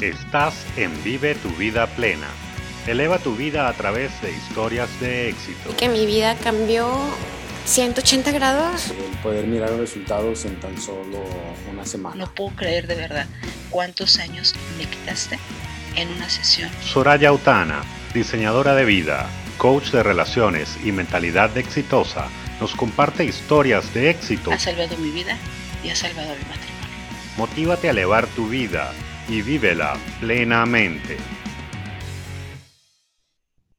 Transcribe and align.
Estás 0.00 0.54
en 0.78 1.04
Vive 1.04 1.34
tu 1.34 1.50
vida 1.50 1.86
plena. 1.86 2.26
Eleva 2.86 3.18
tu 3.18 3.36
vida 3.36 3.68
a 3.68 3.74
través 3.74 4.10
de 4.22 4.32
historias 4.32 4.88
de 4.98 5.28
éxito. 5.28 5.76
Que 5.76 5.90
mi 5.90 6.06
vida 6.06 6.36
cambió 6.36 6.90
180 7.66 8.32
grados. 8.32 8.92
El 8.92 9.18
poder 9.18 9.46
mirar 9.46 9.68
los 9.72 9.80
resultados 9.80 10.46
en 10.46 10.58
tan 10.58 10.80
solo 10.80 11.22
una 11.70 11.84
semana. 11.84 12.16
No 12.16 12.34
puedo 12.34 12.56
creer 12.56 12.86
de 12.86 12.94
verdad 12.94 13.26
cuántos 13.68 14.18
años 14.18 14.54
me 14.78 14.86
quitaste 14.86 15.38
en 15.96 16.08
una 16.08 16.30
sesión. 16.30 16.70
Soraya 16.82 17.30
Utana, 17.30 17.82
diseñadora 18.14 18.74
de 18.74 18.86
vida, 18.86 19.28
coach 19.58 19.90
de 19.90 20.02
relaciones 20.02 20.78
y 20.82 20.92
mentalidad 20.92 21.54
exitosa, 21.58 22.28
nos 22.58 22.74
comparte 22.74 23.26
historias 23.26 23.92
de 23.92 24.08
éxito. 24.08 24.50
Ha 24.50 24.58
salvado 24.58 24.96
mi 24.96 25.10
vida 25.10 25.36
y 25.84 25.90
ha 25.90 25.94
salvado 25.94 26.30
mi 26.30 26.44
matrimonio. 26.48 26.70
Motívate 27.36 27.88
a 27.88 27.90
elevar 27.90 28.26
tu 28.28 28.48
vida 28.48 28.92
y 29.30 29.42
vívela 29.42 29.96
plenamente. 30.18 31.16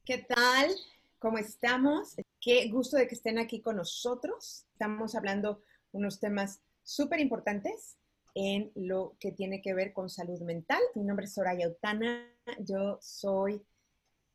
¿Qué 0.05 0.19
tal? 0.19 0.71
¿Cómo 1.19 1.39
estamos? 1.39 2.15
Qué 2.39 2.69
gusto 2.69 2.95
de 2.95 3.05
que 3.05 3.15
estén 3.15 3.37
aquí 3.37 3.59
con 3.61 3.75
nosotros. 3.75 4.65
Estamos 4.71 5.13
hablando 5.13 5.61
unos 5.91 6.21
temas 6.21 6.61
súper 6.83 7.19
importantes 7.19 7.97
en 8.33 8.71
lo 8.75 9.17
que 9.19 9.33
tiene 9.33 9.61
que 9.61 9.73
ver 9.73 9.91
con 9.91 10.09
salud 10.09 10.39
mental. 10.39 10.79
Mi 10.95 11.03
nombre 11.03 11.25
es 11.25 11.33
Soraya 11.33 11.67
Utana. 11.67 12.25
Yo 12.59 12.97
soy 13.01 13.61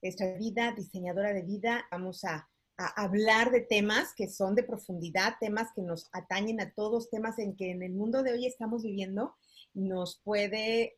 esta 0.03 0.31
vida, 0.35 0.73
diseñadora 0.73 1.33
de 1.33 1.43
vida. 1.43 1.87
Vamos 1.91 2.25
a, 2.25 2.47
hablar 2.77 3.53
de 3.53 3.63
temas 3.63 4.13
que 4.15 4.29
son 4.29 4.55
de 4.55 4.63
profundidad, 4.63 5.37
temas 5.41 5.71
que 5.75 5.81
nos 5.81 6.11
atañen 6.13 6.61
a 6.61 6.75
todos, 6.75 7.09
temas 7.09 7.39
en 7.39 7.57
que 7.57 7.71
en 7.71 7.83
el 7.83 7.95
mundo 7.95 8.23
de 8.23 8.33
hoy 8.33 8.45
estamos 8.45 8.83
viviendo 8.83 9.35
nos 9.77 10.21
puede 10.25 10.97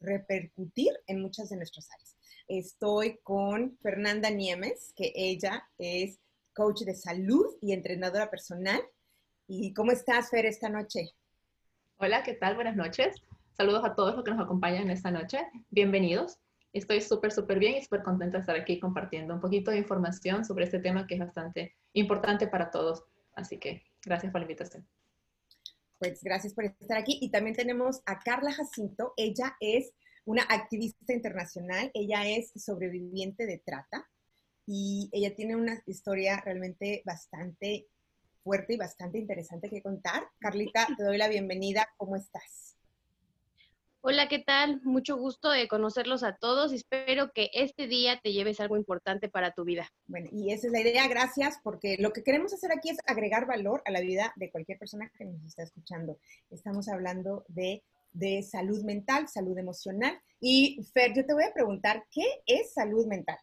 repercutir 0.00 0.92
en 1.06 1.20
muchas 1.20 1.50
de 1.50 1.56
nuestras 1.56 1.90
áreas. 1.90 2.16
Estoy 2.46 3.18
con 3.24 3.76
Fernanda 3.82 4.30
Niemes, 4.30 4.92
que 4.94 5.12
ella 5.16 5.68
es 5.78 6.20
coach 6.54 6.82
de 6.82 6.94
salud 6.94 7.46
y 7.60 7.72
entrenadora 7.72 8.30
personal. 8.30 8.80
¿Y 9.48 9.74
cómo 9.74 9.90
estás, 9.90 10.30
Fer, 10.30 10.46
esta 10.46 10.68
noche? 10.68 11.10
Hola, 11.98 12.22
¿qué 12.22 12.34
tal? 12.34 12.54
Buenas 12.54 12.76
noches. 12.76 13.16
Saludos 13.56 13.84
a 13.84 13.94
todos 13.96 14.14
los 14.14 14.24
que 14.24 14.30
nos 14.30 14.44
acompañan 14.44 14.88
esta 14.90 15.10
noche. 15.10 15.38
Bienvenidos. 15.70 16.38
Estoy 16.72 17.00
súper, 17.00 17.32
súper 17.32 17.58
bien 17.58 17.74
y 17.76 17.82
súper 17.82 18.02
contenta 18.02 18.36
de 18.36 18.42
estar 18.42 18.56
aquí 18.56 18.78
compartiendo 18.78 19.34
un 19.34 19.40
poquito 19.40 19.72
de 19.72 19.78
información 19.78 20.44
sobre 20.44 20.66
este 20.66 20.78
tema 20.78 21.06
que 21.06 21.14
es 21.14 21.20
bastante 21.20 21.74
importante 21.94 22.46
para 22.46 22.70
todos. 22.70 23.02
Así 23.34 23.58
que 23.58 23.82
gracias 24.04 24.30
por 24.30 24.40
la 24.40 24.44
invitación. 24.44 24.86
Pues 25.98 26.22
gracias 26.22 26.54
por 26.54 26.64
estar 26.64 26.98
aquí. 26.98 27.18
Y 27.20 27.30
también 27.30 27.56
tenemos 27.56 28.02
a 28.06 28.18
Carla 28.18 28.52
Jacinto. 28.52 29.14
Ella 29.16 29.56
es 29.60 29.92
una 30.24 30.42
activista 30.42 31.12
internacional. 31.12 31.90
Ella 31.94 32.28
es 32.28 32.52
sobreviviente 32.56 33.46
de 33.46 33.58
trata 33.58 34.08
y 34.66 35.08
ella 35.12 35.34
tiene 35.34 35.56
una 35.56 35.82
historia 35.86 36.40
realmente 36.44 37.02
bastante 37.04 37.86
fuerte 38.42 38.74
y 38.74 38.76
bastante 38.76 39.18
interesante 39.18 39.70
que 39.70 39.82
contar. 39.82 40.28
Carlita, 40.38 40.86
te 40.96 41.04
doy 41.04 41.16
la 41.16 41.28
bienvenida. 41.28 41.88
¿Cómo 41.96 42.16
estás? 42.16 42.75
Hola, 44.02 44.28
¿qué 44.28 44.38
tal? 44.38 44.80
Mucho 44.84 45.16
gusto 45.16 45.50
de 45.50 45.66
conocerlos 45.66 46.22
a 46.22 46.36
todos. 46.36 46.72
Espero 46.72 47.32
que 47.32 47.50
este 47.52 47.88
día 47.88 48.20
te 48.22 48.32
lleves 48.32 48.60
algo 48.60 48.76
importante 48.76 49.28
para 49.28 49.50
tu 49.52 49.64
vida. 49.64 49.90
Bueno, 50.06 50.28
y 50.30 50.52
esa 50.52 50.68
es 50.68 50.72
la 50.72 50.80
idea. 50.80 51.08
Gracias, 51.08 51.58
porque 51.64 51.96
lo 51.98 52.12
que 52.12 52.22
queremos 52.22 52.52
hacer 52.52 52.70
aquí 52.72 52.90
es 52.90 52.98
agregar 53.06 53.46
valor 53.46 53.82
a 53.84 53.90
la 53.90 54.00
vida 54.00 54.32
de 54.36 54.50
cualquier 54.50 54.78
persona 54.78 55.10
que 55.18 55.24
nos 55.24 55.42
está 55.44 55.64
escuchando. 55.64 56.18
Estamos 56.50 56.88
hablando 56.88 57.44
de, 57.48 57.82
de 58.12 58.42
salud 58.42 58.84
mental, 58.84 59.28
salud 59.28 59.58
emocional. 59.58 60.20
Y 60.40 60.80
Fer, 60.94 61.12
yo 61.14 61.26
te 61.26 61.34
voy 61.34 61.44
a 61.44 61.52
preguntar, 61.52 62.04
¿qué 62.12 62.24
es 62.46 62.72
salud 62.74 63.06
mental? 63.06 63.38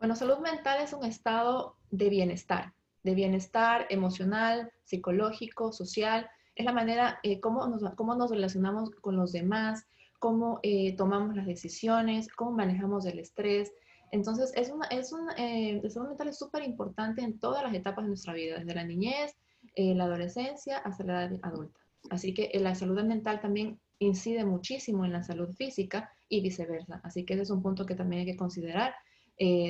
Bueno, 0.00 0.16
salud 0.16 0.38
mental 0.38 0.82
es 0.82 0.92
un 0.92 1.04
estado 1.04 1.76
de 1.90 2.08
bienestar, 2.08 2.72
de 3.04 3.14
bienestar 3.14 3.86
emocional, 3.90 4.72
psicológico, 4.82 5.72
social 5.72 6.28
es 6.54 6.64
la 6.64 6.72
manera, 6.72 7.18
eh, 7.22 7.40
cómo, 7.40 7.66
nos, 7.66 7.82
cómo 7.94 8.14
nos 8.14 8.30
relacionamos 8.30 8.90
con 9.00 9.16
los 9.16 9.32
demás, 9.32 9.86
cómo 10.20 10.60
eh, 10.62 10.94
tomamos 10.96 11.34
las 11.34 11.46
decisiones, 11.46 12.28
cómo 12.28 12.52
manejamos 12.52 13.06
el 13.06 13.18
estrés. 13.18 13.72
Entonces, 14.12 14.52
es 14.54 14.70
una, 14.70 14.86
es 14.88 15.12
un, 15.12 15.28
eh, 15.36 15.80
salud 15.88 16.08
mental 16.08 16.28
es 16.28 16.38
súper 16.38 16.62
importante 16.62 17.22
en 17.22 17.40
todas 17.40 17.64
las 17.64 17.74
etapas 17.74 18.04
de 18.04 18.08
nuestra 18.08 18.34
vida, 18.34 18.58
desde 18.58 18.74
la 18.74 18.84
niñez, 18.84 19.34
eh, 19.74 19.94
la 19.94 20.04
adolescencia, 20.04 20.78
hasta 20.78 21.04
la 21.04 21.24
edad 21.24 21.38
adulta. 21.42 21.80
Así 22.10 22.34
que 22.34 22.50
la 22.60 22.74
salud 22.74 23.02
mental 23.02 23.40
también 23.40 23.80
incide 23.98 24.44
muchísimo 24.44 25.04
en 25.04 25.12
la 25.12 25.22
salud 25.22 25.52
física 25.54 26.12
y 26.28 26.42
viceversa. 26.42 27.00
Así 27.02 27.24
que 27.24 27.34
ese 27.34 27.44
es 27.44 27.50
un 27.50 27.62
punto 27.62 27.86
que 27.86 27.94
también 27.94 28.20
hay 28.20 28.26
que 28.26 28.36
considerar. 28.36 28.94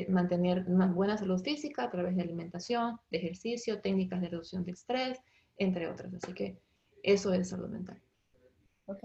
mantener 0.09 0.65
una 0.67 0.87
buena 0.89 1.17
salud 1.17 1.41
física 1.43 1.85
a 1.85 1.91
través 1.91 2.17
de 2.17 2.23
alimentación, 2.23 2.99
de 3.11 3.19
ejercicio, 3.19 3.81
técnicas 3.81 4.21
de 4.21 4.29
reducción 4.29 4.65
de 4.65 4.73
estrés, 4.73 5.21
entre 5.59 5.87
otras. 5.87 6.13
Así 6.13 6.33
que 6.35 6.59
eso 7.03 7.33
es 7.33 7.49
salud 7.49 7.69
mental. 7.69 8.01
Ok. 8.87 9.05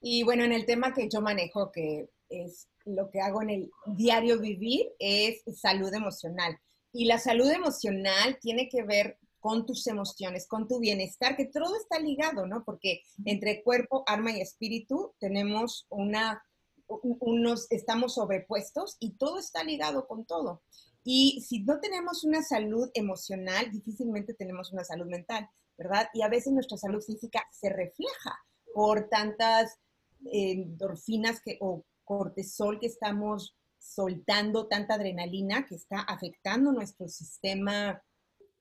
Y 0.00 0.22
bueno, 0.22 0.44
en 0.44 0.52
el 0.52 0.66
tema 0.66 0.92
que 0.92 1.08
yo 1.08 1.20
manejo, 1.20 1.72
que 1.72 2.10
es 2.28 2.68
lo 2.84 3.10
que 3.10 3.20
hago 3.20 3.42
en 3.42 3.50
el 3.50 3.70
diario 3.86 4.38
vivir, 4.38 4.88
es 4.98 5.42
salud 5.56 5.92
emocional. 5.92 6.58
Y 6.92 7.06
la 7.06 7.18
salud 7.18 7.50
emocional 7.50 8.38
tiene 8.40 8.68
que 8.68 8.82
ver 8.82 9.18
con 9.40 9.66
tus 9.66 9.86
emociones, 9.88 10.46
con 10.46 10.68
tu 10.68 10.78
bienestar, 10.78 11.36
que 11.36 11.46
todo 11.46 11.76
está 11.76 11.98
ligado, 11.98 12.46
¿no? 12.46 12.64
Porque 12.64 13.02
entre 13.26 13.62
cuerpo, 13.62 14.02
alma 14.06 14.32
y 14.32 14.40
espíritu 14.40 15.12
tenemos 15.18 15.86
una, 15.90 16.42
unos, 16.88 17.66
estamos 17.70 18.14
sobrepuestos 18.14 18.96
y 19.00 19.16
todo 19.16 19.38
está 19.38 19.62
ligado 19.62 20.06
con 20.06 20.24
todo. 20.24 20.62
Y 21.02 21.42
si 21.46 21.62
no 21.62 21.78
tenemos 21.78 22.24
una 22.24 22.42
salud 22.42 22.88
emocional, 22.94 23.70
difícilmente 23.70 24.32
tenemos 24.32 24.72
una 24.72 24.84
salud 24.84 25.06
mental. 25.06 25.46
¿Verdad? 25.76 26.08
Y 26.14 26.22
a 26.22 26.28
veces 26.28 26.52
nuestra 26.52 26.76
salud 26.76 27.02
física 27.02 27.42
se 27.50 27.68
refleja 27.68 28.38
por 28.72 29.08
tantas 29.08 29.78
eh, 30.26 30.52
endorfinas 30.52 31.40
que, 31.40 31.58
o 31.60 31.84
cortisol 32.04 32.78
que 32.78 32.86
estamos 32.86 33.56
soltando, 33.78 34.66
tanta 34.66 34.94
adrenalina 34.94 35.66
que 35.66 35.74
está 35.74 36.00
afectando 36.00 36.72
nuestro 36.72 37.08
sistema 37.08 38.02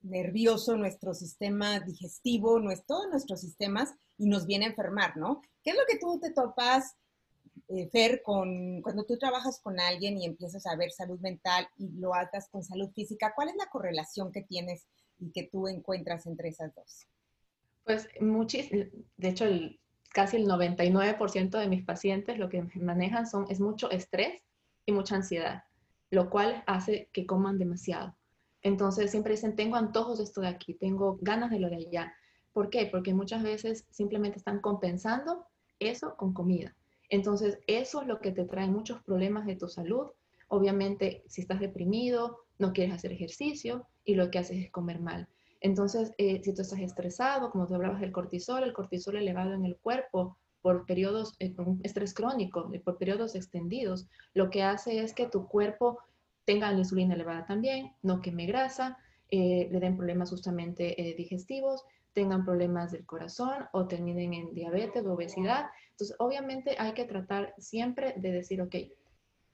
nervioso, 0.02 0.76
nuestro 0.76 1.14
sistema 1.14 1.80
digestivo, 1.80 2.60
nuestro, 2.60 2.98
todos 2.98 3.10
nuestros 3.10 3.40
sistemas 3.40 3.94
y 4.18 4.28
nos 4.28 4.46
viene 4.46 4.66
a 4.66 4.70
enfermar, 4.70 5.18
¿no? 5.18 5.42
¿Qué 5.64 5.72
es 5.72 5.78
lo 5.78 5.86
que 5.88 5.98
tú 5.98 6.20
te 6.20 6.32
topas, 6.32 6.96
eh, 7.70 7.90
Fer, 7.90 8.22
con, 8.22 8.82
cuando 8.82 9.06
tú 9.06 9.18
trabajas 9.18 9.62
con 9.62 9.80
alguien 9.80 10.18
y 10.18 10.26
empiezas 10.26 10.66
a 10.66 10.76
ver 10.76 10.92
salud 10.92 11.20
mental 11.22 11.68
y 11.78 11.90
lo 11.94 12.14
hagas 12.14 12.50
con 12.50 12.64
salud 12.64 12.92
física? 12.94 13.34
¿Cuál 13.34 13.50
es 13.50 13.56
la 13.56 13.70
correlación 13.70 14.32
que 14.32 14.44
tienes 14.44 14.86
y 15.20 15.32
que 15.32 15.50
tú 15.52 15.68
encuentras 15.68 16.26
entre 16.26 16.50
esas 16.50 16.74
dos? 16.76 17.08
Pues 17.84 18.08
de 18.18 19.30
hecho 19.30 19.46
casi 20.14 20.38
el 20.38 20.48
99% 20.48 21.58
de 21.58 21.68
mis 21.68 21.84
pacientes 21.84 22.38
lo 22.38 22.50
que 22.50 22.64
manejan 22.76 23.28
son, 23.28 23.46
es 23.50 23.60
mucho 23.60 23.90
estrés 23.92 24.42
y 24.86 24.92
mucha 24.92 25.16
ansiedad, 25.16 25.64
lo 26.12 26.30
cual 26.30 26.64
hace 26.68 27.10
que 27.12 27.26
coman 27.26 27.58
demasiado. 27.58 28.16
Entonces 28.62 29.12
siempre 29.12 29.34
dicen, 29.34 29.56
tengo 29.56 29.76
antojos 29.76 30.20
de 30.20 30.24
esto 30.24 30.42
de 30.42 30.48
aquí, 30.48 30.76
tengo 30.76 31.18
ganas 31.22 31.52
de 31.52 31.60
lo 31.60 31.70
de 31.70 31.78
allá. 31.78 32.14
¿Por 32.54 32.70
qué? 32.70 32.88
Porque 32.90 33.14
muchas 33.14 33.44
veces 33.44 33.86
simplemente 33.90 34.38
están 34.38 34.62
compensando 34.62 35.48
eso 35.80 36.16
con 36.16 36.34
comida. 36.34 36.76
Entonces 37.10 37.60
eso 37.68 38.02
es 38.02 38.08
lo 38.08 38.22
que 38.22 38.32
te 38.32 38.46
trae 38.46 38.68
muchos 38.68 39.02
problemas 39.04 39.46
de 39.46 39.56
tu 39.56 39.68
salud. 39.68 40.12
Obviamente 40.48 41.24
si 41.28 41.42
estás 41.42 41.60
deprimido, 41.60 42.40
no 42.60 42.74
quieres 42.74 42.94
hacer 42.94 43.12
ejercicio 43.12 43.88
y 44.06 44.16
lo 44.16 44.30
que 44.32 44.40
haces 44.40 44.66
es 44.66 44.72
comer 44.72 45.00
mal. 45.00 45.28
Entonces, 45.64 46.12
eh, 46.18 46.42
si 46.44 46.54
tú 46.54 46.62
estás 46.62 46.80
estresado, 46.80 47.50
como 47.50 47.68
tú 47.68 47.76
hablabas 47.76 48.02
del 48.02 48.12
cortisol, 48.12 48.64
el 48.64 48.74
cortisol 48.74 49.16
elevado 49.16 49.54
en 49.54 49.64
el 49.64 49.78
cuerpo 49.78 50.38
por 50.62 50.86
periodos, 50.86 51.36
eh, 51.40 51.54
por 51.54 51.68
un 51.68 51.80
estrés 51.84 52.14
crónico, 52.14 52.70
eh, 52.74 52.82
por 52.82 52.98
periodos 52.98 53.34
extendidos, 53.34 54.08
lo 54.34 54.50
que 54.50 54.64
hace 54.64 55.00
es 55.00 55.14
que 55.14 55.28
tu 55.28 55.48
cuerpo 55.48 56.00
tenga 56.46 56.72
la 56.72 56.80
insulina 56.80 57.16
elevada 57.16 57.46
también, 57.46 57.94
no 58.02 58.22
queme 58.22 58.46
grasa, 58.46 58.98
le 59.32 59.80
den 59.80 59.98
problemas 59.98 60.30
justamente 60.30 61.16
digestivos, 61.18 61.84
tengan 62.14 62.46
problemas 62.46 62.92
del 62.92 63.04
corazón 63.04 63.66
o 63.72 63.88
terminen 63.88 64.34
en 64.34 64.54
diabetes 64.54 65.04
o 65.04 65.14
obesidad. 65.14 65.66
Entonces, 65.92 66.16
obviamente 66.20 66.76
hay 66.78 66.94
que 66.94 67.06
tratar 67.06 67.56
siempre 67.58 68.14
de 68.18 68.32
decir, 68.32 68.62
ok, 68.62 68.76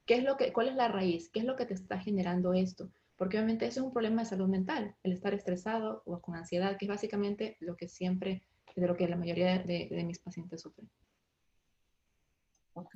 ¿qué 0.09 0.15
es 0.15 0.23
lo 0.23 0.37
que, 0.37 0.51
¿cuál 0.51 0.69
es 0.69 0.75
la 0.75 0.87
raíz? 0.87 1.29
¿Qué 1.29 1.37
es 1.37 1.45
lo 1.45 1.55
que 1.55 1.67
te 1.67 1.75
está 1.75 1.99
generando 1.99 2.53
esto? 2.53 2.89
porque 3.19 3.35
obviamente 3.35 3.67
eso 3.67 3.81
es 3.81 3.85
un 3.85 3.91
problema 3.91 4.21
de 4.21 4.29
salud 4.29 4.47
mental, 4.47 4.95
el 5.03 5.11
estar 5.11 5.33
estresado 5.33 6.01
o 6.05 6.21
con 6.21 6.35
ansiedad, 6.35 6.77
que 6.77 6.85
es 6.85 6.89
básicamente 6.89 7.57
lo 7.59 7.75
que 7.75 7.89
siempre, 7.89 8.45
de 8.77 8.87
lo 8.87 8.95
que 8.95 9.09
la 9.09 9.17
mayoría 9.17 9.59
de, 9.59 10.03
mis 10.05 10.19
pacientes 10.19 10.61
sufren. 10.61 10.89
Ok. 12.75 12.93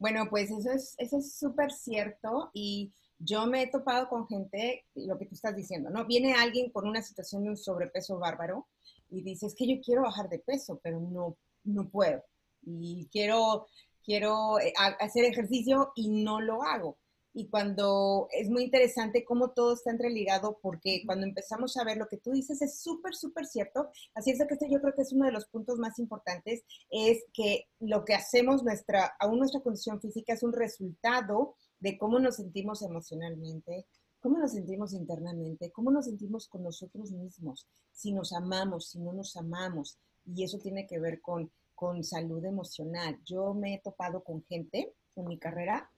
Bueno, 0.00 0.26
pues 0.28 0.50
eso 0.50 0.72
es 0.72 0.96
eso 0.98 1.18
es 1.18 1.38
súper 1.38 1.70
cierto 1.70 2.50
y 2.52 2.92
yo 3.20 3.46
me 3.46 3.62
he 3.62 3.70
topado 3.70 4.08
con 4.08 4.26
gente, 4.26 4.84
lo 4.96 5.16
que 5.16 5.26
tú 5.26 5.36
estás 5.36 5.54
diciendo, 5.54 5.90
¿no? 5.90 6.06
Viene 6.06 6.34
alguien 6.34 6.72
con 6.72 6.88
una 6.88 7.00
situación 7.00 7.44
de 7.44 7.50
un 7.50 7.56
sobrepeso 7.56 8.18
bárbaro 8.18 8.66
y 9.10 9.22
dice, 9.22 9.46
es 9.46 9.54
que 9.54 9.68
yo 9.68 9.80
quiero 9.80 10.02
bajar 10.02 10.28
de 10.28 10.40
peso, 10.40 10.80
pero 10.82 10.98
no, 10.98 11.36
no 11.62 11.88
puedo. 11.88 12.24
y 12.62 13.08
quiero, 13.12 13.68
quiero 14.04 14.58
eh, 14.60 14.72
hacer 15.00 15.24
ejercicio 15.24 15.92
y 15.94 16.08
no 16.08 16.40
lo 16.40 16.62
hago. 16.62 16.98
Y 17.34 17.48
cuando 17.48 18.28
es 18.30 18.50
muy 18.50 18.64
interesante 18.64 19.24
cómo 19.24 19.52
todo 19.52 19.72
está 19.72 19.90
entreligado, 19.90 20.58
porque 20.60 21.02
cuando 21.06 21.26
empezamos 21.26 21.76
a 21.78 21.84
ver 21.84 21.96
lo 21.96 22.06
que 22.06 22.18
tú 22.18 22.32
dices 22.32 22.60
es 22.60 22.80
súper, 22.80 23.14
súper 23.14 23.46
cierto. 23.46 23.88
Así 24.14 24.30
es 24.30 24.38
que 24.38 24.54
este 24.54 24.70
yo 24.70 24.80
creo 24.80 24.94
que 24.94 25.02
es 25.02 25.12
uno 25.12 25.24
de 25.24 25.32
los 25.32 25.46
puntos 25.46 25.78
más 25.78 25.98
importantes, 25.98 26.62
es 26.90 27.24
que 27.32 27.68
lo 27.80 28.04
que 28.04 28.14
hacemos, 28.14 28.62
nuestra, 28.62 29.14
aún 29.18 29.38
nuestra 29.38 29.62
condición 29.62 30.00
física 30.00 30.34
es 30.34 30.42
un 30.42 30.52
resultado 30.52 31.54
de 31.80 31.96
cómo 31.96 32.18
nos 32.18 32.36
sentimos 32.36 32.82
emocionalmente, 32.82 33.86
cómo 34.20 34.38
nos 34.38 34.52
sentimos 34.52 34.92
internamente, 34.92 35.72
cómo 35.72 35.90
nos 35.90 36.04
sentimos 36.04 36.48
con 36.48 36.62
nosotros 36.62 37.10
mismos, 37.12 37.66
si 37.90 38.12
nos 38.12 38.32
amamos, 38.32 38.90
si 38.90 39.00
no 39.00 39.12
nos 39.12 39.36
amamos. 39.36 39.98
Y 40.24 40.44
eso 40.44 40.58
tiene 40.58 40.86
que 40.86 41.00
ver 41.00 41.20
con, 41.20 41.50
con 41.82 42.04
salud 42.04 42.44
emocional. 42.44 43.18
Yo 43.24 43.54
me 43.54 43.74
he 43.74 43.80
topado 43.80 44.22
con 44.22 44.44
gente 44.44 44.94
en 45.16 45.24
mi 45.24 45.36
carrera, 45.36 45.90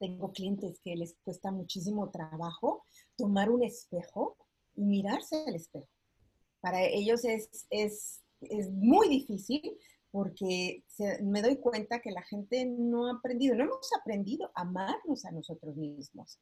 tengo 0.00 0.32
clientes 0.32 0.80
que 0.82 0.96
les 0.96 1.14
cuesta 1.22 1.52
muchísimo 1.52 2.10
trabajo 2.10 2.82
tomar 3.16 3.48
un 3.48 3.62
espejo 3.62 4.36
y 4.74 4.82
mirarse 4.82 5.44
al 5.46 5.54
espejo. 5.54 5.86
Para 6.60 6.82
ellos 6.82 7.24
es, 7.24 7.68
es, 7.70 8.20
es 8.40 8.68
muy 8.72 9.08
difícil 9.08 9.78
porque 10.10 10.82
me 11.22 11.40
doy 11.40 11.54
cuenta 11.58 12.00
que 12.00 12.10
la 12.10 12.22
gente 12.22 12.66
no 12.66 13.06
ha 13.06 13.18
aprendido, 13.18 13.54
no 13.54 13.62
hemos 13.62 13.92
aprendido 13.96 14.50
a 14.56 14.62
amarnos 14.62 15.24
a 15.24 15.30
nosotros 15.30 15.76
mismos. 15.76 16.40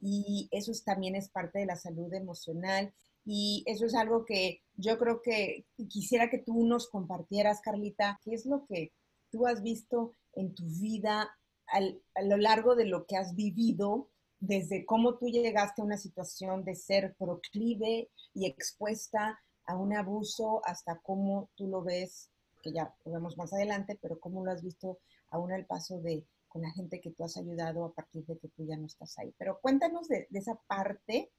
Y 0.00 0.48
eso 0.52 0.70
también 0.84 1.16
es 1.16 1.28
parte 1.30 1.58
de 1.58 1.66
la 1.66 1.74
salud 1.74 2.14
emocional. 2.14 2.94
Y 3.32 3.62
eso 3.66 3.86
es 3.86 3.94
algo 3.94 4.24
que 4.24 4.60
yo 4.74 4.98
creo 4.98 5.22
que 5.22 5.64
quisiera 5.88 6.28
que 6.28 6.38
tú 6.38 6.66
nos 6.66 6.88
compartieras, 6.88 7.60
Carlita, 7.60 8.18
qué 8.24 8.34
es 8.34 8.44
lo 8.44 8.66
que 8.66 8.92
tú 9.30 9.46
has 9.46 9.62
visto 9.62 10.16
en 10.32 10.52
tu 10.52 10.64
vida 10.80 11.30
a 11.68 12.22
lo 12.24 12.36
largo 12.36 12.74
de 12.74 12.86
lo 12.86 13.06
que 13.06 13.16
has 13.16 13.36
vivido, 13.36 14.08
desde 14.40 14.84
cómo 14.84 15.16
tú 15.16 15.28
llegaste 15.28 15.80
a 15.80 15.84
una 15.84 15.96
situación 15.96 16.64
de 16.64 16.74
ser 16.74 17.14
proclive 17.16 18.10
y 18.34 18.46
expuesta 18.46 19.38
a 19.64 19.76
un 19.76 19.94
abuso 19.94 20.60
hasta 20.64 20.98
cómo 20.98 21.50
tú 21.54 21.68
lo 21.68 21.84
ves 21.84 22.32
que 22.64 22.72
ya 22.72 22.92
lo 23.04 23.12
vemos 23.12 23.36
más 23.36 23.52
adelante, 23.52 23.96
pero 24.02 24.18
cómo 24.18 24.44
lo 24.44 24.50
has 24.50 24.64
visto 24.64 24.98
aún 25.30 25.52
al 25.52 25.66
paso 25.66 26.00
de 26.00 26.26
con 26.48 26.62
la 26.62 26.72
gente 26.72 27.00
que 27.00 27.12
tú 27.12 27.22
has 27.22 27.36
ayudado 27.36 27.84
a 27.84 27.94
partir 27.94 28.26
de 28.26 28.36
que 28.36 28.48
tú 28.48 28.66
ya 28.66 28.76
no 28.76 28.86
estás 28.86 29.16
ahí. 29.20 29.32
Pero 29.38 29.60
cuéntanos 29.60 30.08
de, 30.08 30.26
esa 30.32 30.56
parte 30.66 31.30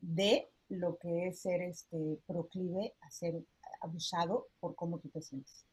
de 0.00 0.48
lo 0.70 0.96
que 0.98 1.28
es 1.28 1.42
ser 1.42 1.60
este 1.62 2.18
proclive 2.26 2.94
a 3.00 3.10
ser 3.10 3.34
abusado 3.80 4.48
por 4.60 4.74
cómo 4.74 4.98
tú 4.98 5.08
te 5.10 5.20
sientes. 5.20 5.66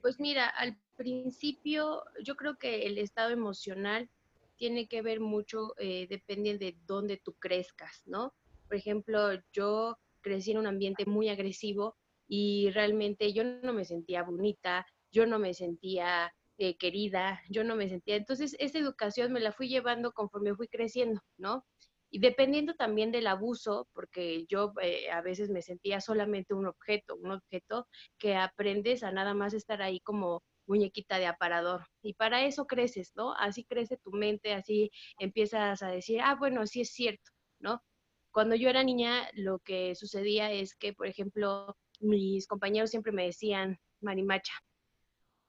Pues 0.00 0.20
mira, 0.20 0.46
al 0.46 0.78
principio 0.96 2.04
yo 2.22 2.36
creo 2.36 2.56
que 2.56 2.86
el 2.86 2.98
estado 2.98 3.30
emocional 3.30 4.08
tiene 4.56 4.88
que 4.88 5.02
ver 5.02 5.20
mucho, 5.20 5.74
eh, 5.78 6.06
depende 6.08 6.58
de 6.58 6.76
dónde 6.86 7.16
tú 7.16 7.34
crezcas, 7.34 8.02
¿no? 8.06 8.34
Por 8.66 8.76
ejemplo, 8.76 9.30
yo 9.52 9.96
crecí 10.20 10.50
en 10.50 10.58
un 10.58 10.66
ambiente 10.66 11.06
muy 11.06 11.28
agresivo 11.28 11.96
y 12.28 12.70
realmente 12.70 13.32
yo 13.32 13.44
no 13.44 13.72
me 13.72 13.84
sentía 13.84 14.22
bonita, 14.22 14.86
yo 15.10 15.26
no 15.26 15.38
me 15.38 15.54
sentía 15.54 16.32
eh, 16.58 16.76
querida, 16.76 17.40
yo 17.48 17.64
no 17.64 17.76
me 17.76 17.88
sentía. 17.88 18.16
Entonces, 18.16 18.56
esa 18.58 18.78
educación 18.78 19.32
me 19.32 19.40
la 19.40 19.52
fui 19.52 19.68
llevando 19.68 20.12
conforme 20.12 20.54
fui 20.54 20.68
creciendo, 20.68 21.20
¿no? 21.36 21.64
Y 22.10 22.20
dependiendo 22.20 22.74
también 22.74 23.12
del 23.12 23.26
abuso, 23.26 23.88
porque 23.92 24.46
yo 24.46 24.72
eh, 24.82 25.10
a 25.10 25.20
veces 25.20 25.50
me 25.50 25.62
sentía 25.62 26.00
solamente 26.00 26.54
un 26.54 26.66
objeto, 26.66 27.16
un 27.16 27.32
objeto 27.32 27.86
que 28.18 28.36
aprendes 28.36 29.02
a 29.02 29.12
nada 29.12 29.34
más 29.34 29.52
estar 29.52 29.82
ahí 29.82 30.00
como 30.00 30.42
muñequita 30.66 31.18
de 31.18 31.26
aparador. 31.26 31.86
Y 32.02 32.14
para 32.14 32.44
eso 32.44 32.66
creces, 32.66 33.12
¿no? 33.14 33.34
Así 33.34 33.64
crece 33.64 33.96
tu 33.96 34.12
mente, 34.12 34.52
así 34.52 34.90
empiezas 35.18 35.82
a 35.82 35.88
decir, 35.88 36.20
ah, 36.22 36.36
bueno, 36.36 36.66
sí 36.66 36.82
es 36.82 36.90
cierto, 36.90 37.30
¿no? 37.58 37.82
Cuando 38.30 38.54
yo 38.54 38.68
era 38.68 38.84
niña, 38.84 39.28
lo 39.34 39.58
que 39.58 39.94
sucedía 39.94 40.52
es 40.52 40.76
que, 40.76 40.92
por 40.92 41.06
ejemplo, 41.06 41.76
mis 42.00 42.46
compañeros 42.46 42.90
siempre 42.90 43.12
me 43.12 43.24
decían 43.24 43.78
marimacha. 44.00 44.52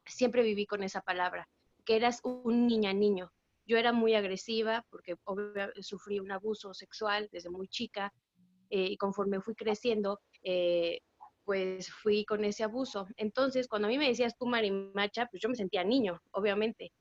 Siempre 0.06 0.42
viví 0.42 0.66
con 0.66 0.84
esa 0.84 1.02
palabra, 1.02 1.48
que 1.86 1.96
eras 1.96 2.22
un 2.24 2.68
niña 2.68 2.94
niño. 2.94 3.32
Yo 3.69 3.77
era 3.77 3.94
muy 3.94 4.16
agresiva 4.16 4.83
porque 4.89 5.16
sufrí 5.81 6.19
un 6.19 6.31
abuso 6.31 6.74
sexual 6.74 7.30
desde 7.31 7.51
muy 7.51 7.68
chica 7.68 8.12
eh, 8.71 8.88
y 8.88 8.98
conforme 8.98 9.42
fui 9.42 9.54
creciendo, 9.54 10.21
eh, 10.42 11.01
pues 11.45 11.92
fui 11.92 12.25
con 12.25 12.44
ese 12.44 12.63
abuso. 12.63 13.06
Entonces, 13.16 13.68
cuando 13.68 13.88
a 13.88 13.92
mí 13.92 14.00
me 14.00 14.07
decías 14.07 14.36
tú 14.36 14.48
marimacha, 14.48 15.27
pues 15.27 15.39
yo 15.44 15.50
me 15.50 15.56
sentía 15.56 15.83
niño, 15.83 16.19
obviamente. 16.31 16.92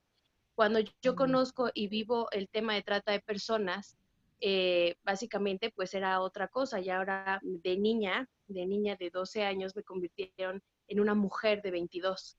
Cuando 0.55 0.81
yo 1.01 1.15
conozco 1.15 1.71
y 1.73 1.89
vivo 1.89 2.29
el 2.33 2.51
tema 2.51 2.75
de 2.75 2.83
trata 2.83 3.13
de 3.13 3.21
personas, 3.21 3.97
eh, 4.41 4.97
básicamente 5.03 5.73
pues 5.75 5.95
era 5.95 6.21
otra 6.21 6.49
cosa 6.49 6.81
y 6.81 6.91
ahora 6.91 7.41
de 7.43 7.79
niña 7.79 8.29
de 8.47 8.67
niña 8.67 8.95
de 8.97 9.11
12 9.11 9.43
años 9.43 9.75
me 9.75 9.83
convirtieron 9.83 10.63
en 10.87 11.01
una 11.01 11.15
mujer 11.15 11.63
de 11.63 11.71
22. 11.71 12.37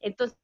Entonces, 0.00 0.38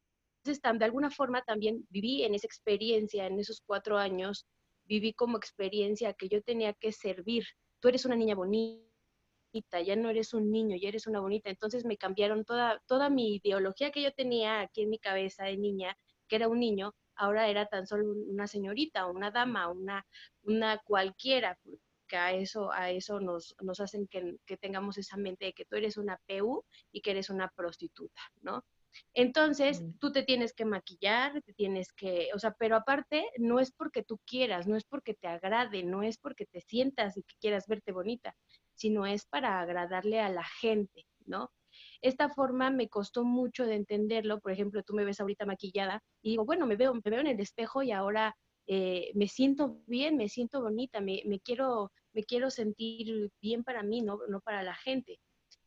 de 0.44 0.84
alguna 0.84 1.10
forma 1.10 1.42
también 1.42 1.86
viví 1.90 2.24
en 2.24 2.34
esa 2.34 2.46
experiencia, 2.46 3.26
en 3.26 3.38
esos 3.38 3.62
cuatro 3.64 3.98
años, 3.98 4.46
viví 4.84 5.12
como 5.12 5.36
experiencia 5.36 6.12
que 6.14 6.28
yo 6.28 6.42
tenía 6.42 6.72
que 6.74 6.92
servir. 6.92 7.44
Tú 7.80 7.88
eres 7.88 8.04
una 8.04 8.16
niña 8.16 8.34
bonita, 8.34 9.80
ya 9.84 9.96
no 9.96 10.10
eres 10.10 10.34
un 10.34 10.50
niño, 10.50 10.76
ya 10.76 10.88
eres 10.88 11.06
una 11.06 11.20
bonita. 11.20 11.50
Entonces 11.50 11.84
me 11.84 11.96
cambiaron 11.96 12.44
toda, 12.44 12.82
toda 12.86 13.10
mi 13.10 13.36
ideología 13.36 13.90
que 13.90 14.02
yo 14.02 14.12
tenía 14.12 14.60
aquí 14.60 14.82
en 14.82 14.90
mi 14.90 14.98
cabeza 14.98 15.44
de 15.44 15.56
niña, 15.56 15.96
que 16.28 16.36
era 16.36 16.48
un 16.48 16.60
niño, 16.60 16.94
ahora 17.14 17.48
era 17.48 17.66
tan 17.66 17.86
solo 17.86 18.12
una 18.12 18.46
señorita, 18.46 19.06
una 19.06 19.30
dama, 19.30 19.70
una, 19.70 20.06
una 20.42 20.78
cualquiera, 20.78 21.58
a 22.16 22.32
eso, 22.32 22.70
a 22.72 22.90
eso 22.90 23.20
nos, 23.20 23.54
nos 23.60 23.80
hacen 23.80 24.06
que, 24.06 24.36
tengamos 24.58 24.98
esa 24.98 25.16
mente 25.16 25.46
de 25.46 25.52
que 25.52 25.64
tú 25.64 25.76
eres 25.76 25.96
una 25.96 26.20
PU 26.26 26.64
y 26.90 27.00
que 27.00 27.12
eres 27.12 27.30
una 27.30 27.48
prostituta, 27.48 28.20
¿no? 28.42 28.64
Entonces, 29.14 29.84
tú 29.98 30.12
te 30.12 30.22
tienes 30.22 30.52
que 30.54 30.64
maquillar, 30.64 31.40
te 31.42 31.52
tienes 31.52 31.92
que, 31.92 32.28
o 32.34 32.38
sea, 32.38 32.54
pero 32.58 32.76
aparte, 32.76 33.26
no 33.38 33.60
es 33.60 33.72
porque 33.72 34.02
tú 34.02 34.18
quieras, 34.26 34.66
no 34.66 34.76
es 34.76 34.84
porque 34.84 35.14
te 35.14 35.28
agrade, 35.28 35.82
no 35.82 36.02
es 36.02 36.18
porque 36.18 36.46
te 36.46 36.60
sientas 36.60 37.16
y 37.16 37.22
que 37.22 37.34
quieras 37.40 37.66
verte 37.66 37.92
bonita, 37.92 38.34
sino 38.74 39.06
es 39.06 39.26
para 39.26 39.60
agradarle 39.60 40.20
a 40.20 40.28
la 40.28 40.44
gente, 40.44 41.06
¿no? 41.26 41.50
Esta 42.00 42.28
forma 42.28 42.70
me 42.70 42.88
costó 42.88 43.24
mucho 43.24 43.64
de 43.66 43.76
entenderlo. 43.76 44.40
Por 44.40 44.52
ejemplo, 44.52 44.82
tú 44.82 44.94
me 44.94 45.04
ves 45.04 45.20
ahorita 45.20 45.46
maquillada 45.46 46.02
y 46.22 46.30
digo, 46.30 46.44
bueno, 46.44 46.66
me 46.66 46.76
veo, 46.76 46.94
me 46.94 47.00
veo 47.04 47.20
en 47.20 47.28
el 47.28 47.40
espejo 47.40 47.82
y 47.82 47.92
ahora 47.92 48.36
eh, 48.66 49.10
me 49.14 49.28
siento 49.28 49.82
bien, 49.86 50.16
me 50.16 50.28
siento 50.28 50.60
bonita, 50.62 51.00
me, 51.00 51.22
me, 51.26 51.40
quiero, 51.40 51.90
me 52.12 52.24
quiero 52.24 52.50
sentir 52.50 53.30
bien 53.40 53.64
para 53.64 53.82
mí, 53.82 54.02
no, 54.02 54.18
no 54.28 54.40
para 54.40 54.62
la 54.62 54.74
gente. 54.74 55.18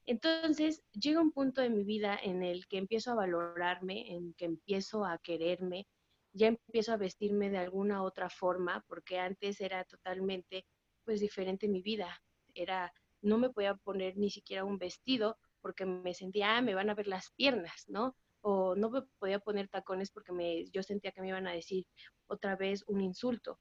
Entonces 0.06 0.84
llega 0.94 1.22
un 1.22 1.32
punto 1.32 1.62
de 1.62 1.70
mi 1.70 1.84
vida 1.84 2.18
en 2.22 2.44
el 2.44 2.68
que 2.68 2.78
empiezo 2.78 3.12
a 3.12 3.16
valorarme, 3.16 4.14
en 4.14 4.34
que 4.36 4.46
empiezo 4.46 5.06
a 5.06 5.18
quererme, 5.18 5.88
ya 6.34 6.48
empiezo 6.48 6.94
a 6.94 6.98
vestirme 6.98 7.50
de 7.50 7.58
alguna 7.58 8.04
otra 8.04 8.30
forma, 8.30 8.84
porque 8.88 9.20
antes 9.20 9.62
era 9.62 9.84
totalmente 9.86 10.66
pues 11.04 11.22
diferente 11.22 11.68
mi 11.68 11.82
vida. 11.82 12.22
Era, 12.54 12.94
no 13.22 13.38
me 13.38 13.50
podía 13.50 13.76
poner 13.76 14.18
ni 14.18 14.30
siquiera 14.30 14.64
un 14.64 14.78
vestido 14.78 15.38
porque 15.62 15.86
me 15.86 16.14
sentía, 16.14 16.58
ah, 16.58 16.62
me 16.62 16.76
van 16.76 16.90
a 16.90 16.96
ver 16.96 17.08
las 17.08 17.32
piernas, 17.32 17.86
¿no? 17.88 18.16
O 18.42 18.76
no 18.76 18.92
me 18.92 19.02
podía 19.18 19.40
poner 19.40 19.70
tacones 19.70 20.12
porque 20.12 20.32
me, 20.32 20.70
yo 20.70 20.84
sentía 20.84 21.12
que 21.12 21.22
me 21.22 21.30
iban 21.30 21.48
a 21.48 21.54
decir 21.54 21.86
otra 22.28 22.56
vez 22.56 22.84
un 22.88 23.02
insulto. 23.02 23.60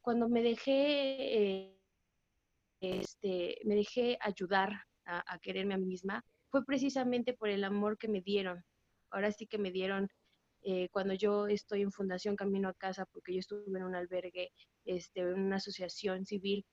Cuando 0.00 0.28
me 0.28 0.42
dejé 0.42 1.64
eh, 1.64 1.78
este, 2.80 3.58
me 3.64 3.74
dejé 3.74 4.18
ayudar 4.20 4.86
a, 5.06 5.38
quererme 5.38 5.74
a 5.74 5.78
mí 5.78 5.86
misma, 5.86 6.24
fue 6.48 6.64
precisamente 6.64 7.34
por 7.34 7.48
el 7.48 7.64
amor 7.64 7.98
que 7.98 8.08
me 8.08 8.20
dieron. 8.20 8.64
Ahora 9.10 9.32
sí 9.32 9.46
que 9.46 9.58
me 9.58 9.70
dieron 9.70 10.08
eh, 10.62 10.88
cuando 10.90 11.14
yo 11.14 11.46
estoy 11.46 11.82
en 11.82 11.92
Fundación 11.92 12.36
Camino 12.36 12.68
a 12.68 12.74
Casa, 12.74 13.06
porque 13.06 13.34
yo 13.34 13.40
estuve 13.40 13.78
en 13.78 13.84
un 13.84 13.94
albergue, 13.94 14.50
este, 14.84 15.20
en 15.20 15.40
una 15.40 15.56
asociación 15.56 16.24
civil, 16.24 16.64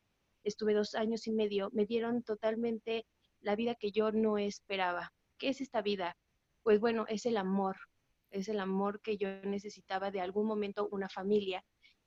estuve 0.44 0.74
dos 0.74 0.96
años 0.96 1.28
y 1.28 1.32
medio, 1.32 1.70
me 1.74 1.86
dieron 1.86 2.24
totalmente 2.24 3.06
la 3.42 3.56
vida 3.56 3.76
que 3.76 3.92
yo 3.92 4.12
no 4.12 4.38
esperaba. 4.38 5.14
¿Qué 5.38 5.50
es 5.50 5.62
esta 5.62 5.82
vida? 5.82 6.16
Pues 6.64 6.80
bueno, 6.80 7.06
es 7.08 7.26
el 7.26 7.38
amor, 7.38 7.76
es 8.30 8.48
el 8.48 8.60
amor 8.60 9.02
que 9.02 9.18
yo 9.18 9.28
necesitaba 9.44 10.12
de 10.12 10.22
algún 10.22 10.48
momento 10.48 10.88
una 10.92 11.10
familia. 11.10 11.64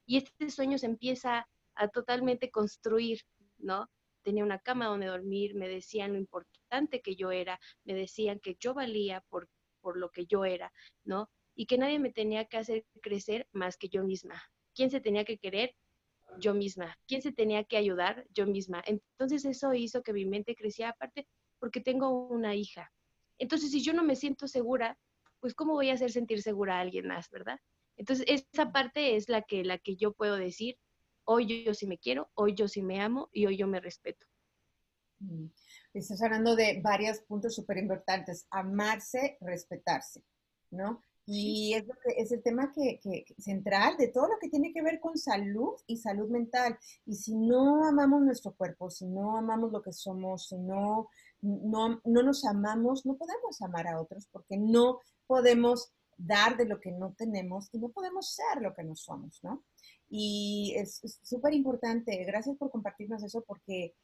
Y 0.06 0.18
este 0.18 0.50
sueño 0.50 0.78
se 0.78 0.86
empieza 0.86 1.46
a 1.74 1.88
totalmente 1.88 2.50
construir 2.50 3.20
¿no? 3.58 3.88
Tenía 4.24 4.42
una 4.42 4.58
cama 4.58 4.86
donde 4.86 5.06
dormir, 5.06 5.54
me 5.54 5.68
decían 5.68 6.12
lo 6.12 6.18
importante 6.18 7.00
que 7.00 7.14
yo 7.14 7.30
era, 7.30 7.60
me 7.84 7.94
decían 7.94 8.40
que 8.40 8.56
yo 8.58 8.74
valía 8.74 9.20
por, 9.28 9.48
por 9.80 9.96
lo 9.96 10.10
que 10.10 10.26
yo 10.26 10.44
era, 10.44 10.72
¿no? 11.04 11.30
Y 11.54 11.66
que 11.66 11.78
nadie 11.78 12.00
me 12.00 12.10
tenía 12.10 12.46
que 12.46 12.56
hacer 12.56 12.84
crecer 13.00 13.46
más 13.52 13.76
que 13.76 13.88
yo 13.88 14.02
misma. 14.02 14.42
¿Quién 14.74 14.90
se 14.90 15.00
tenía 15.00 15.24
que 15.24 15.38
querer? 15.38 15.76
Yo 16.38 16.54
misma. 16.54 16.98
¿Quién 17.06 17.22
se 17.22 17.30
tenía 17.30 17.62
que 17.62 17.76
ayudar? 17.76 18.26
Yo 18.30 18.46
misma. 18.46 18.82
Entonces 18.86 19.44
eso 19.44 19.72
hizo 19.72 20.02
que 20.02 20.12
mi 20.12 20.26
mente 20.26 20.56
creciera 20.56 20.90
aparte 20.90 21.28
porque 21.60 21.80
tengo 21.80 22.26
una 22.26 22.56
hija. 22.56 22.90
Entonces 23.38 23.70
si 23.70 23.82
yo 23.84 23.92
no 23.92 24.02
me 24.02 24.16
siento 24.16 24.48
segura, 24.48 24.98
pues 25.38 25.54
¿cómo 25.54 25.74
voy 25.74 25.90
a 25.90 25.94
hacer 25.94 26.10
sentir 26.10 26.42
segura 26.42 26.78
a 26.78 26.80
alguien 26.80 27.06
más, 27.06 27.30
verdad? 27.30 27.60
Entonces, 27.96 28.26
esa 28.28 28.72
parte 28.72 29.16
es 29.16 29.28
la 29.28 29.42
que, 29.42 29.64
la 29.64 29.78
que 29.78 29.96
yo 29.96 30.12
puedo 30.12 30.36
decir, 30.36 30.76
hoy 31.24 31.64
yo, 31.64 31.74
sí 31.74 31.86
me 31.86 31.98
quiero, 31.98 32.30
hoy 32.34 32.54
yo 32.54 32.68
sí 32.68 32.82
me 32.82 33.00
amo 33.00 33.28
y 33.32 33.46
hoy 33.46 33.56
yo 33.56 33.66
me 33.66 33.80
respeto. 33.80 34.26
Mm. 35.20 35.46
Estás 35.92 36.22
hablando 36.22 36.56
de 36.56 36.80
varios 36.82 37.20
puntos 37.20 37.54
súper 37.54 37.78
importantes, 37.78 38.46
amarse, 38.50 39.38
respetarse, 39.40 40.22
¿no? 40.70 41.02
Y 41.26 41.72
es, 41.72 41.84
es 42.16 42.32
el 42.32 42.42
tema 42.42 42.70
que, 42.72 43.00
central 43.38 43.96
de 43.96 44.08
todo 44.08 44.28
lo 44.28 44.38
que 44.38 44.50
tiene 44.50 44.72
que 44.72 44.82
ver 44.82 45.00
con 45.00 45.16
salud 45.16 45.74
y 45.86 45.96
salud 45.96 46.28
mental. 46.28 46.78
Y 47.06 47.14
si 47.14 47.34
no 47.34 47.86
amamos 47.86 48.22
nuestro 48.22 48.54
cuerpo, 48.54 48.90
si 48.90 49.06
no 49.06 49.36
amamos 49.36 49.72
lo 49.72 49.80
que 49.80 49.92
somos, 49.92 50.48
si 50.48 50.58
no, 50.58 51.08
no, 51.40 52.00
no 52.04 52.22
nos 52.22 52.44
amamos, 52.44 53.06
no 53.06 53.16
podemos 53.16 53.62
amar 53.62 53.86
a 53.86 54.00
otros 54.00 54.28
porque 54.30 54.58
no 54.58 54.98
podemos 55.26 55.92
dar 56.16 56.56
de 56.56 56.66
lo 56.66 56.78
que 56.78 56.92
no 56.92 57.14
tenemos 57.16 57.68
y 57.72 57.78
no 57.78 57.88
podemos 57.88 58.34
ser 58.34 58.62
lo 58.62 58.74
que 58.74 58.84
no 58.84 58.94
somos, 58.94 59.42
¿no? 59.42 59.64
Y 60.16 60.74
es 60.76 61.00
súper 61.22 61.54
importante. 61.54 62.24
Gracias 62.24 62.56
por 62.56 62.70
compartirnos 62.70 63.24
eso 63.24 63.42
porque 63.46 63.94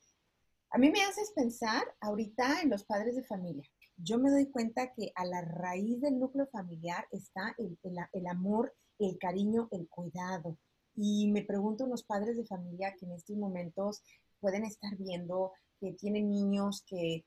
a 0.71 0.79
mí 0.79 0.90
me 0.90 1.02
haces 1.02 1.33
pensar 1.35 1.85
ahorita 2.00 2.62
en 2.62 2.71
los 2.71 2.85
padres 2.85 3.14
de 3.14 3.23
familia 3.23 3.69
yo 4.02 4.19
me 4.19 4.31
doy 4.31 4.47
cuenta 4.47 4.93
que 4.93 5.12
a 5.14 5.25
la 5.25 5.43
raíz 5.43 6.00
del 6.00 6.19
núcleo 6.19 6.47
familiar 6.47 7.07
está 7.11 7.55
el, 7.59 8.26
amor, 8.26 8.75
el 8.99 9.19
cariño, 9.19 9.69
el 9.73 9.88
cuidado. 9.88 10.59
Y 10.95 11.31
me 11.31 11.43
pregunto 11.43 11.87
los 11.87 12.05
padres 12.05 12.37
de 12.37 12.47
familia 12.47 12.95
que 12.99 13.07
en 13.07 13.12
estos 13.12 13.37
momentos 13.37 14.02
pueden 14.40 14.64
estar 14.64 14.97
viendo 14.97 15.52
que 15.79 15.93
tienen 15.93 16.31
niños 16.31 16.85
que, 16.87 17.25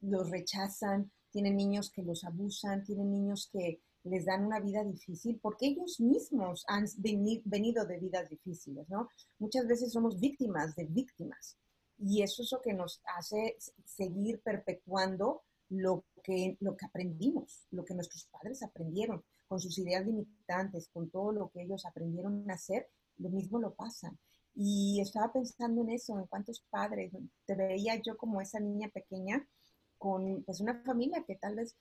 los 0.00 0.30
rechazan, 0.30 1.10
tienen 1.30 1.56
niños 1.56 1.90
que 1.90 2.02
los 2.02 2.24
abusan, 2.24 2.84
tienen 2.84 3.10
niños 3.10 3.48
que 3.50 3.80
les 4.04 4.24
dan 4.26 4.44
una 4.44 4.60
vida 4.60 4.84
difícil 4.84 5.38
porque 5.40 5.66
ellos 5.66 5.98
mismos 6.00 6.64
han 6.68 6.86
venido 6.96 7.84
de 7.86 7.98
vidas 7.98 8.28
difíciles, 8.28 8.88
¿no? 8.88 9.08
Muchas 9.38 9.66
veces 9.66 9.92
somos 9.92 10.20
víctimas 10.20 10.74
de 10.76 10.84
víctimas. 10.84 11.56
Y 11.98 12.22
eso 12.22 12.42
es 12.42 12.52
lo 12.52 12.60
que 12.60 12.74
nos 12.74 13.00
hace 13.16 13.56
seguir 13.84 14.40
perpetuando 14.42 15.42
lo 15.68 16.04
que, 16.22 16.56
lo 16.60 16.76
que 16.76 16.86
aprendimos, 16.86 17.66
lo 17.70 17.84
que 17.84 17.94
nuestros 17.94 18.26
padres 18.26 18.62
aprendieron, 18.62 19.24
con 19.48 19.60
sus 19.60 19.78
ideas 19.78 20.04
limitantes, 20.04 20.88
con 20.92 21.10
todo 21.10 21.32
lo 21.32 21.50
que 21.50 21.62
ellos 21.62 21.84
aprendieron 21.86 22.50
a 22.50 22.54
hacer, 22.54 22.88
lo 23.18 23.30
mismo 23.30 23.58
lo 23.58 23.74
pasan. 23.74 24.18
Y 24.54 25.00
estaba 25.00 25.32
pensando 25.32 25.82
en 25.82 25.90
eso, 25.90 26.18
en 26.18 26.26
cuántos 26.26 26.60
padres, 26.70 27.12
te 27.44 27.54
veía 27.54 28.00
yo 28.02 28.16
como 28.16 28.40
esa 28.40 28.60
niña 28.60 28.88
pequeña 28.88 29.46
con 29.98 30.42
pues 30.44 30.60
una 30.60 30.82
familia 30.82 31.24
que 31.26 31.36
tal 31.36 31.56
vez 31.56 31.76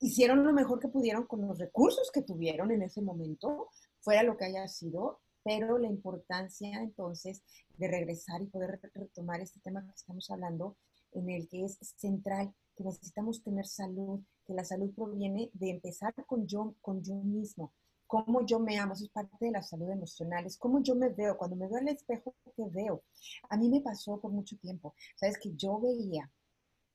hicieron 0.00 0.44
lo 0.44 0.52
mejor 0.52 0.80
que 0.80 0.88
pudieron 0.88 1.26
con 1.26 1.46
los 1.46 1.58
recursos 1.58 2.10
que 2.12 2.22
tuvieron 2.22 2.70
en 2.70 2.82
ese 2.82 3.00
momento, 3.00 3.68
fuera 4.00 4.22
lo 4.22 4.36
que 4.36 4.46
haya 4.46 4.68
sido, 4.68 5.20
pero 5.42 5.78
la 5.78 5.88
importancia 5.88 6.80
entonces 6.80 7.42
de 7.76 7.88
regresar 7.88 8.42
y 8.42 8.46
poder 8.46 8.80
retomar 8.94 9.40
este 9.40 9.60
tema 9.60 9.84
que 9.84 9.92
estamos 9.92 10.30
hablando, 10.30 10.76
en 11.12 11.30
el 11.30 11.48
que 11.48 11.64
es 11.64 11.78
central, 11.96 12.52
que 12.76 12.84
necesitamos 12.84 13.42
tener 13.42 13.66
salud, 13.66 14.20
que 14.46 14.54
la 14.54 14.64
salud 14.64 14.92
proviene 14.94 15.50
de 15.52 15.70
empezar 15.70 16.14
con 16.26 16.46
yo, 16.46 16.74
con 16.80 17.02
yo 17.02 17.14
mismo, 17.16 17.72
cómo 18.06 18.44
yo 18.44 18.58
me 18.58 18.78
amo, 18.78 18.94
eso 18.94 19.04
es 19.04 19.10
parte 19.10 19.36
de 19.40 19.52
la 19.52 19.62
salud 19.62 19.90
emocional, 19.90 20.44
es 20.46 20.58
cómo 20.58 20.82
yo 20.82 20.94
me 20.94 21.08
veo, 21.08 21.36
cuando 21.36 21.56
me 21.56 21.68
veo 21.68 21.78
al 21.78 21.88
espejo, 21.88 22.34
¿qué 22.56 22.64
veo? 22.70 23.02
A 23.48 23.56
mí 23.56 23.68
me 23.68 23.80
pasó 23.80 24.20
por 24.20 24.32
mucho 24.32 24.56
tiempo, 24.58 24.94
sabes 25.16 25.38
que 25.38 25.52
yo 25.54 25.80
veía 25.80 26.30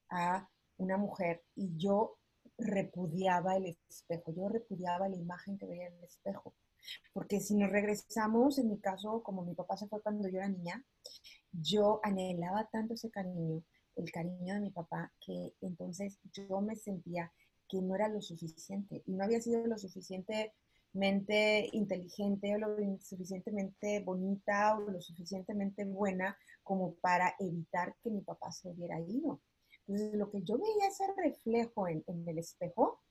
a 0.09 0.47
una 0.77 0.97
mujer 0.97 1.43
y 1.55 1.75
yo 1.77 2.18
repudiaba 2.59 3.55
el 3.57 3.77
espejo, 3.89 4.33
yo 4.33 4.49
repudiaba 4.49 5.09
la 5.09 5.17
imagen 5.17 5.57
que 5.57 5.65
veía 5.65 5.87
en 5.87 5.97
el 5.97 6.03
espejo. 6.03 6.53
Porque 7.13 7.39
si 7.39 7.55
nos 7.55 7.69
regresamos, 7.69 8.57
en 8.57 8.69
mi 8.69 8.79
caso, 8.79 9.21
como 9.23 9.43
mi 9.43 9.53
papá 9.53 9.77
se 9.77 9.87
fue 9.87 10.01
cuando 10.01 10.27
yo 10.27 10.37
era 10.37 10.47
niña, 10.47 10.83
yo 11.51 11.99
anhelaba 12.03 12.69
tanto 12.71 12.93
ese 12.93 13.09
cariño, 13.09 13.63
el 13.95 14.11
cariño 14.11 14.53
de 14.53 14.61
mi 14.61 14.71
papá, 14.71 15.11
que 15.19 15.53
entonces 15.61 16.19
yo 16.31 16.61
me 16.61 16.75
sentía 16.75 17.31
que 17.67 17.81
no 17.81 17.95
era 17.95 18.07
lo 18.07 18.21
suficiente 18.21 19.03
y 19.05 19.13
no 19.13 19.23
había 19.23 19.41
sido 19.41 19.65
lo 19.67 19.77
suficientemente 19.77 21.69
inteligente 21.73 22.55
o 22.55 22.57
lo 22.57 22.97
suficientemente 22.99 23.99
bonita 23.99 24.77
o 24.77 24.89
lo 24.89 25.01
suficientemente 25.01 25.85
buena 25.85 26.37
como 26.63 26.95
para 26.95 27.35
evitar 27.39 27.95
que 28.01 28.09
mi 28.09 28.21
papá 28.21 28.51
se 28.51 28.69
hubiera 28.69 28.99
ido. 28.99 29.39
Entonces, 29.89 30.13
lo 30.19 30.29
que 30.29 30.43
yo 30.43 30.59
veía 30.59 30.87
ese 30.87 31.03
reflejo 31.17 31.87
en, 31.87 32.03
el 32.27 32.37
espejo, 32.37 33.01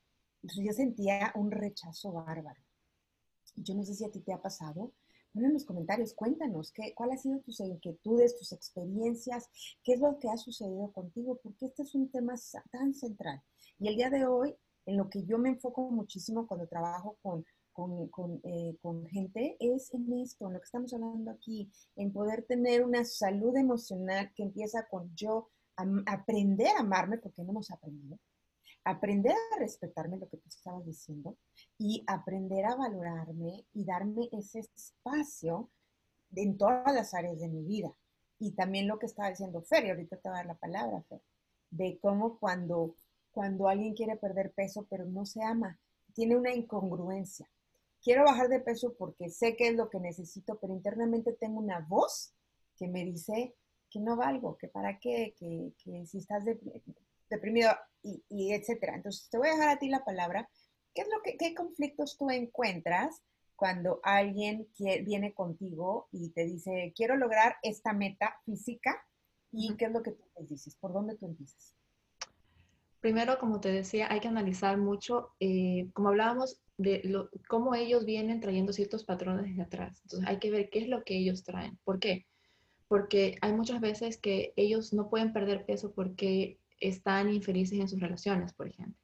yo 0.43 0.73
sentía 0.73 1.33
un 1.35 1.51
rechazo 1.51 2.13
bárbaro. 2.13 2.61
Yo 3.57 3.75
no 3.75 3.83
sé 3.83 3.95
si 3.95 4.05
a 4.05 4.13
ti 4.13 4.21
te 4.21 4.33
ha 4.33 4.41
pasado. 4.41 4.93
Pon 5.33 5.45
en 5.45 5.55
los 5.55 5.65
comentarios, 5.65 6.15
cuéntanos 6.15 6.71
qué, 6.71 6.95
cuál 6.95 7.11
ha 7.11 7.17
sido 7.17 7.41
tus 7.41 7.59
inquietudes, 7.59 8.39
tus 8.39 8.53
experiencias, 8.53 9.49
qué 9.83 9.95
es 9.95 10.01
lo 10.01 10.21
que 10.21 10.29
ha 10.29 10.37
sucedido 10.37 10.93
contigo, 10.93 11.41
porque 11.43 11.67
este 11.67 11.83
es 11.83 11.97
un 11.97 12.13
tema 12.13 12.35
tan 12.71 12.95
central. 12.95 13.43
Y 13.81 13.89
el 13.89 13.97
día 13.97 14.11
de 14.11 14.27
hoy, 14.27 14.55
en 14.87 14.99
lo 14.99 15.11
que 15.11 15.25
yo 15.25 15.37
me 15.37 15.49
enfoco 15.49 15.91
muchísimo 15.91 16.47
cuando 16.47 16.69
trabajo 16.69 17.19
con, 17.23 17.45
con, 17.73 18.07
con, 18.09 18.41
eh, 18.45 18.77
con, 18.81 19.05
gente 19.09 19.57
es 19.59 19.93
en 19.93 20.13
esto, 20.21 20.47
en 20.47 20.53
lo 20.53 20.61
que 20.61 20.65
estamos 20.65 20.95
hablando 20.95 21.33
aquí, 21.33 21.73
en 21.97 22.13
poder 22.13 22.45
tener 22.45 22.85
una 22.85 23.05
salud 23.05 23.57
emocional 23.57 24.33
que 24.37 24.45
empieza 24.45 24.87
con 24.89 25.13
yo 25.17 25.51
aprender 26.07 26.69
a 26.77 26.81
amarme, 26.81 27.19
porque 27.19 27.43
no 27.43 27.51
hemos 27.51 27.71
aprendido, 27.71 28.19
aprender 28.85 29.33
a 29.33 29.59
respetarme, 29.59 30.19
lo 30.19 30.29
que 30.29 30.39
tú 30.39 30.49
estabas 30.49 30.85
diciendo, 30.85 31.37
y 31.79 32.05
aprender 32.07 32.65
a 32.65 32.75
valorarme 32.75 33.67
y 33.75 33.85
darme 33.85 34.29
ese 34.33 34.61
espacio 34.61 35.71
en 36.35 36.57
todas 36.57 36.93
las 36.95 37.15
áreas 37.15 37.39
de 37.41 37.49
mi 37.49 37.65
vida. 37.65 37.95
Y 38.39 38.53
también 38.53 38.87
lo 38.87 38.99
que 38.99 39.07
estaba 39.07 39.31
diciendo 39.31 39.63
Fer, 39.63 39.87
y 39.87 39.91
ahorita 39.91 40.17
te 40.17 40.29
voy 40.29 40.37
a 40.37 40.41
dar 40.41 40.47
la 40.47 40.55
palabra, 40.55 41.03
Fer, 41.03 41.21
de 41.71 41.99
cómo 42.01 42.39
cuando, 42.39 42.95
cuando 43.31 43.69
alguien 43.69 43.95
quiere 43.95 44.17
perder 44.17 44.53
peso 44.53 44.87
pero 44.89 45.05
no 45.05 45.27
se 45.27 45.43
ama, 45.43 45.79
tiene 46.15 46.37
una 46.37 46.53
incongruencia. 46.53 47.49
Quiero 48.03 48.25
bajar 48.25 48.49
de 48.49 48.61
peso 48.61 48.95
porque 48.97 49.29
sé 49.29 49.57
que 49.57 49.69
es 49.69 49.75
lo 49.75 49.91
que 49.91 50.01
necesito, 50.01 50.59
pero 50.61 50.73
internamente 50.73 51.33
tengo 51.33 51.59
una 51.59 51.81
voz 51.81 52.33
que 52.77 52.89
me 52.89 53.05
dice 53.05 53.55
que 53.91 54.01
no 54.01 54.17
valgo, 54.17 54.57
que 54.57 54.69
para 54.69 54.99
qué, 54.99 55.35
que, 55.39 55.73
que 55.83 56.07
si 56.07 56.19
estás 56.19 56.45
deprimido, 57.31 57.71
y, 58.03 58.53
etcétera. 58.53 58.97
Entonces, 58.97 59.29
te 59.31 59.39
voy 59.39 59.49
a 59.49 59.53
dejar 59.53 59.69
a 59.69 59.79
ti 59.79 59.89
la 59.89 60.05
palabra. 60.05 60.49
¿Qué 60.95 61.03
es 61.03 61.09
lo 61.09 61.23
que, 61.23 61.37
qué 61.37 61.55
conflictos 61.55 62.17
tú 62.17 62.31
encuentras 62.31 63.23
cuando 63.57 64.01
alguien 64.03 64.69
viene 64.79 65.35
contigo 65.35 66.09
y 66.13 66.31
te 66.31 66.45
dice, 66.45 66.93
quiero 66.97 67.17
lograr 67.17 67.57
esta 67.63 67.93
meta 67.93 68.37
física? 68.45 69.05
¿Y 69.51 69.77
qué 69.77 69.87
es 69.87 69.93
lo 69.93 70.03
que 70.03 70.13
tú 70.13 70.25
les 70.39 70.49
dices? 70.49 70.77
¿Por 70.77 70.93
dónde 70.93 71.17
tú 71.17 71.27
empiezas? 71.27 71.75
Primero, 73.01 73.39
como 73.39 73.61
te 73.61 73.71
decía, 73.71 74.09
hay 74.11 74.21
que 74.21 74.29
analizar 74.29 74.77
mucho, 74.77 75.31
eh, 75.39 75.89
como 75.93 76.09
hablábamos, 76.09 76.61
de 76.79 77.03
cómo 77.49 77.75
ellos 77.75 78.05
vienen 78.05 78.41
trayendo 78.41 78.73
ciertos 78.73 79.05
patrones 79.05 79.57
de 79.57 79.63
atrás. 79.63 80.01
Entonces, 80.03 80.29
hay 80.29 80.39
que 80.39 80.51
ver 80.51 80.69
qué 80.71 80.81
es 80.81 80.89
lo 80.89 81.03
que 81.05 81.17
ellos 81.17 81.45
traen. 81.45 81.79
¿Por 81.85 81.99
qué? 82.01 82.27
Porque 82.89 83.37
hay 83.43 83.53
muchas 83.53 83.81
veces 83.81 84.17
que 84.17 84.53
ellos 84.57 84.93
no 84.93 85.09
pueden 85.09 85.33
perder 85.33 85.65
peso 85.67 85.93
porque 85.93 86.59
están 86.81 87.33
infelices 87.33 87.79
en 87.79 87.89
sus 87.89 88.01
relaciones, 88.01 88.53
por 88.53 88.69
ejemplo. 88.69 88.97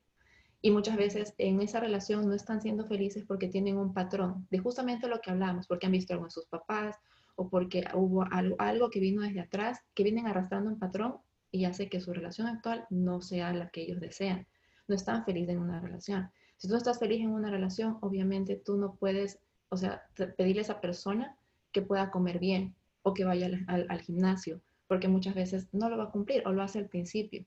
Y 0.65 0.71
muchas 0.71 0.97
veces 0.97 1.35
en 1.37 1.61
esa 1.61 1.79
relación 1.79 2.27
no 2.27 2.33
están 2.33 2.63
siendo 2.63 2.87
felices 2.87 3.25
porque 3.29 3.49
tienen 3.49 3.77
un 3.77 3.93
patrón 3.93 4.47
de 4.51 4.59
justamente 4.59 5.09
lo 5.09 5.21
que 5.21 5.31
hablamos, 5.31 5.67
porque 5.67 5.85
han 5.85 5.93
visto 5.93 6.15
algo 6.15 6.25
en 6.25 6.31
sus 6.31 6.47
papás 6.47 6.97
o 7.37 7.51
porque 7.51 7.85
hubo 7.93 8.25
algo, 8.31 8.89
que 8.89 9.01
vino 9.01 9.21
desde 9.21 9.41
atrás, 9.41 9.81
que 9.93 10.05
vienen 10.05 10.27
arrastrando 10.27 10.71
un 10.71 10.79
patrón 10.79 11.17
y 11.51 11.67
hace 11.67 11.91
que 11.91 12.01
su 12.01 12.15
relación 12.15 12.47
actual 12.47 12.87
no 12.89 13.21
sea 13.21 13.53
la 13.53 13.69
que 13.69 13.83
ellos 13.83 14.01
desean. 14.01 14.47
No 14.89 14.95
están 14.95 15.27
felices 15.27 15.51
en 15.51 15.61
una 15.61 15.81
relación. 15.81 16.31
Si 16.57 16.67
tú 16.67 16.77
estás 16.77 16.99
feliz 16.99 17.21
en 17.21 17.31
una 17.31 17.51
relación, 17.51 17.99
obviamente 18.01 18.57
tú 18.57 18.79
no 18.79 18.95
puedes, 18.95 19.41
o 19.69 19.77
sea, 19.77 20.03
pedirle 20.39 20.61
a 20.61 20.63
esa 20.63 20.81
persona 20.81 21.37
que 21.73 21.83
pueda 21.83 22.11
comer 22.11 22.39
bien 22.39 22.75
o 23.05 23.15
que 23.15 23.25
vaya 23.25 23.49
al, 23.69 24.01
gimnasio, 24.01 24.61
porque 24.89 25.07
muchas 25.07 25.37
veces 25.37 25.69
no 25.73 25.89
lo 25.89 25.97
va 25.97 26.05
a 26.05 26.11
cumplir 26.11 26.43
o 26.47 26.53
lo 26.53 26.63
hace 26.63 26.81
al 26.81 26.89
principio 26.89 27.47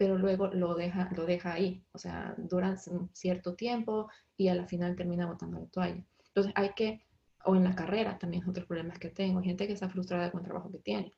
pero 0.00 0.16
luego 0.16 0.46
lo 0.46 0.74
deja, 0.76 1.10
lo 1.14 1.26
deja 1.26 1.52
ahí, 1.52 1.84
o 1.92 1.98
sea, 1.98 2.34
dura 2.38 2.74
un 2.86 3.10
cierto 3.12 3.54
tiempo 3.54 4.08
y 4.34 4.48
a 4.48 4.54
la 4.54 4.66
final 4.66 4.96
termina 4.96 5.26
botando 5.26 5.60
la 5.60 5.66
toalla. 5.66 6.02
Entonces 6.28 6.54
hay 6.56 6.70
que, 6.70 7.04
o 7.44 7.54
en 7.54 7.64
la 7.64 7.74
carrera 7.74 8.16
también 8.18 8.48
otros 8.48 8.64
problemas 8.64 8.98
que 8.98 9.10
tengo, 9.10 9.42
gente 9.42 9.66
que 9.66 9.74
está 9.74 9.90
frustrada 9.90 10.30
con 10.30 10.40
el 10.40 10.46
trabajo 10.46 10.72
que 10.72 10.78
tiene. 10.78 11.12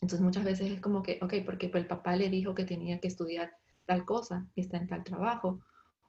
Entonces 0.00 0.20
muchas 0.22 0.42
veces 0.42 0.72
es 0.72 0.80
como 0.80 1.04
que, 1.04 1.20
ok, 1.22 1.34
porque 1.46 1.70
el 1.72 1.86
papá 1.86 2.16
le 2.16 2.28
dijo 2.28 2.52
que 2.52 2.64
tenía 2.64 2.98
que 2.98 3.06
estudiar 3.06 3.52
tal 3.86 4.04
cosa 4.04 4.44
y 4.56 4.62
está 4.62 4.78
en 4.78 4.88
tal 4.88 5.04
trabajo, 5.04 5.60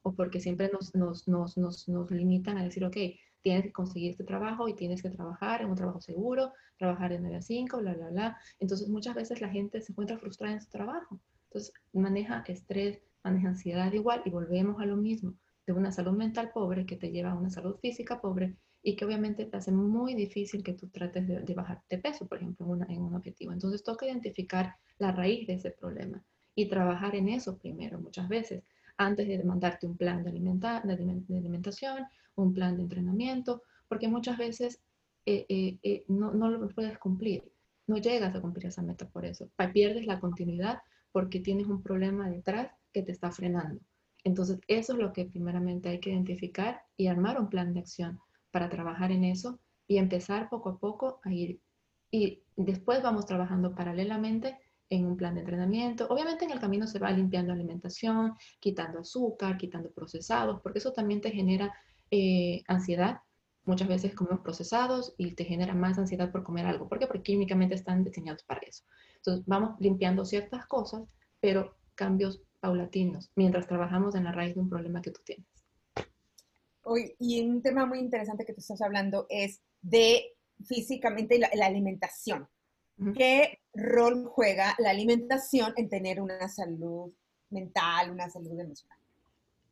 o 0.02 0.16
porque 0.16 0.40
siempre 0.40 0.72
nos, 0.74 0.96
nos, 0.96 1.28
nos, 1.28 1.56
nos, 1.56 1.88
nos 1.88 2.10
limitan 2.10 2.58
a 2.58 2.64
decir, 2.64 2.84
ok, 2.84 2.98
tienes 3.42 3.64
que 3.64 3.72
conseguir 3.72 4.12
este 4.12 4.24
trabajo 4.24 4.68
y 4.68 4.76
tienes 4.76 5.02
que 5.02 5.10
trabajar 5.10 5.62
en 5.62 5.70
un 5.70 5.76
trabajo 5.76 6.02
seguro, 6.02 6.54
trabajar 6.78 7.12
de 7.12 7.20
9 7.20 7.38
a 7.38 7.42
5, 7.42 7.78
bla, 7.80 7.94
bla, 7.94 8.10
bla. 8.10 8.38
Entonces 8.60 8.88
muchas 8.90 9.16
veces 9.16 9.42
la 9.42 9.50
gente 9.50 9.82
se 9.82 9.92
encuentra 9.92 10.18
frustrada 10.18 10.54
en 10.54 10.62
su 10.62 10.70
trabajo 10.70 11.20
entonces, 11.52 11.74
maneja 11.92 12.46
estrés, 12.48 13.02
maneja 13.26 13.50
ansiedad 13.50 13.92
igual 13.92 14.22
y 14.24 14.30
volvemos 14.30 14.82
a 14.82 14.86
lo 14.86 14.96
mismo, 14.96 15.34
de 15.68 15.74
una 15.74 15.92
salud 15.92 16.14
mental 16.14 16.52
pobre 16.54 16.86
que 16.86 16.96
te 16.96 17.12
lleva 17.12 17.32
a 17.32 17.36
una 17.36 17.50
salud 17.50 17.76
física 17.82 18.22
pobre 18.22 18.56
y 18.82 18.96
que 18.96 19.04
obviamente 19.04 19.46
te 19.46 19.58
hace 19.58 19.74
muy 19.74 20.16
difícil 20.16 20.64
que 20.64 20.74
tú 20.74 20.88
trates 20.88 21.28
de, 21.28 21.42
de 21.42 21.54
bajar 21.54 21.84
de 21.90 21.98
peso, 21.98 22.26
por 22.26 22.38
ejemplo, 22.38 22.74
en, 22.74 22.90
en 22.90 23.02
un 23.02 23.16
objetivo. 23.16 23.52
Entonces 23.52 23.84
toca 23.84 24.06
identificar 24.06 24.76
la 24.98 25.12
raíz 25.12 25.46
de 25.46 25.56
ese 25.56 25.72
problema 25.72 26.24
y 26.56 26.70
trabajar 26.70 27.16
en 27.16 27.28
eso 27.28 27.58
primero 27.58 28.00
muchas 28.00 28.30
veces, 28.30 28.64
antes 28.98 29.28
de 29.28 29.44
mandarte 29.44 29.88
un 29.88 29.98
plan 29.98 30.24
de, 30.24 30.32
de 30.32 31.38
alimentación, 31.38 32.06
un 32.36 32.54
plan 32.54 32.78
de 32.78 32.84
entrenamiento, 32.84 33.64
porque 33.88 34.08
muchas 34.08 34.38
veces 34.38 34.82
eh, 35.26 35.46
eh, 35.50 35.78
eh, 35.84 36.06
no, 36.08 36.34
no, 36.34 36.50
lo 36.50 36.70
puedes 36.70 36.98
cumplir, 36.98 37.52
no 37.88 37.98
llegas 37.98 38.36
a 38.36 38.42
cumplir 38.42 38.68
esa 38.68 38.82
meta 38.82 39.08
por 39.08 39.26
eso, 39.26 39.50
pierdes 39.74 40.06
la 40.06 40.20
continuidad 40.20 40.80
porque 41.12 41.40
tienes 41.40 41.68
un 41.68 41.84
problema 41.84 42.30
detrás 42.30 42.72
que 42.94 43.04
te 43.04 43.12
está 43.12 43.32
frenando. 43.32 43.82
Entonces, 44.24 44.60
eso 44.68 44.94
es 44.94 45.00
lo 45.00 45.14
que 45.14 45.26
primeramente 45.26 45.90
hay 45.90 46.00
que 46.00 46.12
identificar 46.12 46.84
y 46.96 47.08
armar 47.08 47.40
un 47.40 47.50
plan 47.50 47.74
de 47.74 47.82
acción 47.82 48.20
para 48.52 48.70
trabajar 48.70 49.12
en 49.12 49.24
eso 49.24 49.60
y 49.88 49.98
empezar 49.98 50.50
poco 50.50 50.70
a 50.70 50.78
poco 50.80 51.20
a 51.24 51.34
ir. 51.34 51.60
Y 52.12 52.44
después 52.56 53.02
vamos 53.02 53.26
trabajando 53.26 53.74
paralelamente 53.74 54.58
en 54.92 55.06
un 55.06 55.16
plan 55.18 55.34
de 55.34 55.40
entrenamiento. 55.40 56.06
Obviamente 56.10 56.46
en 56.46 56.52
el 56.52 56.60
camino 56.60 56.86
se 56.86 57.00
va 57.00 57.10
limpiando 57.12 57.54
alimentación, 57.54 58.36
quitando 58.60 59.00
azúcar, 59.00 59.58
quitando 59.58 59.90
procesados, 59.90 60.60
porque 60.62 60.80
eso 60.80 60.92
también 60.92 61.22
te 61.22 61.32
genera 61.32 61.74
eh, 62.12 62.62
ansiedad. 62.68 63.20
Muchas 63.64 63.88
veces 63.88 64.14
comemos 64.14 64.42
procesados 64.42 65.16
y 65.18 65.34
te 65.34 65.46
genera 65.46 65.74
más 65.74 65.98
ansiedad 65.98 66.30
por 66.30 66.44
comer 66.44 66.66
algo. 66.66 66.90
¿Por 66.90 67.00
qué? 67.00 67.08
Porque 67.08 67.24
químicamente 67.24 67.74
están 67.74 68.04
diseñados 68.04 68.44
para 68.44 68.60
eso. 68.68 68.84
Entonces 69.16 69.46
vamos 69.48 69.80
limpiando 69.80 70.26
ciertas 70.26 70.66
cosas, 70.66 71.04
pero 71.40 71.78
cambios 71.96 72.44
paulatinos, 72.60 73.32
mientras 73.36 73.68
trabajamos 73.68 74.16
en 74.16 74.26
la 74.26 74.34
raíz 74.34 74.56
de 74.56 74.62
un 74.62 74.70
problema 74.70 75.02
que 75.02 75.12
tú 75.12 75.22
tienes. 75.24 75.48
Hoy, 76.84 77.16
y 77.18 77.48
un 77.48 77.62
tema 77.62 77.86
muy 77.86 78.00
interesante 78.00 78.44
que 78.44 78.54
tú 78.54 78.60
estás 78.60 78.82
hablando 78.82 79.26
es 79.30 79.62
de 79.82 80.34
físicamente 80.66 81.40
la, 81.40 81.66
alimentación. 81.66 82.50
¿Qué 83.16 83.61
rol 83.74 84.26
juega 84.26 84.76
la 84.80 84.90
alimentación 84.90 85.74
en 85.78 85.90
tener 85.90 86.22
una 86.22 86.48
salud 86.50 87.12
mental, 87.50 88.12
una 88.12 88.30
salud 88.30 88.60
emocional? 88.60 88.98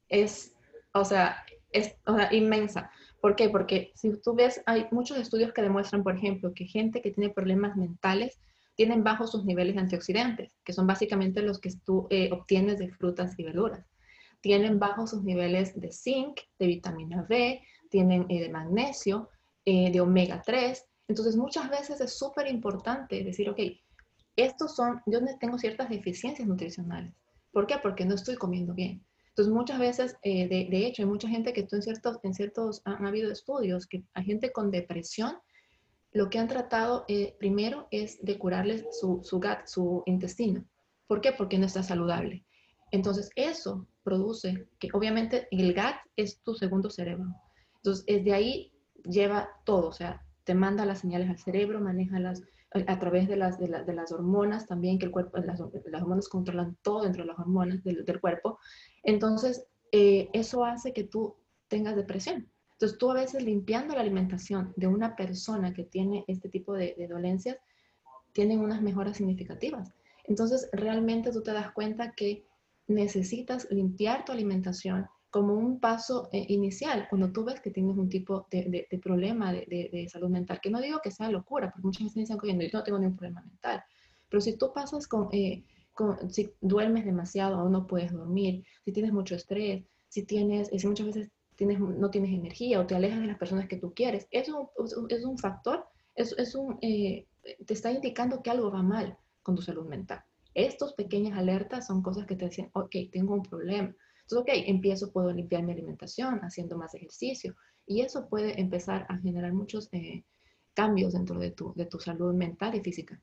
Es, 0.07 0.53
o 0.93 1.05
sea, 1.05 1.43
es 1.71 1.95
inmensa. 2.31 2.91
¿Por 3.21 3.35
qué? 3.35 3.49
Porque 3.49 3.91
si 3.95 4.11
tú 4.21 4.33
ves, 4.33 4.61
hay 4.65 4.87
muchos 4.91 5.17
estudios 5.17 5.53
que 5.53 5.61
demuestran, 5.61 6.03
por 6.03 6.15
ejemplo, 6.15 6.53
que 6.53 6.65
gente 6.65 7.01
que 7.01 7.11
tiene 7.11 7.33
problemas 7.33 7.75
mentales 7.75 8.39
tienen 8.75 9.03
bajos 9.03 9.31
sus 9.31 9.43
niveles 9.43 9.75
de 9.75 9.81
antioxidantes, 9.81 10.57
que 10.63 10.71
son 10.71 10.87
básicamente 10.87 11.41
los 11.41 11.59
que 11.59 11.69
tú 11.85 12.07
eh, 12.09 12.29
obtienes 12.31 12.79
de 12.79 12.89
frutas 12.89 13.37
y 13.37 13.43
verduras. 13.43 13.85
Tienen 14.39 14.79
bajos 14.79 15.09
sus 15.09 15.23
niveles 15.25 15.77
de 15.77 15.91
zinc, 15.91 16.39
de 16.57 16.67
vitamina 16.67 17.25
B, 17.27 17.61
tienen 17.89 18.25
eh, 18.29 18.39
de 18.39 18.49
magnesio, 18.49 19.29
eh, 19.65 19.91
de 19.91 19.99
omega 19.99 20.41
3. 20.45 20.85
Entonces, 21.09 21.35
muchas 21.35 21.69
veces 21.69 21.99
es 21.99 22.17
súper 22.17 22.47
importante 22.47 23.21
decir, 23.21 23.49
ok, 23.49 23.59
estos 24.43 24.75
son, 24.75 25.01
yo 25.05 25.19
tengo 25.39 25.57
ciertas 25.57 25.89
deficiencias 25.89 26.47
nutricionales. 26.47 27.13
¿Por 27.51 27.67
qué? 27.67 27.77
Porque 27.81 28.05
no 28.05 28.15
estoy 28.15 28.35
comiendo 28.35 28.73
bien. 28.73 29.03
Entonces, 29.29 29.53
muchas 29.53 29.79
veces, 29.79 30.17
de, 30.23 30.67
de, 30.69 30.85
hecho, 30.85 31.03
hay 31.03 31.07
mucha 31.07 31.29
gente 31.29 31.53
que 31.53 31.63
tú 31.63 31.75
en 31.75 31.81
ciertos, 31.81 32.19
en 32.23 32.33
ciertos, 32.33 32.81
han 32.85 33.05
habido 33.05 33.31
estudios 33.31 33.87
que 33.87 34.03
hay 34.13 34.25
gente 34.25 34.51
con 34.51 34.69
depresión 34.71 35.37
lo 36.11 36.29
que 36.29 36.39
han 36.39 36.47
tratado 36.47 37.05
eh, 37.07 37.35
primero 37.39 37.87
es 37.91 38.23
de 38.23 38.37
curarles 38.37 38.85
su, 38.99 39.21
su 39.23 39.37
gut, 39.37 39.65
su 39.65 40.03
intestino. 40.05 40.65
¿Por 41.07 41.21
qué? 41.21 41.31
Porque 41.31 41.59
no 41.59 41.65
está 41.65 41.83
saludable. 41.83 42.45
Entonces, 42.91 43.29
eso 43.35 43.87
produce 44.03 44.67
que 44.79 44.89
obviamente 44.93 45.47
el 45.51 45.73
gut 45.73 45.95
es 46.15 46.41
tu 46.41 46.55
segundo 46.55 46.89
cerebro. 46.89 47.27
Entonces, 47.77 48.05
desde 48.05 48.33
ahí 48.33 48.73
lleva 49.03 49.49
todo, 49.65 49.87
o 49.87 49.91
sea, 49.91 50.25
te 50.43 50.55
manda 50.55 50.85
las 50.85 50.99
señales 50.99 51.29
al 51.29 51.37
cerebro, 51.37 51.79
maneja 51.79 52.19
las 52.19 52.41
a 52.71 52.99
través 52.99 53.27
de 53.27 53.35
las, 53.35 53.57
de, 53.57 53.67
las 53.67 54.11
hormonas 54.11 54.67
también, 54.67 54.99
que 54.99 55.05
el 55.05 55.11
cuerpo, 55.11 55.37
las, 55.39 55.59
hormonas 55.59 56.29
controlan 56.29 56.77
todo 56.83 57.03
dentro 57.03 57.23
de 57.23 57.27
las 57.27 57.39
hormonas 57.39 57.83
del, 57.83 58.19
cuerpo. 58.21 58.59
Entonces, 59.03 59.65
eh, 59.91 60.29
eso 60.33 60.63
hace 60.63 60.93
que 60.93 61.03
tú 61.03 61.35
tengas 61.67 61.95
depresión. 61.95 62.47
Entonces, 62.73 62.97
tú 62.97 63.09
a 63.09 63.15
veces 63.15 63.43
limpiando 63.43 63.95
la 63.95 64.01
alimentación 64.01 64.73
de 64.75 64.87
una 64.87 65.15
persona 65.15 65.73
que 65.73 65.83
tiene 65.83 66.23
este 66.27 66.47
tipo 66.47 66.73
de, 66.73 66.95
dolencias, 67.09 67.57
tienen 68.33 68.59
unas 68.59 68.81
mejoras 68.81 69.17
significativas. 69.17 69.91
Entonces, 70.25 70.69
realmente 70.71 71.31
tú 71.31 71.41
te 71.41 71.51
das 71.51 71.71
cuenta 71.71 72.11
que 72.11 72.45
necesitas 72.87 73.67
limpiar 73.71 74.25
tu 74.25 74.31
alimentación 74.31 75.07
como 75.29 75.53
un 75.53 75.79
paso 75.79 76.29
eh, 76.31 76.45
inicial 76.49 77.07
cuando 77.09 77.31
tú 77.31 77.43
ves 77.43 77.61
que 77.61 77.71
tienes 77.71 77.97
un 77.97 78.09
tipo 78.09 78.47
de, 78.49 78.87
problema 79.01 79.53
de, 79.53 80.07
salud 80.11 80.29
mental. 80.29 80.59
Que 80.61 80.69
no 80.69 80.81
digo 80.81 80.99
que 81.03 81.11
sea 81.11 81.29
locura, 81.29 81.71
porque 81.71 81.85
muchas 81.85 82.03
veces 82.03 82.15
dicen, 82.15 82.37
que 82.39 82.69
yo 82.69 82.77
no 82.77 82.83
tengo 82.83 82.99
ningún 82.99 83.17
problema 83.17 83.41
mental. 83.41 83.83
Pero 84.27 84.41
si 84.41 84.57
tú 84.57 84.71
pasas 84.73 85.07
con, 85.07 85.29
eh, 85.31 85.63
con, 85.93 86.31
si 86.31 86.51
duermes 86.61 87.05
demasiado 87.05 87.61
o 87.63 87.69
no 87.69 87.85
puedes 87.87 88.11
dormir, 88.11 88.63
si 88.85 88.91
tienes 88.91 89.13
mucho 89.13 89.35
estrés, 89.35 89.85
si 90.07 90.23
tienes, 90.25 90.69
si 90.69 90.87
muchas 90.87 91.07
veces 91.07 91.29
no 91.59 92.09
tienes 92.09 92.31
energía 92.31 92.79
o 92.79 92.87
te 92.87 92.95
alejas 92.95 93.19
de 93.19 93.27
las 93.27 93.37
personas 93.37 93.67
que 93.67 93.77
tú 93.77 93.93
quieres. 93.93 94.27
Eso 94.31 94.71
es 95.09 95.25
un 95.25 95.37
factor, 95.37 95.85
es, 96.15 96.33
es 96.37 96.55
un, 96.55 96.77
eh, 96.81 97.27
te 97.65 97.73
está 97.73 97.91
indicando 97.91 98.41
que 98.41 98.49
algo 98.49 98.71
va 98.71 98.81
mal 98.81 99.17
con 99.43 99.55
tu 99.55 99.61
salud 99.61 99.87
mental. 99.87 100.23
Estos 100.53 100.93
pequeñas 100.93 101.37
alertas 101.37 101.87
son 101.87 102.01
cosas 102.01 102.25
que 102.25 102.35
te 102.35 102.45
dicen, 102.45 102.69
ok, 102.73 102.95
tengo 103.11 103.33
un 103.33 103.43
problema. 103.43 103.93
Entonces, 104.29 104.61
ok, 104.61 104.67
empiezo, 104.67 105.11
puedo 105.11 105.31
limpiar 105.31 105.63
mi 105.63 105.71
alimentación, 105.71 106.39
haciendo 106.43 106.77
más 106.77 106.93
ejercicio. 106.93 107.55
Y 107.87 108.01
eso 108.01 108.29
puede 108.29 108.61
empezar 108.61 109.07
a 109.09 109.17
generar 109.17 109.53
muchos 109.53 109.89
eh, 109.91 110.23
cambios 110.75 111.13
dentro 111.13 111.39
de 111.39 111.49
tu, 111.49 111.73
de 111.75 111.87
tu 111.87 111.99
salud 111.99 112.33
mental 112.35 112.75
y 112.75 112.81
física. 112.81 113.19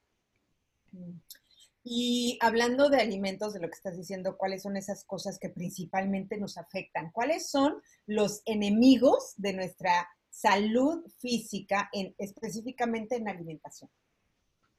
Y 1.84 2.36
hablando 2.40 2.88
de 2.88 3.00
alimentos, 3.00 3.54
de 3.54 3.60
lo 3.60 3.68
que 3.68 3.76
estás 3.76 3.96
diciendo, 3.96 4.36
¿cuáles 4.36 4.62
son 4.62 4.76
esas 4.76 5.04
cosas 5.04 5.38
que 5.38 5.48
principalmente 5.48 6.38
nos 6.38 6.58
afectan? 6.58 7.12
¿Cuáles 7.12 7.48
son 7.48 7.80
los 8.06 8.42
enemigos 8.44 9.34
de 9.36 9.52
nuestra 9.52 10.08
salud 10.28 11.04
física, 11.20 11.88
en, 11.92 12.16
específicamente 12.18 13.14
en 13.14 13.24
la 13.26 13.30
alimentación? 13.30 13.88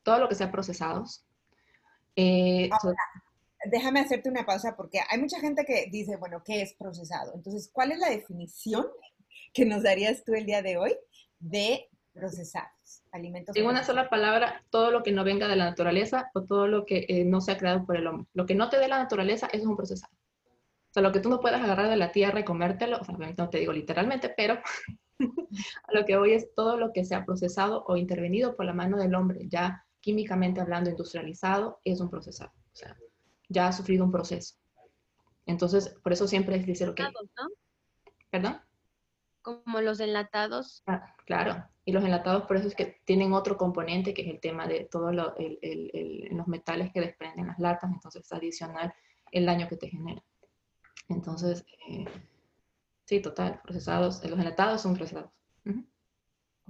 Todo 0.04 0.20
lo 0.20 0.28
que 0.28 0.36
sea 0.36 0.52
procesados. 0.52 1.24
Eh, 2.18 2.70
déjame 3.69 3.99
hacerte 3.99 4.30
una 4.30 4.45
pausa 4.45 4.75
porque 4.75 4.99
hay 5.10 5.19
mucha 5.19 5.39
gente 5.39 5.65
que 5.65 5.88
dice, 5.91 6.15
bueno, 6.17 6.41
¿qué 6.43 6.62
es 6.62 6.73
procesado? 6.73 7.34
Entonces, 7.36 7.69
¿cuál 7.71 7.91
es 7.91 7.99
la 7.99 8.10
definición 8.10 8.86
que 9.53 9.65
nos 9.65 9.84
darías 9.84 10.23
tú 10.23 10.34
el 10.34 10.45
día 10.45 10.62
de 10.62 10.77
hoy 10.77 10.95
de 11.39 11.89
procesado? 12.13 12.67
alimentos. 13.12 13.56
En 13.56 13.65
una 13.65 13.84
sola 13.84 14.10
palabra, 14.10 14.63
todo 14.69 14.91
lo 14.91 15.03
que 15.03 15.12
no 15.12 15.23
venga 15.23 15.47
de 15.47 15.56
la 15.56 15.65
naturaleza 15.65 16.30
o 16.34 16.43
todo 16.43 16.67
lo 16.67 16.86
que 16.86 17.06
eh, 17.08 17.25
no 17.25 17.41
sea 17.41 17.58
creado 17.58 17.86
por 17.86 17.97
el 17.97 18.08
hombre. 18.08 18.27
Lo 18.34 18.45
que 18.45 18.56
no 18.56 18.69
te 18.69 18.77
dé 18.77 18.88
la 18.88 18.99
naturaleza, 18.99 19.47
eso 19.47 19.63
es 19.63 19.65
un 19.65 19.75
procesado. 19.75 20.13
O 20.13 20.93
sea, 20.93 21.03
lo 21.03 21.12
que 21.12 21.19
tú 21.19 21.30
no 21.30 21.39
puedas 21.39 21.62
agarrar 21.62 21.89
de 21.89 21.97
la 21.97 22.12
tierra 22.12 22.39
y 22.39 22.45
comértelo, 22.45 22.97
o 22.99 23.03
sea, 23.03 23.15
no 23.15 23.49
te 23.49 23.60
digo 23.60 23.73
literalmente, 23.73 24.34
pero 24.36 24.60
a 25.19 25.93
lo 25.93 26.06
que 26.06 26.17
hoy 26.17 26.34
es 26.34 26.53
todo 26.56 26.77
lo 26.77 26.93
que 26.93 27.06
sea 27.06 27.25
procesado 27.25 27.84
o 27.88 27.97
intervenido 27.97 28.56
por 28.56 28.65
la 28.65 28.73
mano 28.73 28.97
del 28.97 29.15
hombre, 29.15 29.47
ya 29.47 29.86
químicamente 29.99 30.62
hablando, 30.62 30.89
industrializado, 30.89 31.82
es 31.84 31.99
un 31.99 32.10
procesado. 32.10 32.51
O 32.73 32.75
sea, 32.75 32.95
ya 33.50 33.68
ha 33.68 33.74
sufrido 33.74 34.04
un 34.06 34.12
proceso. 34.12 34.56
Entonces, 35.46 35.96
por 36.04 36.14
eso 36.14 36.28
siempre 36.28 36.58
es 36.58 36.66
decir, 36.66 36.90
ok. 36.90 37.00
¿no? 37.00 37.48
¿Perdón? 38.30 38.62
Como 39.42 39.82
los 39.82 40.00
enlatados. 40.00 40.84
Ah, 40.88 41.16
claro, 41.26 41.64
y 41.86 41.94
los 41.94 42.04
enlatados 42.04 42.44
por 42.44 42.58
eso 42.58 42.68
es 42.68 42.76
que 42.76 43.00
tienen 43.06 43.32
otro 43.32 43.56
componente 43.56 44.14
que 44.14 44.24
es 44.24 44.28
el 44.28 44.42
tema 44.42 44.68
de 44.68 44.90
todos 44.92 45.16
lo, 45.16 45.34
los 46.32 46.48
metales 46.48 46.92
que 46.92 47.00
desprenden 47.00 47.48
las 47.48 47.60
latas, 47.60 47.90
entonces 47.94 48.26
es 48.26 48.34
adicional 48.34 48.94
el 49.32 49.46
daño 49.46 49.70
que 49.70 49.78
te 49.78 49.88
genera. 49.88 50.22
Entonces, 51.08 51.66
eh, 51.88 52.04
sí, 53.06 53.22
total, 53.22 53.62
procesados, 53.64 54.22
los 54.26 54.38
enlatados 54.38 54.82
son 54.82 54.96
procesados. 54.96 55.32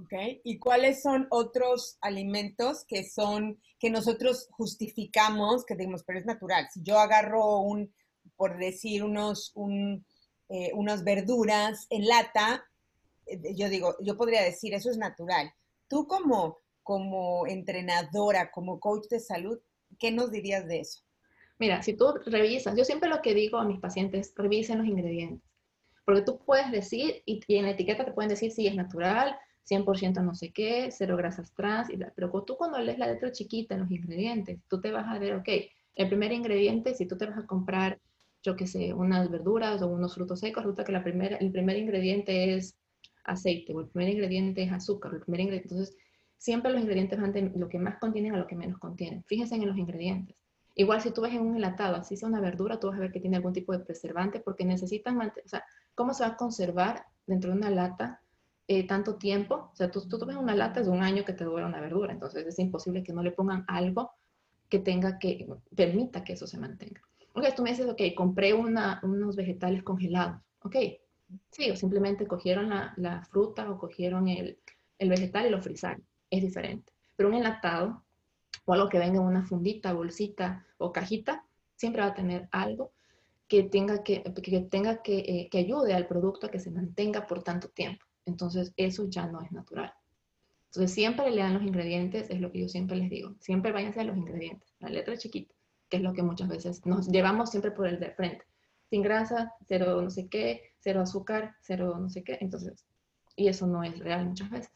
Ok, 0.00 0.12
¿y 0.44 0.58
cuáles 0.58 1.02
son 1.02 1.26
otros 1.30 1.98
alimentos 2.00 2.84
que 2.86 3.02
son, 3.02 3.60
que 3.80 3.90
nosotros 3.90 4.48
justificamos, 4.52 5.64
que 5.64 5.74
digamos, 5.74 6.04
pero 6.04 6.20
es 6.20 6.26
natural? 6.26 6.68
Si 6.72 6.82
yo 6.84 7.00
agarro 7.00 7.58
un, 7.58 7.92
por 8.36 8.58
decir, 8.58 9.02
unos, 9.02 9.50
un, 9.56 10.06
eh, 10.48 10.70
unas 10.74 11.02
verduras 11.02 11.86
en 11.90 12.06
lata, 12.06 12.64
eh, 13.26 13.40
yo 13.56 13.68
digo, 13.68 13.96
yo 14.00 14.16
podría 14.16 14.42
decir, 14.42 14.72
eso 14.72 14.88
es 14.88 14.98
natural. 14.98 15.52
Tú 15.88 16.06
como, 16.06 16.58
como 16.84 17.46
entrenadora, 17.48 18.52
como 18.52 18.78
coach 18.78 19.08
de 19.10 19.18
salud, 19.18 19.58
¿qué 19.98 20.12
nos 20.12 20.30
dirías 20.30 20.66
de 20.68 20.80
eso? 20.80 21.02
Mira, 21.58 21.82
si 21.82 21.94
tú 21.94 22.14
revisas, 22.24 22.76
yo 22.76 22.84
siempre 22.84 23.10
lo 23.10 23.20
que 23.20 23.34
digo 23.34 23.58
a 23.58 23.64
mis 23.64 23.80
pacientes, 23.80 24.32
revisen 24.36 24.78
los 24.78 24.86
ingredientes. 24.86 25.50
Porque 26.04 26.22
tú 26.22 26.38
puedes 26.38 26.70
decir, 26.70 27.22
y, 27.26 27.42
en 27.48 27.64
la 27.64 27.72
etiqueta 27.72 28.04
te 28.04 28.12
pueden 28.12 28.30
decir 28.30 28.52
si 28.52 28.66
es 28.68 28.76
natural, 28.76 29.36
100% 29.68 30.22
no 30.22 30.34
sé 30.34 30.50
qué, 30.50 30.88
cero 30.90 31.16
grasas 31.16 31.52
trans, 31.52 31.88
pero 32.14 32.30
tú 32.44 32.56
cuando 32.56 32.78
lees 32.78 32.98
la 32.98 33.06
letra 33.06 33.32
chiquita 33.32 33.74
en 33.74 33.80
los 33.80 33.90
ingredientes, 33.90 34.60
tú 34.68 34.80
te 34.80 34.90
vas 34.90 35.06
a 35.06 35.18
ver, 35.18 35.34
ok, 35.34 35.48
el 35.94 36.08
primer 36.08 36.32
ingrediente, 36.32 36.94
si 36.94 37.06
tú 37.06 37.16
te 37.16 37.26
vas 37.26 37.38
a 37.38 37.46
comprar 37.46 37.98
yo 38.42 38.56
qué 38.56 38.66
sé, 38.66 38.92
unas 38.92 39.30
verduras 39.30 39.82
o 39.82 39.88
unos 39.88 40.14
frutos 40.14 40.40
secos, 40.40 40.62
resulta 40.62 40.84
que 40.84 40.92
la 40.92 41.02
primera, 41.02 41.36
el 41.36 41.50
primer 41.50 41.76
ingrediente 41.76 42.54
es 42.54 42.76
aceite 43.24 43.74
o 43.74 43.80
el 43.80 43.88
primer 43.88 44.10
ingrediente 44.10 44.62
es 44.62 44.72
azúcar, 44.72 45.12
el 45.14 45.20
primer 45.20 45.40
ingrediente, 45.40 45.74
entonces 45.74 45.96
siempre 46.38 46.72
los 46.72 46.80
ingredientes 46.80 47.20
van 47.20 47.32
de 47.32 47.52
lo 47.54 47.68
que 47.68 47.78
más 47.78 47.98
contienen 47.98 48.34
a 48.34 48.38
lo 48.38 48.46
que 48.46 48.56
menos 48.56 48.78
contienen. 48.78 49.24
Fíjense 49.24 49.56
en 49.56 49.66
los 49.66 49.76
ingredientes. 49.76 50.36
Igual 50.74 51.00
si 51.00 51.10
tú 51.10 51.22
ves 51.22 51.34
en 51.34 51.40
un 51.40 51.56
enlatado, 51.56 51.96
así 51.96 52.16
sea 52.16 52.28
una 52.28 52.40
verdura, 52.40 52.78
tú 52.78 52.86
vas 52.86 52.96
a 52.96 53.00
ver 53.00 53.10
que 53.10 53.20
tiene 53.20 53.36
algún 53.36 53.52
tipo 53.52 53.72
de 53.72 53.80
preservante 53.80 54.38
porque 54.38 54.64
necesitan 54.64 55.20
o 55.20 55.48
sea, 55.48 55.64
¿cómo 55.96 56.14
se 56.14 56.22
va 56.22 56.30
a 56.30 56.36
conservar 56.36 57.04
dentro 57.26 57.50
de 57.50 57.56
una 57.56 57.70
lata 57.70 58.22
eh, 58.68 58.86
tanto 58.86 59.16
tiempo? 59.16 59.70
O 59.72 59.76
sea, 59.76 59.90
tú, 59.90 60.06
tú 60.06 60.18
ves 60.26 60.36
una 60.36 60.54
lata, 60.54 60.80
es 60.80 60.88
un 60.88 61.02
año 61.02 61.24
que 61.24 61.32
te 61.32 61.44
dura 61.44 61.66
una 61.66 61.80
verdura, 61.80 62.12
entonces 62.12 62.46
es 62.46 62.58
imposible 62.58 63.02
que 63.02 63.14
no 63.14 63.22
le 63.22 63.32
pongan 63.32 63.64
algo 63.66 64.12
que 64.68 64.78
tenga 64.78 65.18
que, 65.18 65.48
permita 65.74 66.22
que 66.22 66.34
eso 66.34 66.46
se 66.46 66.58
mantenga. 66.58 67.00
Ok, 67.34 67.46
tú 67.56 67.62
me 67.62 67.70
dices, 67.70 67.88
ok, 67.88 68.02
compré 68.14 68.52
unos 68.52 69.36
vegetales 69.36 69.82
congelados, 69.82 70.42
ok, 70.62 70.76
sí, 71.50 71.70
o 71.70 71.76
simplemente 71.76 72.26
cogieron 72.26 72.68
la, 72.68 73.22
fruta 73.30 73.70
o 73.70 73.78
cogieron 73.78 74.28
el, 74.28 74.58
vegetal 74.98 75.46
y 75.46 75.50
lo 75.50 75.62
frizaron, 75.62 76.04
es 76.30 76.42
diferente. 76.42 76.92
Pero 77.16 77.30
un 77.30 77.36
enlatado 77.36 78.02
o 78.66 78.72
algo 78.74 78.90
que 78.90 78.98
venga 78.98 79.18
en 79.18 79.26
una 79.26 79.46
fundita, 79.46 79.94
bolsita 79.94 80.66
o 80.76 80.92
cajita, 80.92 81.44
siempre 81.74 82.02
va 82.02 82.08
a 82.08 82.14
tener 82.14 82.48
algo 82.50 82.92
que 83.46 83.62
tenga 83.62 84.02
que, 84.02 84.22
que, 84.22 84.60
tenga 84.60 85.02
que, 85.02 85.18
eh, 85.20 85.48
que 85.50 85.58
ayude 85.58 85.94
al 85.94 86.06
producto 86.06 86.46
a 86.46 86.50
que 86.50 86.60
se 86.60 86.70
mantenga 86.70 87.26
por 87.26 87.42
tanto 87.42 87.68
tiempo. 87.68 88.04
Entonces, 88.28 88.72
eso 88.76 89.08
ya 89.08 89.26
no 89.26 89.40
es 89.40 89.50
natural. 89.50 89.92
Entonces, 90.66 90.92
siempre 90.92 91.30
le 91.30 91.42
dan 91.42 91.54
los 91.54 91.62
ingredientes, 91.62 92.28
es 92.28 92.40
lo 92.40 92.52
que 92.52 92.60
yo 92.60 92.68
siempre 92.68 92.96
les 92.96 93.10
digo. 93.10 93.34
Siempre 93.40 93.72
váyanse 93.72 94.00
a 94.00 94.04
los 94.04 94.16
ingredientes, 94.16 94.74
la 94.80 94.90
letra 94.90 95.16
chiquita, 95.16 95.54
que 95.88 95.96
es 95.96 96.02
lo 96.02 96.12
que 96.12 96.22
muchas 96.22 96.48
veces 96.48 96.84
nos 96.84 97.08
llevamos 97.08 97.50
siempre 97.50 97.70
por 97.70 97.86
el 97.88 97.98
de 97.98 98.10
frente. 98.12 98.44
Sin 98.90 99.02
grasa, 99.02 99.54
cero 99.66 100.00
no 100.00 100.10
sé 100.10 100.28
qué, 100.28 100.74
cero 100.78 101.00
azúcar, 101.00 101.56
cero 101.62 101.96
no 101.98 102.10
sé 102.10 102.22
qué. 102.22 102.38
Entonces, 102.40 102.84
y 103.34 103.48
eso 103.48 103.66
no 103.66 103.82
es 103.82 103.98
real 103.98 104.26
muchas 104.26 104.50
veces. 104.50 104.72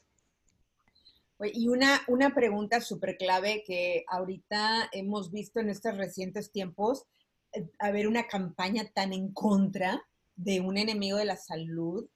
Y 1.53 1.69
una, 1.69 2.01
una 2.09 2.35
pregunta 2.35 2.81
súper 2.81 3.17
clave 3.17 3.65
que 3.67 4.05
ahorita 4.09 4.89
hemos 4.93 5.31
visto 5.31 5.61
en 5.61 5.71
estos 5.71 5.97
recientes 5.97 6.53
tiempos, 6.53 7.05
eh, 7.53 7.69
haber 7.81 8.07
una 8.07 8.29
campaña 8.29 8.85
tan 8.95 9.13
en 9.13 9.33
contra 9.33 10.03
de 10.37 10.61
un 10.61 10.79
enemigo 10.79 11.19
de 11.19 11.25
la 11.25 11.37
salud 11.37 12.09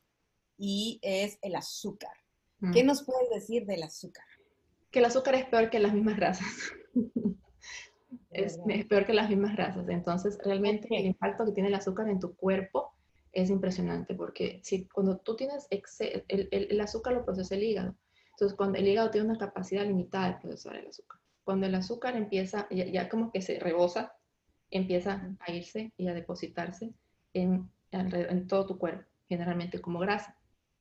y 0.58 0.98
es 1.02 1.38
el 1.42 1.54
azúcar. 1.54 2.12
¿Qué 2.72 2.82
mm. 2.82 2.86
nos 2.86 3.04
puedes 3.04 3.28
decir 3.30 3.66
del 3.66 3.82
azúcar? 3.82 4.24
Que 4.90 5.00
el 5.00 5.04
azúcar 5.04 5.34
es 5.34 5.46
peor 5.46 5.70
que 5.70 5.78
las 5.78 5.92
mismas 5.92 6.16
grasas. 6.16 6.72
es, 8.30 8.58
peor 8.88 9.06
que 9.06 9.14
las 9.14 9.28
mismas 9.28 9.56
grasas. 9.56 9.88
Entonces, 9.88 10.38
realmente 10.44 10.88
el 10.90 11.06
impacto 11.06 11.44
que 11.44 11.52
tiene 11.52 11.68
el 11.68 11.74
azúcar 11.74 12.08
en 12.08 12.20
tu 12.20 12.34
cuerpo 12.34 12.92
es 13.32 13.50
impresionante 13.50 14.14
porque 14.14 14.60
si 14.62 14.86
cuando 14.88 15.18
tú 15.18 15.36
tienes 15.36 15.66
el, 15.70 15.82
el, 16.28 16.48
el, 16.50 16.80
azúcar 16.80 17.12
lo 17.12 17.24
procesa 17.24 17.54
el 17.54 17.64
hígado. 17.64 17.94
Entonces, 18.30 18.56
cuando 18.56 18.78
el 18.78 18.88
hígado 18.88 19.10
tiene 19.10 19.28
una 19.28 19.38
capacidad 19.38 19.84
limitada 19.84 20.28
de 20.28 20.40
procesar 20.40 20.76
el 20.76 20.88
azúcar. 20.88 21.20
Cuando 21.44 21.66
el 21.66 21.74
azúcar 21.74 22.16
empieza, 22.16 22.66
ya, 22.70 22.86
ya 22.86 23.08
como 23.08 23.30
que 23.30 23.42
se 23.42 23.58
rebosa, 23.58 24.14
empieza 24.70 25.36
a 25.38 25.52
irse 25.52 25.92
y 25.96 26.08
a 26.08 26.14
depositarse 26.14 26.92
en, 27.34 27.70
en 27.92 28.46
todo 28.46 28.66
tu 28.66 28.78
cuerpo, 28.78 29.04
generalmente 29.28 29.80
como 29.80 29.98
grasa, 29.98 30.35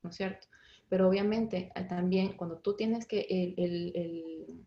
¿no 0.05 0.11
es 0.11 0.15
cierto? 0.15 0.47
Pero 0.87 1.09
obviamente 1.09 1.71
eh, 1.75 1.83
también 1.83 2.37
cuando 2.37 2.59
tú 2.59 2.75
tienes 2.75 3.07
que 3.07 3.21
el, 3.21 3.55
el, 3.57 4.65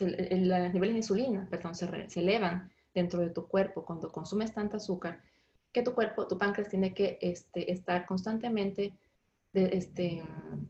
el, 0.00 0.48
los 0.48 0.72
niveles 0.74 0.94
de 0.94 0.98
insulina, 0.98 1.48
perdón, 1.50 1.74
se, 1.74 2.08
se, 2.08 2.20
elevan 2.20 2.70
dentro 2.94 3.20
de 3.20 3.30
tu 3.30 3.48
cuerpo 3.48 3.84
cuando 3.84 4.12
consumes 4.12 4.52
tanta 4.52 4.76
azúcar, 4.76 5.22
que 5.72 5.82
tu 5.82 5.94
cuerpo, 5.94 6.26
tu 6.26 6.36
páncreas 6.36 6.68
tiene 6.68 6.92
que 6.92 7.18
este, 7.20 7.72
estar 7.72 8.04
constantemente 8.06 8.92
de, 9.52 9.70
este, 9.72 10.22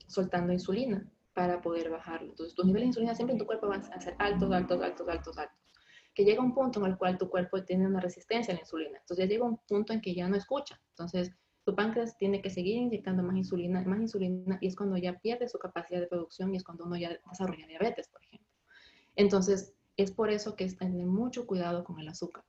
soltando 0.07 0.53
insulina 0.53 1.05
para 1.33 1.61
poder 1.61 1.91
bajarlo. 1.91 2.31
Entonces, 2.31 2.55
tus 2.55 2.65
niveles 2.65 2.85
de 2.85 2.89
insulina 2.89 3.15
siempre 3.15 3.33
en 3.33 3.39
tu 3.39 3.47
cuerpo 3.47 3.69
van 3.69 3.81
a 3.81 4.01
ser 4.01 4.15
altos, 4.19 4.53
altos, 4.53 4.81
altos, 4.83 5.09
altos, 5.09 5.39
altos. 5.39 5.57
Que 6.15 6.25
llega 6.25 6.43
un 6.43 6.55
punto 6.55 6.81
en 6.81 6.87
el 6.87 6.99
cual 6.99 7.19
tu 7.19 7.29
cuerpo 7.31 7.63
tiene 7.65 7.87
una 7.87 8.01
resistencia 8.01 8.53
a 8.53 8.57
la 8.57 8.61
insulina. 8.61 8.99
Entonces, 8.99 9.25
ya 9.25 9.29
llega 9.29 9.45
un 9.45 9.59
punto 9.59 9.93
en 9.93 10.01
que 10.01 10.15
ya 10.15 10.29
no 10.29 10.37
escucha. 10.37 10.81
Entonces, 10.91 11.33
tu 11.71 11.77
páncreas 11.77 12.17
tiene 12.17 12.43
que 12.43 12.51
seguir 12.51 12.77
inyectando 12.77 13.23
más 13.23 13.37
insulina, 13.37 13.81
más 13.85 14.01
insulina, 14.01 14.59
y 14.61 14.67
es 14.67 14.75
cuando 14.75 14.97
ya 14.97 15.17
pierde 15.21 15.49
su 15.49 15.57
capacidad 15.59 16.01
de 16.01 16.09
producción 16.09 16.53
y 16.53 16.57
es 16.57 16.65
cuando 16.65 16.85
uno 16.85 16.97
ya 16.97 17.17
desarrolla 17.31 17.67
diabetes, 17.69 18.09
por 18.09 18.25
ejemplo. 18.25 18.49
Entonces, 19.15 19.73
es 19.97 20.11
por 20.11 20.31
eso 20.31 20.57
que 20.57 20.65
es 20.65 20.77
tener 20.77 21.07
mucho 21.07 21.47
cuidado 21.47 21.85
con 21.85 22.01
el 22.01 22.09
azúcar. 22.09 22.45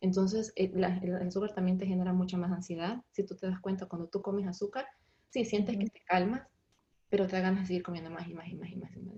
Entonces, 0.00 0.52
eh, 0.56 0.72
el, 0.74 1.14
azúcar 1.14 1.54
también 1.54 1.78
te 1.78 1.86
genera 1.86 2.12
mucha 2.12 2.36
más 2.36 2.50
ansiedad. 2.50 3.00
Si 3.12 3.24
tú 3.24 3.36
te 3.36 3.46
das 3.46 3.60
cuenta, 3.60 3.86
cuando 3.86 4.08
tú 4.08 4.22
comes 4.22 4.46
azúcar, 4.48 4.86
sí, 5.30 5.44
sientes 5.44 5.78
que 5.78 5.86
te 5.86 6.00
calmas, 6.00 6.48
pero 7.08 7.28
te 7.28 7.36
da 7.36 7.42
ganas 7.42 7.60
de 7.60 7.66
seguir 7.68 7.84
comiendo 7.84 8.10
más 8.10 8.26
y 8.26 8.34
más 8.34 8.48
y 8.48 8.56
más 8.56 8.70
y 8.70 8.76
más 8.76 8.96
y 8.96 9.00
más. 9.00 9.16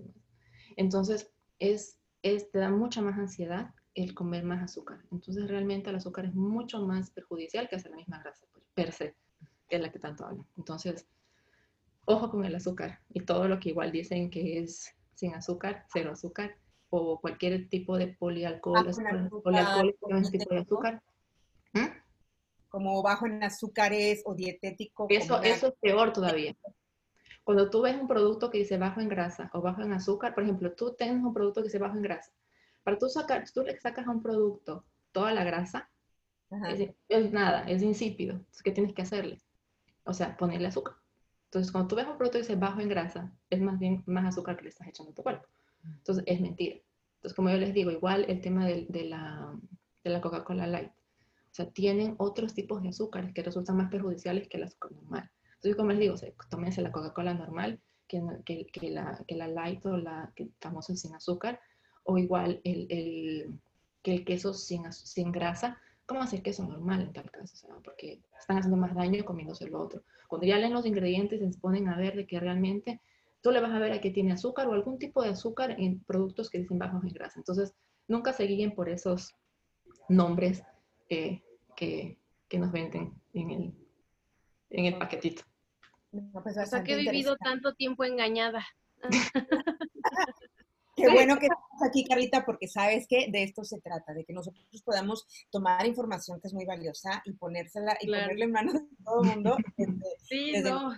Entonces, 0.75 1.31
es, 1.57 1.99
es, 2.21 2.51
te 2.51 2.59
da 2.59 2.69
mucha 2.69 3.01
más 3.01 3.17
ansiedad 3.17 3.73
el 3.95 4.13
comer 4.13 4.43
más 4.43 4.61
azúcar. 4.61 4.99
Entonces, 5.11 5.47
realmente 5.47 5.89
el 5.89 5.95
azúcar 5.95 6.25
es 6.25 6.35
mucho 6.35 6.79
más 6.85 7.09
perjudicial 7.09 7.67
que 7.67 7.77
hacer 7.77 7.89
la 7.89 7.97
misma 7.97 8.19
grasa, 8.19 8.45
pues, 8.51 8.63
per 8.75 8.91
se 8.91 9.15
es 9.69 9.81
la 9.81 9.91
que 9.91 9.99
tanto 9.99 10.25
hablan. 10.25 10.45
Entonces, 10.57 11.07
ojo 12.05 12.29
con 12.29 12.45
el 12.45 12.55
azúcar 12.55 12.99
y 13.09 13.21
todo 13.21 13.47
lo 13.47 13.59
que 13.59 13.69
igual 13.69 13.91
dicen 13.91 14.29
que 14.29 14.59
es 14.59 14.93
sin 15.13 15.33
azúcar, 15.33 15.85
cero 15.91 16.11
azúcar, 16.11 16.55
o 16.89 17.19
cualquier 17.19 17.67
tipo 17.69 17.97
de 17.97 18.07
polialcohol, 18.07 18.85
polialcohólico, 19.43 20.07
un 20.07 20.31
tipo 20.31 20.53
de 20.53 20.61
azúcar. 20.61 21.03
¿Mm? 21.73 21.87
Como 22.69 23.01
bajo 23.01 23.25
en 23.25 23.43
azúcares 23.43 24.21
o 24.25 24.35
dietético. 24.35 25.07
Eso, 25.09 25.41
eso 25.41 25.67
es 25.67 25.73
peor 25.81 26.13
todavía. 26.13 26.55
Cuando 27.43 27.69
tú 27.69 27.81
ves 27.81 27.95
un 27.99 28.07
producto 28.07 28.49
que 28.49 28.59
dice 28.59 28.77
bajo 28.77 28.99
en 28.99 29.09
grasa 29.09 29.49
o 29.53 29.61
bajo 29.61 29.81
en 29.81 29.93
azúcar, 29.93 30.33
por 30.33 30.43
ejemplo, 30.43 30.73
tú 30.73 30.93
tienes 30.95 31.23
un 31.23 31.33
producto 31.33 31.61
que 31.61 31.67
dice 31.67 31.79
bajo 31.79 31.95
en 31.95 32.03
grasa. 32.03 32.31
Para 32.83 32.97
tú 32.97 33.09
sacar, 33.09 33.43
tú 33.51 33.63
le 33.63 33.77
sacas 33.79 34.07
a 34.07 34.11
un 34.11 34.21
producto 34.21 34.85
toda 35.11 35.33
la 35.33 35.43
grasa, 35.43 35.89
es, 36.69 36.89
es, 37.09 37.31
nada, 37.31 37.63
es 37.63 37.81
insípido. 37.81 38.39
¿Qué 38.63 38.71
tienes 38.71 38.93
que 38.93 39.01
hacerle? 39.01 39.39
O 40.07 40.13
sea, 40.13 40.35
ponerle 40.37 40.67
azúcar. 40.67 40.95
Entonces, 41.45 41.71
cuando 41.71 41.87
tú 41.87 41.95
ves 41.95 42.07
un 42.07 42.17
producto 42.17 42.37
y 42.39 42.41
dice 42.41 42.55
bajo 42.55 42.81
en 42.81 42.89
grasa, 42.89 43.31
es 43.49 43.61
más 43.61 43.79
bien 43.79 44.03
más 44.05 44.25
azúcar 44.25 44.57
que 44.57 44.63
le 44.63 44.69
estás 44.69 44.87
echando 44.87 45.11
a 45.11 45.15
tu 45.15 45.23
cuerpo. 45.23 45.47
Entonces, 45.83 46.23
es 46.27 46.41
mentira. 46.41 46.77
Entonces, 47.17 47.35
como 47.35 47.49
yo 47.49 47.57
les 47.57 47.73
digo, 47.73 47.91
igual 47.91 48.25
el 48.27 48.41
tema 48.41 48.65
de, 48.65 48.85
de 48.89 49.05
la, 49.05 49.53
de 50.03 50.09
la 50.09 50.21
Coca-Cola 50.21 50.67
Light. 50.67 50.91
O 50.91 51.55
sea, 51.57 51.69
tienen 51.71 52.15
otros 52.17 52.53
tipos 52.53 52.83
de 52.83 52.89
azúcares 52.89 53.33
que 53.33 53.43
resultan 53.43 53.77
más 53.77 53.89
perjudiciales 53.89 54.47
que 54.47 54.57
el 54.57 54.63
azúcar 54.63 54.91
normal. 54.91 55.31
Entonces, 55.55 55.75
como 55.75 55.89
les 55.89 55.99
digo, 55.99 56.13
o 56.13 56.17
sea, 56.17 56.31
tómense 56.49 56.81
la 56.81 56.91
Coca-Cola 56.91 57.33
normal, 57.33 57.79
que, 58.07 58.21
que, 58.45 58.67
que, 58.67 58.91
la, 58.91 59.23
que 59.27 59.35
la 59.35 59.47
Light 59.47 59.85
o 59.85 59.97
la 59.97 60.31
que 60.35 60.49
famosa 60.59 60.95
sin 60.95 61.15
azúcar, 61.15 61.59
o 62.03 62.17
igual 62.17 62.61
el, 62.63 62.87
el, 62.89 63.59
que 64.03 64.13
el 64.13 64.25
queso 64.25 64.53
sin, 64.53 64.91
sin 64.91 65.31
grasa, 65.31 65.81
¿Cómo 66.07 66.21
hacer 66.21 66.41
queso 66.41 66.63
normal 66.65 67.01
en 67.01 67.13
tal 67.13 67.29
caso? 67.29 67.67
porque 67.83 68.21
están 68.39 68.57
haciendo 68.57 68.77
más 68.77 68.95
daño 68.95 69.25
comiéndose 69.25 69.69
lo 69.69 69.81
otro. 69.81 70.03
Cuando 70.29 70.47
ya 70.47 70.57
leen 70.57 70.73
los 70.73 70.85
ingredientes 70.85 71.39
se 71.39 71.59
ponen 71.59 71.89
a 71.89 71.97
ver 71.97 72.15
de 72.15 72.25
que 72.25 72.39
realmente 72.39 73.01
tú 73.41 73.51
le 73.51 73.59
vas 73.59 73.71
a 73.71 73.79
ver 73.79 73.91
a 73.91 73.99
que 73.99 74.11
tiene 74.11 74.31
azúcar 74.31 74.67
o 74.67 74.73
algún 74.73 74.97
tipo 74.99 75.21
de 75.21 75.29
azúcar 75.29 75.71
en 75.71 75.99
productos 76.05 76.49
que 76.49 76.59
dicen 76.59 76.79
bajos 76.79 77.03
en 77.03 77.13
grasa. 77.13 77.39
Entonces, 77.39 77.75
nunca 78.07 78.31
se 78.31 78.45
guíen 78.45 78.73
por 78.73 78.87
esos 78.87 79.35
nombres 80.07 80.63
que, 81.09 81.43
que, 81.75 82.17
nos 82.57 82.71
venden 82.71 83.13
en 83.33 83.51
el, 83.51 83.73
en 84.69 84.85
el 84.85 84.97
paquetito. 84.97 85.43
pues 86.41 86.57
Hasta 86.57 86.83
que 86.83 86.93
he 86.93 86.97
vivido 86.97 87.35
tanto 87.35 87.73
tiempo 87.73 88.05
engañada. 88.05 88.65
Qué 90.97 91.07
bueno 91.09 91.37
que 91.37 91.45
estás 91.45 91.87
aquí, 91.87 92.03
Carlita, 92.05 92.43
porque 92.43 92.67
sabes 92.67 93.05
que 93.07 93.27
de 93.29 93.43
esto 93.43 93.63
se 93.63 93.79
trata, 93.79 94.15
de 94.15 94.25
que 94.25 94.33
nosotros 94.33 94.65
podamos 94.83 95.27
tomar 95.51 95.85
información 95.85 96.41
que 96.41 96.47
es 96.47 96.55
muy 96.55 96.65
valiosa 96.65 97.21
y 97.23 97.33
ponérsela 97.33 97.95
y 98.01 98.07
ponerle 98.07 98.45
en 98.45 98.51
manos 98.51 98.73
de 98.73 98.79
todo 99.05 99.21
el 99.21 99.29
mundo. 99.29 99.57
sí, 100.27 100.53
no. 100.63 100.97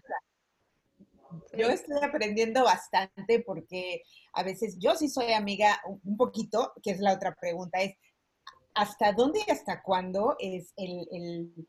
Yo 1.58 1.68
estoy 1.68 1.98
aprendiendo 2.02 2.64
bastante 2.64 3.44
porque 3.46 4.04
a 4.34 4.44
veces 4.44 4.78
yo 4.80 4.96
sí 4.96 5.10
soy 5.10 5.34
amiga 5.34 5.82
un 5.86 6.16
poquito, 6.16 6.72
que 6.82 6.92
es 6.92 7.02
la 7.02 7.14
otra 7.14 7.36
pregunta, 7.36 7.82
es 7.82 7.96
¿hasta 8.76 9.12
dónde 9.12 9.42
y 9.46 9.52
hasta 9.52 9.82
cuándo 9.82 10.38
es 10.40 10.72
el, 10.78 11.08
el 11.12 11.68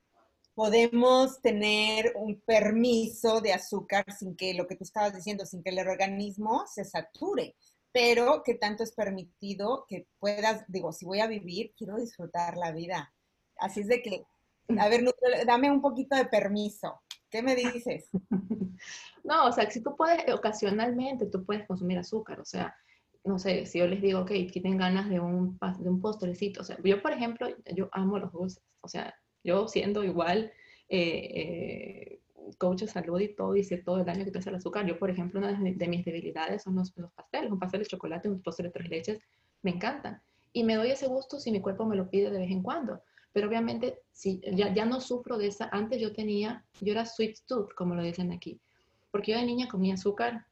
podemos 0.54 1.40
tener 1.40 2.12
un 2.16 2.40
permiso 2.40 3.40
de 3.40 3.52
azúcar 3.52 4.04
sin 4.16 4.36
que 4.36 4.54
lo 4.54 4.66
que 4.66 4.76
tú 4.76 4.84
estabas 4.84 5.14
diciendo, 5.14 5.44
sin 5.46 5.62
que 5.62 5.70
el 5.70 5.78
organismo 5.80 6.64
se 6.72 6.84
sature? 6.84 7.56
Pero 7.92 8.42
que 8.44 8.54
tanto 8.54 8.82
es 8.82 8.92
permitido 8.92 9.84
que 9.88 10.06
puedas, 10.18 10.64
digo, 10.68 10.92
si 10.92 11.04
voy 11.04 11.20
a 11.20 11.26
vivir, 11.26 11.72
quiero 11.76 11.96
disfrutar 11.96 12.56
la 12.56 12.72
vida. 12.72 13.12
Así 13.56 13.80
es 13.80 13.88
de 13.88 14.02
que, 14.02 14.24
a 14.78 14.88
ver, 14.88 15.04
dame 15.46 15.70
un 15.70 15.80
poquito 15.80 16.16
de 16.16 16.26
permiso. 16.26 17.00
¿Qué 17.30 17.42
me 17.42 17.54
dices? 17.54 18.08
No, 19.22 19.46
o 19.46 19.52
sea, 19.52 19.70
si 19.70 19.82
tú 19.82 19.94
puedes, 19.94 20.32
ocasionalmente, 20.32 21.26
tú 21.26 21.44
puedes 21.44 21.66
consumir 21.66 21.98
azúcar, 21.98 22.40
o 22.40 22.44
sea, 22.44 22.74
no 23.22 23.38
sé, 23.38 23.66
si 23.66 23.78
yo 23.78 23.86
les 23.86 24.00
digo, 24.00 24.20
ok, 24.20 24.30
tienen 24.50 24.78
ganas 24.78 25.10
de 25.10 25.20
un, 25.20 25.58
de 25.78 25.88
un 25.90 26.00
postrecito, 26.00 26.62
o 26.62 26.64
sea, 26.64 26.78
yo, 26.82 27.02
por 27.02 27.12
ejemplo, 27.12 27.46
yo 27.74 27.90
amo 27.92 28.18
los 28.18 28.32
dulces, 28.32 28.62
o 28.80 28.88
sea, 28.88 29.14
yo 29.44 29.68
siendo 29.68 30.02
igual 30.04 30.52
eh, 30.88 31.30
eh, 31.34 32.20
coach 32.56 32.80
de 32.80 32.88
salud 32.88 33.20
y 33.20 33.34
todo, 33.34 33.54
sé 33.62 33.78
todo 33.78 33.98
el 33.98 34.04
daño 34.04 34.24
que 34.24 34.30
te 34.30 34.38
hace 34.38 34.50
el 34.50 34.56
azúcar, 34.56 34.86
yo, 34.86 34.98
por 34.98 35.10
ejemplo, 35.10 35.40
una 35.40 35.52
de, 35.52 35.88
mis 35.88 36.04
debilidades 36.04 36.62
son 36.62 36.76
los, 36.76 36.92
los, 36.96 37.12
pasteles, 37.12 37.50
un 37.50 37.58
pastel 37.58 37.80
de 37.80 37.86
chocolate, 37.86 38.28
un 38.28 38.42
postre 38.42 38.66
de 38.66 38.72
tres 38.72 38.88
leches, 38.88 39.18
me 39.62 39.72
encantan. 39.72 40.20
Y 40.52 40.64
me 40.64 40.74
doy 40.74 40.90
ese 40.90 41.06
gusto 41.06 41.38
si 41.38 41.52
mi 41.52 41.60
cuerpo 41.60 41.84
me 41.86 41.96
lo 41.96 42.08
pide 42.08 42.30
de 42.30 42.38
vez 42.38 42.50
en 42.50 42.62
cuando. 42.62 43.00
Pero 43.32 43.48
obviamente, 43.48 44.00
si 44.10 44.40
ya, 44.52 44.72
ya 44.74 44.84
no 44.84 45.00
sufro 45.00 45.38
de 45.38 45.46
esa, 45.46 45.68
antes 45.72 46.00
yo 46.00 46.12
tenía, 46.12 46.64
yo 46.80 46.92
era 46.92 47.06
sweet 47.06 47.38
tooth, 47.46 47.72
como 47.74 47.94
lo 47.94 48.02
dicen 48.02 48.32
aquí, 48.32 48.60
porque 49.10 49.32
yo 49.32 49.38
de 49.38 49.46
niña 49.46 49.68
comía 49.68 49.94
azúcar 49.94 50.46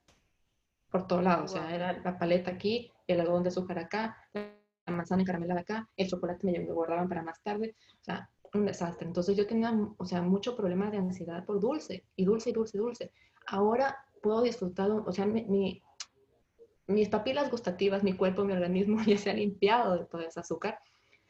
por 0.91 1.07
todos 1.07 1.23
lados, 1.23 1.53
o 1.53 1.55
sea, 1.57 1.75
era 1.75 1.93
la 2.01 2.19
paleta 2.19 2.53
aquí, 2.53 2.91
el 3.07 3.21
algodón 3.21 3.43
de 3.43 3.49
azúcar 3.49 3.79
acá, 3.79 4.17
la 4.33 4.53
manzana 4.87 5.25
caramelada 5.25 5.61
acá, 5.61 5.89
el 5.97 6.09
chocolate 6.09 6.47
me 6.47 6.59
lo 6.65 6.75
guardaban 6.75 7.09
para 7.09 7.23
más 7.23 7.43
tarde, 7.43 7.75
o 8.01 8.05
sea, 8.05 8.31
un 8.55 8.67
desastre. 8.67 9.07
Entonces 9.07 9.37
yo 9.37 9.47
tenía, 9.47 9.73
o 9.97 10.05
sea, 10.05 10.23
mucho 10.23 10.57
problema 10.57 10.91
de 10.91 10.99
ansiedad 10.99 11.45
por 11.45 11.61
dulce, 11.61 12.05
y 12.17 12.25
dulce, 12.25 12.51
y 12.51 12.53
dulce, 12.53 12.77
y 12.77 12.81
dulce. 12.81 13.13
Ahora 13.47 13.97
puedo 14.23 14.43
disfrutar, 14.43 14.91
o 14.91 15.13
sea, 15.13 15.27
mi, 15.27 15.83
mis 16.87 17.09
papilas 17.09 17.51
gustativas, 17.51 18.03
mi 18.03 18.15
cuerpo, 18.15 18.45
mi 18.45 18.53
organismo 18.53 18.99
ya 19.07 19.19
se 19.19 19.31
ha 19.31 19.35
limpiado 19.35 19.99
de 19.99 20.05
todo 20.07 20.23
ese 20.23 20.41
azúcar, 20.41 20.79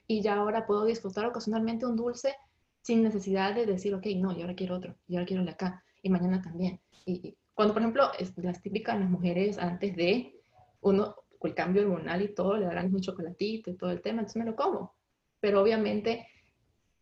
y 0.06 0.22
ya 0.22 0.36
ahora 0.36 0.66
puedo 0.66 0.84
disfrutar 0.84 1.26
ocasionalmente 1.26 1.84
un 1.84 1.96
dulce 1.96 2.34
sin 2.80 3.02
necesidad 3.02 3.54
de 3.54 3.66
decir, 3.66 3.94
ok, 3.94 4.06
no, 4.16 4.32
yo 4.32 4.42
ahora 4.42 4.54
quiero 4.54 4.76
otro, 4.76 4.96
yo 5.06 5.18
ahora 5.18 5.26
quiero 5.26 5.42
el 5.42 5.46
de 5.46 5.52
acá, 5.52 5.84
y 6.02 6.08
mañana 6.08 6.40
también. 6.40 6.80
Y, 7.04 7.36
cuando, 7.54 7.74
por 7.74 7.82
ejemplo, 7.82 8.10
las 8.36 8.62
típicas 8.62 9.00
las 9.00 9.10
mujeres 9.10 9.58
antes 9.58 9.96
de 9.96 10.40
uno, 10.80 11.16
el 11.42 11.54
cambio 11.54 11.82
hormonal 11.82 12.22
y 12.22 12.32
todo, 12.32 12.56
le 12.56 12.66
darán 12.66 12.94
un 12.94 13.00
chocolatito 13.00 13.70
y 13.70 13.76
todo 13.76 13.90
el 13.90 14.00
tema, 14.00 14.20
entonces 14.20 14.38
me 14.38 14.48
lo 14.48 14.54
como. 14.54 14.94
Pero 15.40 15.60
obviamente 15.60 16.28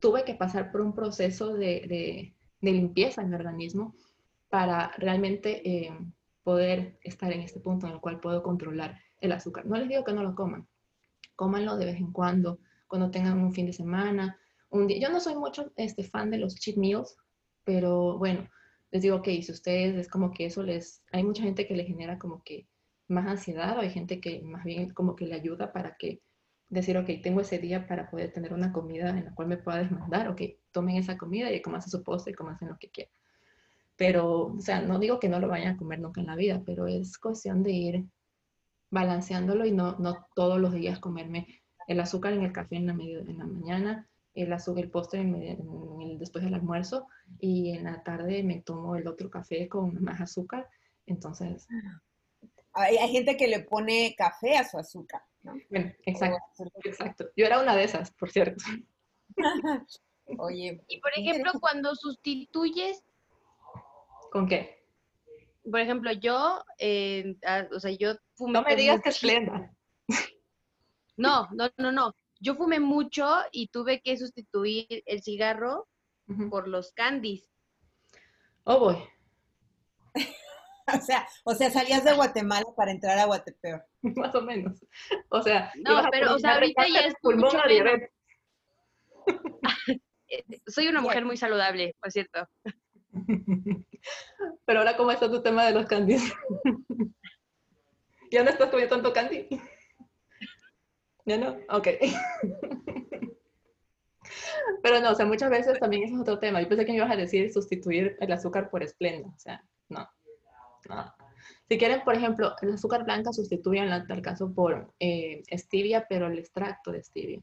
tuve 0.01 0.25
que 0.25 0.35
pasar 0.35 0.71
por 0.71 0.81
un 0.81 0.95
proceso 0.95 1.55
de, 1.55 2.33
de, 2.61 2.73
limpieza 2.73 3.23
en 3.23 3.31
mi 3.31 3.37
organismo 3.37 3.95
para 4.49 4.91
realmente 4.97 5.69
eh, 5.69 5.97
poder 6.43 6.99
estar 7.03 7.33
en 7.33 7.43
este 7.43 7.61
punto 7.61 7.87
en 7.87 7.93
el 7.93 8.01
cual 8.01 8.19
puedo 8.19 8.43
controlar 8.43 9.01
el 9.21 9.33
azúcar. 9.33 9.67
No 9.67 9.77
les 9.77 9.89
digo 9.89 10.05
que 10.05 10.13
no 10.13 10.23
lo 10.23 10.35
coman, 10.35 10.67
cómanlo 11.37 11.77
de 11.77 11.87
vez 11.87 11.97
en 11.97 12.13
cuando, 12.13 12.59
cuando 12.89 13.11
tengan 13.11 13.39
un 13.39 13.53
fin 13.53 13.67
de 13.67 13.73
semana, 13.73 14.39
un 14.71 14.87
día. 14.87 14.99
Yo 14.99 15.11
no 15.11 15.21
soy 15.21 15.37
mucho 15.37 15.73
este, 15.77 16.03
fan 16.03 16.31
de 16.31 16.39
los 16.39 16.57
cheat 16.57 16.77
meals, 16.77 17.17
pero 17.65 18.19
bueno, 18.19 18.49
les 18.91 19.03
digo, 19.03 19.17
ok, 19.17 19.29
si 19.43 19.53
ustedes 19.53 19.97
es 19.97 20.09
como 20.09 20.33
que 20.33 20.47
eso 20.47 20.63
les, 20.63 21.03
hay 21.13 21.23
mucha 21.23 21.43
gente 21.43 21.67
que 21.67 21.77
le 21.77 21.85
genera 21.85 22.19
como 22.19 22.43
que 22.43 22.67
más 23.09 23.27
ansiedad 23.27 23.77
o 23.77 23.81
hay 23.81 23.91
gente 23.91 24.21
que 24.21 24.43
más 24.43 24.65
bien 24.65 24.91
como 24.91 25.15
que 25.15 25.27
le 25.27 25.35
ayuda 25.35 25.73
para 25.73 25.97
que 25.97 26.21
decir, 26.69 26.97
ok, 26.99 27.09
tengo 27.23 27.41
ese 27.41 27.59
día 27.59 27.87
para 27.87 28.11
poder 28.11 28.33
tener 28.33 28.53
una 28.53 28.73
comida 28.73 29.11
en 29.11 29.27
la 29.27 29.35
cual 29.35 29.49
me 29.49 29.57
pueda 29.57 29.79
desmandar, 29.79 30.29
ok, 30.29 30.43
tomen 30.73 30.97
esa 30.97 31.17
comida 31.17 31.53
y 31.53 31.63
coman 31.63 31.83
su 31.83 32.03
postre 32.03 32.33
y 32.33 32.35
coman 32.35 32.59
lo 32.61 32.77
que 32.79 32.91
quieran. 32.91 33.13
Pero, 33.97 34.47
o 34.49 34.61
sea, 34.61 34.83
no 34.83 34.99
digo 34.99 35.19
que 35.19 35.29
no 35.29 35.41
lo 35.41 35.49
vayan 35.49 35.75
a 35.75 35.77
comer 35.77 36.01
nunca 36.01 36.21
en 36.21 36.27
la 36.27 36.37
vida, 36.37 36.63
pero 36.67 36.87
es 36.87 37.19
cuestión 37.19 37.63
de 37.63 37.73
ir 37.73 38.05
balanceándolo 38.91 39.65
y 39.65 39.73
no, 39.73 39.97
no 39.99 40.27
todos 40.35 40.61
los 40.61 40.73
días 40.73 40.99
comerme 40.99 41.47
el 41.87 42.01
azúcar 42.01 42.33
en 42.33 42.43
el 42.43 42.53
café 42.53 42.77
en 42.77 42.87
la, 42.87 42.95
medio, 42.95 43.21
en 43.21 43.39
la 43.39 43.47
mañana, 43.47 44.09
el 44.35 44.53
azúcar, 44.53 44.85
el 44.85 44.91
postre 44.91 45.25
después 46.19 46.45
del 46.45 46.55
almuerzo 46.55 47.07
y 47.39 47.71
en 47.71 47.85
la 47.85 48.03
tarde 48.03 48.43
me 48.43 48.61
tomo 48.61 48.97
el 48.97 49.07
otro 49.07 49.31
café 49.31 49.69
con 49.69 50.03
más 50.03 50.21
azúcar. 50.21 50.69
Entonces... 51.07 51.67
Hay, 52.77 53.09
gente 53.09 53.37
que 53.37 53.49
le 53.49 53.61
pone 53.61 54.15
café 54.17 54.57
a 54.57 54.69
su 54.69 54.79
azúcar, 54.79 55.23
¿no? 55.43 55.55
Bueno, 55.71 55.93
exacto, 56.05 56.65
exacto. 56.85 57.25
Yo 57.35 57.47
era 57.47 57.61
una 57.61 57.75
de 57.75 57.85
esas, 57.85 58.13
por 58.13 58.31
cierto. 58.31 58.63
Oye. 60.39 60.85
Y 60.89 61.01
por 61.01 61.11
ejemplo, 61.17 61.53
cuando 61.59 61.95
sustituyes... 61.95 63.03
¿Con 64.31 64.47
qué? 64.47 64.85
Por 65.71 65.81
ejemplo, 65.81 66.13
yo, 66.13 66.63
eh, 66.79 67.37
o 67.73 67.81
sea, 67.81 67.91
yo 67.93 68.15
fumé... 68.35 68.53
No 68.53 68.63
me 68.63 68.77
digas 68.77 69.01
que 69.03 69.09
es 69.09 69.19
plena. 69.19 69.75
No, 71.19 71.49
no, 71.53 71.71
no, 71.79 71.93
no 71.93 72.15
yo 72.41 72.55
fumé 72.55 72.81
mucho 72.81 73.27
y 73.53 73.69
tuve 73.69 74.01
que 74.03 74.17
sustituir 74.17 75.03
el 75.07 75.23
cigarro 75.23 75.89
por 76.51 76.69
los 76.69 76.93
candies. 76.93 77.49
Oh, 78.65 78.81
boy. 78.81 78.97
o 80.95 81.01
sea, 81.01 81.29
o 81.45 81.55
sea, 81.55 81.71
salías 81.71 82.05
de 82.05 82.15
Guatemala 82.15 82.67
para 82.77 82.91
entrar 82.91 83.19
a 83.19 83.27
Guatepeor. 83.27 83.85
Más 84.03 84.35
o 84.35 84.43
menos. 84.43 84.85
O 85.29 85.43
sea, 85.43 85.73
no, 85.77 86.03
pero 86.11 86.35
o 86.35 86.39
sea, 86.39 86.55
ahorita 86.55 86.87
ya 86.89 87.01
es 87.01 87.15
mucho 87.23 87.59
menos. 87.67 88.01
Soy 90.67 90.89
una 90.89 91.01
mujer 91.01 91.25
muy 91.25 91.37
saludable, 91.37 91.95
por 92.01 92.11
cierto. 92.11 92.49
Pero 94.65 94.81
ahora, 94.81 94.97
¿cómo 94.97 95.11
está 95.11 95.31
tu 95.31 95.43
tema 95.43 95.65
de 95.65 95.73
los 95.73 95.87
candies? 95.87 96.23
¿Ya 98.31 98.43
no 98.43 98.51
estás 98.51 98.71
comiendo 98.71 98.95
tanto 98.95 99.13
candy? 99.13 99.49
¿Ya 101.25 101.39
no? 101.39 101.57
Ok. 101.71 101.89
Pero 104.83 105.01
no, 105.01 105.13
o 105.13 105.15
sea, 105.15 105.27
muchas 105.27 105.51
veces 105.51 105.79
también 105.79 106.05
eso 106.05 106.15
es 106.15 106.21
otro 106.21 106.39
tema. 106.39 106.61
Yo 106.61 106.69
pensé 106.69 106.85
que 106.85 106.93
me 106.93 106.99
ibas 106.99 107.11
a 107.11 107.17
decir 107.17 107.53
sustituir 107.53 108.17
el 108.21 108.33
azúcar 108.33 108.69
por 108.71 108.83
esplenda. 108.83 109.29
O 109.29 109.39
sea, 109.39 109.65
no. 109.89 110.09
No. 110.89 111.15
Si 111.69 111.79
quieren, 111.79 112.03
por 112.05 112.15
ejemplo, 112.15 112.55
el 112.63 112.75
azúcar 112.75 113.05
blanca 113.05 113.33
sustituyen 113.33 113.93
en 113.93 114.07
tal 114.07 114.23
caso 114.23 114.53
por 114.53 114.93
eh, 115.01 115.43
stevia, 115.53 116.07
pero 116.09 116.29
el 116.29 116.39
extracto 116.39 116.93
de 116.93 117.03
stevia. 117.03 117.43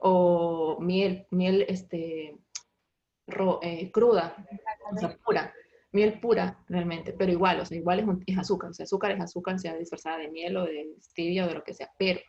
O 0.00 0.78
miel, 0.80 1.26
miel 1.30 1.64
este, 1.68 2.36
eh, 3.62 3.90
cruda, 3.92 4.36
o 4.92 4.98
sea, 4.98 5.16
pura. 5.24 5.54
Miel 5.92 6.18
pura, 6.18 6.58
realmente, 6.68 7.12
pero 7.12 7.30
igual, 7.30 7.60
o 7.60 7.64
sea, 7.64 7.78
igual 7.78 8.00
es, 8.00 8.06
es 8.26 8.38
azúcar. 8.38 8.70
O 8.70 8.74
sea, 8.74 8.84
azúcar 8.84 9.12
es 9.12 9.20
azúcar, 9.20 9.58
sea 9.60 9.76
disfrazada 9.76 10.18
de 10.18 10.30
miel 10.30 10.56
o 10.56 10.64
de 10.64 10.96
stevia 11.00 11.44
o 11.44 11.48
de 11.48 11.54
lo 11.54 11.62
que 11.62 11.74
sea. 11.74 11.90
Pero 11.96 12.20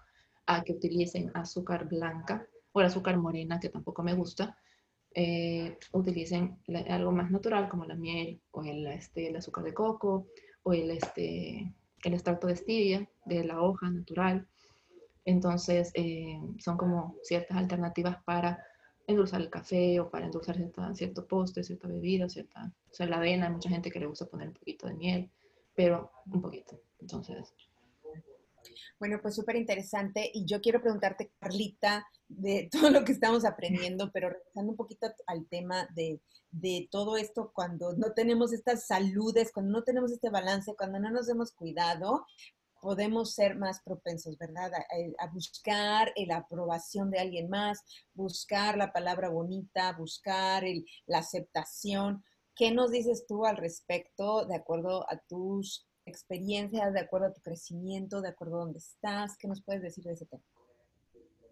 a 0.46 0.64
que 0.64 0.74
utilicen 0.74 1.32
azúcar 1.34 1.88
blanca 1.90 2.48
o 2.72 2.82
el 2.82 2.86
azúcar 2.86 3.18
morena, 3.18 3.60
que 3.60 3.70
tampoco 3.70 4.04
me 4.04 4.14
gusta, 4.14 4.56
eh, 5.16 5.78
utilicen 5.94 6.60
algo 6.90 7.12
más 7.14 7.32
natural 7.32 7.70
como 7.70 7.86
la 7.86 7.96
miel 7.96 8.42
o 8.52 8.64
el, 8.64 8.86
este, 8.88 9.30
el 9.30 9.36
azúcar 9.38 9.64
de 9.64 9.74
coco 9.74 10.28
o 10.64 10.74
el, 10.74 10.92
este, 10.92 11.74
el 12.04 12.14
extracto 12.14 12.48
de 12.48 12.58
stevia 12.58 13.10
de 13.26 13.46
la 13.46 13.62
hoja 13.62 13.90
natural. 13.90 14.46
Entonces, 15.24 15.92
eh, 15.96 16.38
son 16.60 16.78
como 16.78 17.16
ciertas 17.24 17.58
alternativas 17.58 18.22
para 18.26 18.62
endulzar 19.08 19.40
el 19.40 19.50
café 19.50 20.00
o 20.02 20.10
para 20.10 20.26
endulzar 20.26 20.58
cierto 20.94 21.26
postre, 21.28 21.64
cierta 21.64 21.88
bebida, 21.88 22.28
cierta, 22.28 22.74
o 22.92 22.94
sea, 22.94 23.08
la 23.08 23.18
avena, 23.18 23.48
hay 23.48 23.54
mucha 23.54 23.70
gente 23.70 23.90
que 23.90 24.00
le 24.00 24.08
gusta 24.08 24.26
poner 24.26 24.50
un 24.50 24.54
poquito 24.54 24.88
de 24.88 24.96
miel, 24.96 25.32
pero 25.74 26.12
un 26.26 26.42
poquito. 26.42 26.82
Entonces, 27.00 27.54
bueno, 29.00 29.20
pues 29.22 29.36
súper 29.36 29.56
interesante. 29.56 30.30
Y 30.34 30.46
yo 30.46 30.62
quiero 30.62 30.82
preguntarte, 30.82 31.32
Carlita, 31.40 32.06
de 32.28 32.70
todo 32.72 32.90
lo 32.90 33.04
que 33.04 33.12
estamos 33.12 33.46
aprendiendo, 33.46 34.12
pero 34.12 34.30
regresando 34.30 34.72
un 34.72 34.78
poquito 34.78 35.08
al 35.28 35.48
tema 35.48 35.88
de, 35.96 36.22
todo 36.90 37.18
esto, 37.18 37.52
cuando 37.54 37.94
no 37.94 38.14
tenemos 38.14 38.54
estas 38.54 38.88
saludes, 38.88 39.52
cuando 39.54 39.74
no 39.74 39.84
tenemos 39.84 40.12
este 40.12 40.30
balance, 40.30 40.74
cuando 40.78 41.00
no 41.00 41.12
nos 41.12 41.28
hemos 41.28 41.52
cuidado, 41.52 42.26
podemos 42.80 43.34
ser 43.34 43.58
más 43.58 43.82
propensos, 43.84 44.38
¿verdad? 44.38 44.72
A, 45.20 45.28
buscar 45.28 46.14
la 46.28 46.38
aprobación 46.38 47.12
de 47.12 47.20
alguien 47.20 47.50
más, 47.50 47.82
buscar 48.14 48.78
la 48.78 48.94
palabra 48.94 49.28
bonita, 49.28 49.92
buscar 49.98 50.64
la 51.08 51.18
aceptación. 51.18 52.24
¿Qué 52.56 52.72
nos 52.72 52.92
dices 52.92 53.26
tú 53.28 53.46
al 53.46 53.58
respecto 53.58 54.46
de 54.46 54.56
acuerdo 54.56 55.06
a 55.12 55.18
tus 55.28 55.88
experiencias, 56.06 56.94
de 56.94 57.00
acuerdo 57.00 57.28
a 57.28 57.34
tu 57.34 57.42
crecimiento, 57.42 58.22
de 58.22 58.30
acuerdo 58.30 58.58
a 58.58 58.66
dónde 58.66 58.80
estás. 58.80 59.38
¿Qué 59.38 59.48
nos 59.48 59.62
puedes 59.64 59.82
decir 59.82 60.04
de 60.04 60.14
ese 60.14 60.26
tema? 60.26 60.44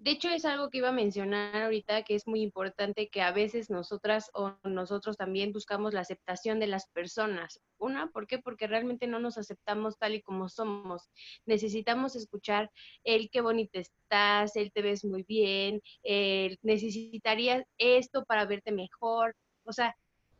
De 0.03 0.11
hecho, 0.11 0.27
es 0.27 0.43
algo 0.43 0.69
que 0.69 0.79
iba 0.79 0.89
a 0.89 0.91
mencionar 0.91 1.63
ahorita, 1.63 2.03
que 2.03 2.15
es 2.15 2.27
muy 2.27 2.41
importante 2.41 3.07
que 3.07 3.21
a 3.21 3.31
veces 3.31 3.69
nosotras 3.69 4.29
o 4.33 4.57
nosotros 4.65 5.15
también 5.15 5.53
buscamos 5.53 5.93
la 5.93 6.01
aceptación 6.01 6.59
de 6.59 6.67
las 6.67 6.89
personas. 6.89 7.61
Una, 7.77 8.11
¿por 8.11 8.27
qué? 8.27 8.37
Porque 8.37 8.67
realmente 8.67 9.07
no 9.07 9.19
nos 9.19 9.37
aceptamos 9.37 9.97
tal 9.97 10.15
y 10.15 10.21
como 10.21 10.49
somos. 10.49 11.09
Necesitamos 11.45 12.17
escuchar 12.17 12.69
el 13.05 13.29
qué 13.29 13.39
bonito 13.39 13.79
estás, 13.79 14.57
el 14.57 14.73
te 14.73 14.81
ves 14.81 15.05
muy 15.05 15.23
bien, 15.23 15.81
el 16.03 16.59
necesitarías 16.63 17.63
esto 17.77 18.25
para 18.25 18.45
verte 18.45 18.73
mejor. 18.73 19.37
O 19.63 19.71
sea, 19.71 19.95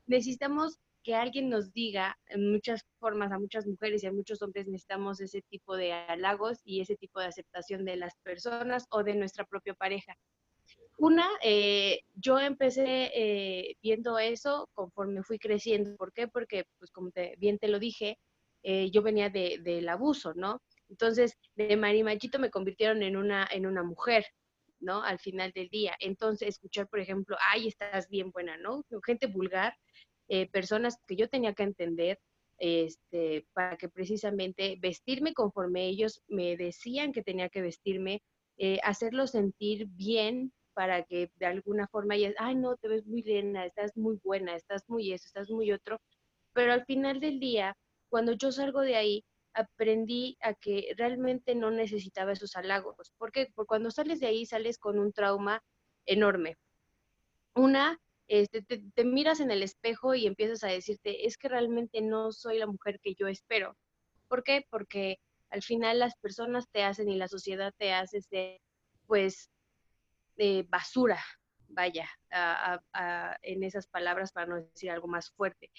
necesitamos 0.08 0.78
que 1.04 1.16
alguien 1.16 1.50
nos 1.50 1.72
diga 1.74 2.18
en 2.28 2.52
muchas 2.52 2.86
formas, 3.00 3.32
a 3.32 3.40
muchas 3.40 3.68
mujeres 3.68 4.04
y 4.04 4.08
a 4.08 4.14
muchos 4.14 4.42
hombres 4.42 4.68
necesitamos 4.68 5.20
ese 5.20 5.42
tipo 5.50 5.76
de 5.76 5.94
halagos 5.94 6.60
y 6.64 6.82
ese 6.82 6.96
tipo 6.96 7.20
de 7.20 7.28
aceptación 7.28 7.86
de 7.86 7.98
las 7.98 8.16
personas 8.24 8.86
o 8.90 9.04
de 9.04 9.16
nuestra 9.16 9.46
propia 9.46 9.74
pareja. 9.74 10.16
Una, 10.98 11.28
eh, 11.42 12.02
yo 12.14 12.40
empecé 12.40 13.12
eh, 13.14 13.76
viendo 13.82 14.20
eso 14.20 14.70
conforme 14.74 15.24
fui 15.24 15.40
creciendo. 15.40 15.96
¿Por 15.98 16.14
qué? 16.14 16.28
Porque, 16.28 16.66
pues 16.78 16.92
como 16.92 17.12
bien 17.38 17.58
te 17.58 17.68
lo 17.68 17.80
dije, 17.80 18.18
eh, 18.62 18.90
yo 18.92 19.02
venía 19.02 19.30
de, 19.30 19.60
del 19.62 19.90
abuso, 19.90 20.34
¿no? 20.36 20.62
Entonces, 20.90 21.38
de 21.56 21.76
marimachito 21.76 22.40
me 22.40 22.52
convirtieron 22.52 23.02
en 23.04 23.18
una, 23.18 23.48
en 23.52 23.66
una 23.66 23.84
mujer, 23.84 24.26
¿no? 24.80 25.04
Al 25.04 25.20
final 25.20 25.52
del 25.52 25.68
día. 25.70 25.96
Entonces, 26.00 26.50
escuchar, 26.50 26.88
por 26.88 27.00
ejemplo, 27.00 27.36
ay, 27.52 27.68
estás 27.68 28.08
bien 28.08 28.32
buena, 28.32 28.58
¿no? 28.58 28.86
Gente 29.06 29.28
vulgar, 29.28 29.76
eh, 30.28 30.50
personas 30.50 30.98
que 31.08 31.16
yo 31.16 31.30
tenía 31.30 31.54
que 31.54 31.64
entender, 31.64 32.20
este, 32.58 33.46
para 33.54 33.78
que 33.78 33.90
precisamente 33.90 34.78
vestirme 34.80 35.34
conforme 35.34 35.88
ellos 35.88 36.24
me 36.28 36.56
decían 36.56 37.12
que 37.12 37.24
tenía 37.24 37.50
que 37.50 37.62
vestirme, 37.62 38.22
eh, 38.58 38.80
hacerlo 38.84 39.28
sentir 39.28 39.88
bien 39.88 40.54
para 40.74 41.04
que 41.04 41.32
de 41.36 41.46
alguna 41.46 41.88
forma 41.88 42.16
ellas, 42.16 42.34
ay, 42.38 42.56
no, 42.56 42.76
te 42.78 42.88
ves 42.88 43.06
muy 43.06 43.22
linda, 43.24 43.66
estás 43.66 43.96
muy 43.96 44.20
buena, 44.24 44.56
estás 44.56 44.84
muy 44.88 45.12
eso, 45.12 45.28
estás 45.28 45.50
muy 45.50 45.72
otro. 45.72 46.00
Pero 46.54 46.74
al 46.74 46.86
final 46.86 47.20
del 47.20 47.40
día, 47.40 47.76
cuando 48.10 48.34
yo 48.34 48.52
salgo 48.52 48.82
de 48.82 48.96
ahí, 48.96 49.26
aprendí 49.54 50.38
a 50.42 50.54
que 50.54 50.94
realmente 50.98 51.56
no 51.56 51.72
necesitaba 51.72 52.32
esos 52.32 52.56
halagos. 52.56 52.96
¿Por? 52.96 53.12
Porque 53.18 53.52
cuando 53.68 53.92
sales 53.92 54.20
de 54.20 54.28
ahí 54.28 54.46
sales 54.46 54.78
con 54.78 55.00
un 55.00 55.14
trauma 55.14 55.64
enorme. 56.06 56.58
Una, 57.56 58.00
este, 58.28 58.62
te, 58.62 59.04
miras 59.04 59.40
en 59.40 59.52
el 59.52 59.64
espejo 59.64 60.16
y 60.16 60.28
empiezas 60.28 60.64
a 60.64 60.68
decirte, 60.68 61.28
es 61.28 61.38
que 61.38 61.50
realmente 61.50 62.02
no 62.02 62.32
soy 62.32 62.58
la 62.58 62.68
mujer 62.68 63.00
que 63.02 63.16
yo 63.16 63.28
espero. 63.28 63.78
¿Por 64.28 64.44
qué? 64.44 64.66
Porque 64.70 65.20
al 65.50 65.62
final 65.62 66.00
las 66.00 66.16
personas 66.16 66.68
te 66.72 66.84
hacen 66.84 67.10
y 67.10 67.16
la 67.16 67.28
sociedad 67.28 67.74
te 67.78 67.94
hace 67.94 68.20
pues, 69.06 69.50
de 70.36 70.66
basura, 70.68 71.24
vaya, 71.74 72.08
en 73.42 73.64
esas 73.64 73.88
palabras 73.88 74.32
para 74.32 74.48
no 74.48 74.56
decir 74.56 74.92
algo 74.92 75.08
más 75.08 75.32
fuerte. 75.32 75.72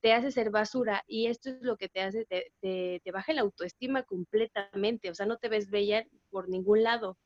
Te 0.00 0.12
hace 0.12 0.30
ser 0.30 0.50
basura 0.50 1.04
y 1.06 1.26
esto 1.26 1.50
es 1.50 1.62
lo 1.62 1.76
que 1.76 1.88
te 1.88 2.00
hace, 2.00 2.24
te, 2.26 2.52
te, 2.60 3.12
baja 3.12 3.32
la 3.32 3.42
autoestima 3.42 4.02
completamente, 4.04 5.10
o 5.10 5.14
sea, 5.14 5.26
no 5.26 5.38
te 5.38 5.48
ves 5.48 5.70
bella 5.70 6.06
por 6.30 6.48
ningún 6.48 6.82
lado. 6.82 7.18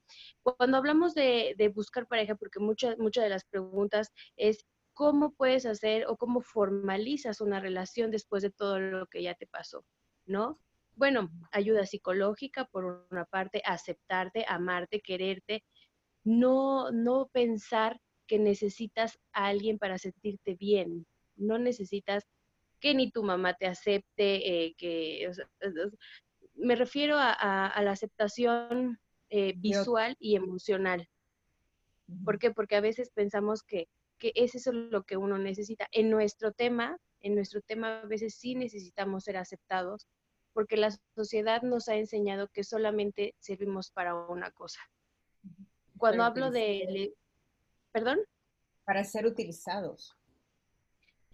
Cuando 0.43 0.77
hablamos 0.77 1.15
de, 1.15 1.55
de 1.57 1.69
buscar 1.69 2.07
pareja, 2.07 2.35
porque 2.35 2.61
muchas 2.61 2.99
muchas 2.99 3.25
de 3.25 3.31
las 3.31 3.45
preguntas 3.45 4.13
es 4.37 4.67
cómo 4.95 5.33
puedes 5.33 5.67
hacer 5.67 6.07
o 6.07 6.17
cómo 6.17 6.41
formalizas 6.41 7.41
una 7.41 7.61
relación 7.61 8.11
después 8.11 8.43
de 8.43 8.51
todo 8.51 8.79
lo 8.79 9.07
que 9.07 9.23
ya 9.23 9.35
te 9.35 9.47
pasó, 9.47 9.85
¿no? 10.27 10.61
Bueno, 10.97 11.31
ayuda 11.51 11.87
psicológica 11.87 12.67
por 12.67 13.07
una 13.11 13.25
parte, 13.25 13.61
aceptarte, 13.65 14.47
amarte, 14.49 15.01
quererte, 15.01 15.65
no, 16.23 16.91
no 16.93 17.29
pensar 17.33 18.01
que 18.35 18.41
necesitas 18.41 19.21
a 19.33 19.47
alguien 19.47 19.79
para 19.79 19.97
sentirte 19.97 20.57
bien, 20.57 21.07
no 21.37 21.57
necesitas 21.57 22.27
que 22.81 22.93
ni 22.93 23.13
tu 23.13 23.23
mamá 23.23 23.55
te 23.55 23.67
acepte, 23.69 24.65
eh, 24.67 24.75
que 24.77 25.31
me 26.55 26.75
refiero 26.75 27.15
a, 27.17 27.81
la 27.81 27.93
aceptación 27.93 28.99
eh, 29.31 29.55
visual 29.57 30.17
y 30.19 30.35
emocional. 30.35 31.09
¿Por 32.25 32.41
qué? 32.41 32.51
Porque 32.51 32.75
a 32.75 32.81
veces 32.81 33.11
pensamos 33.11 33.63
que, 33.63 33.87
que 34.19 34.33
es 34.35 34.57
eso 34.57 34.73
lo 34.73 35.05
que 35.05 35.17
uno 35.17 35.39
necesita. 35.39 35.87
En 35.93 36.11
nuestro 36.11 36.51
tema, 36.51 36.99
en 37.21 37.37
nuestro 37.37 37.61
tema 37.61 38.01
a 38.01 38.07
veces 38.07 38.35
sí 38.35 38.57
necesitamos 38.57 39.23
ser 39.23 39.37
aceptados, 39.37 40.09
porque 40.53 40.77
la 40.77 40.91
sociedad 41.15 41.63
nos 41.63 41.87
ha 41.87 41.95
enseñado 41.95 42.49
que 42.49 42.65
solamente 42.65 43.37
servimos 43.39 43.93
para 43.93 44.17
una 44.17 44.51
cosa. 44.51 44.81
Cuando 45.99 46.25
hablo 46.25 46.51
de... 46.51 47.15
¿Perdón? 47.95 48.19
Para 48.85 49.05
ser 49.05 49.25
utilizados. 49.25 50.17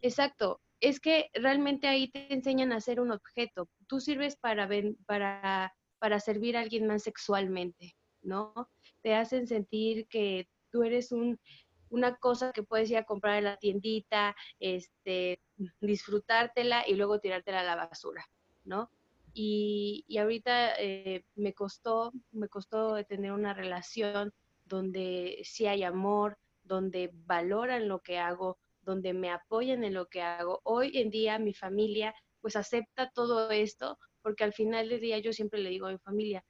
Exacto. 0.03 0.61
Es 0.79 1.01
que 1.01 1.31
realmente 1.33 1.89
ahí 1.89 2.11
te 2.11 2.33
enseñan 2.35 2.71
a 2.73 2.83
ser 2.83 3.01
un 3.01 3.13
objeto. 3.13 3.67
Tú 3.87 3.99
sirves 3.99 4.37
para, 4.37 4.69
para, 5.07 5.75
para 5.99 6.21
servir 6.21 6.59
a 6.59 6.61
alguien 6.61 6.87
más 6.87 7.03
sexualmente, 7.03 7.97
¿no? 8.21 8.53
Te 9.01 9.15
hacen 9.15 9.47
sentir 9.47 10.07
que 10.09 10.49
tú 10.71 10.83
eres 10.83 11.13
un, 11.13 11.41
una 11.89 12.17
cosa 12.17 12.53
que 12.53 12.63
puedes 12.63 12.91
ir 12.91 12.99
a 12.99 13.05
comprar 13.05 13.39
en 13.39 13.45
la 13.45 13.57
tiendita, 13.57 14.37
este, 14.59 15.41
disfrutártela 15.81 16.87
y 16.87 16.95
luego 16.95 17.21
tirártela 17.21 17.61
a 17.61 17.65
la 17.65 17.77
basura, 17.77 18.27
¿no? 18.65 18.91
Y, 19.33 20.05
y 20.09 20.19
ahorita 20.19 20.75
eh, 20.79 21.25
me 21.37 21.55
costó, 21.55 22.13
me 22.33 22.49
costó 22.49 23.03
tener 23.07 23.33
una 23.33 23.55
relación 23.55 24.35
donde 24.67 25.41
sí 25.43 25.67
hay 25.67 25.85
amor, 25.85 26.39
donde 26.71 27.11
valoran 27.27 27.89
lo 27.89 27.99
que 28.01 28.19
hago, 28.19 28.57
donde 28.81 29.13
me 29.13 29.31
apoyan 29.31 29.83
en 29.83 29.95
lo 29.95 30.07
que 30.07 30.23
hago. 30.23 30.61
Hoy 30.63 30.97
en 30.99 31.11
día 31.11 31.39
mi 31.41 31.53
familia 31.53 32.15
pues 32.41 32.55
acepta 32.55 33.11
todo 33.13 33.51
esto 33.51 33.99
porque 34.23 34.45
al 34.45 34.53
final 34.53 34.89
del 34.89 35.01
día 35.01 35.19
yo 35.19 35.33
siempre 35.33 35.61
le 35.61 35.71
digo 35.71 35.87
a 35.87 35.93
mi 35.93 35.99
familia, 35.99 36.45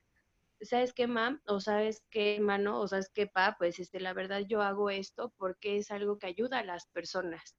¿sabes 0.60 0.92
qué, 0.92 1.06
mam? 1.06 1.40
O 1.46 1.60
sabes 1.60 2.02
qué, 2.10 2.36
hermano, 2.36 2.80
o 2.80 2.88
sabes 2.88 3.10
qué, 3.14 3.26
pa, 3.28 3.56
pues 3.58 3.78
este, 3.78 4.00
la 4.00 4.12
verdad 4.12 4.42
yo 4.46 4.62
hago 4.62 4.90
esto 4.90 5.32
porque 5.38 5.78
es 5.78 5.90
algo 5.90 6.18
que 6.18 6.26
ayuda 6.28 6.58
a 6.58 6.64
las 6.64 6.86
personas. 6.88 7.56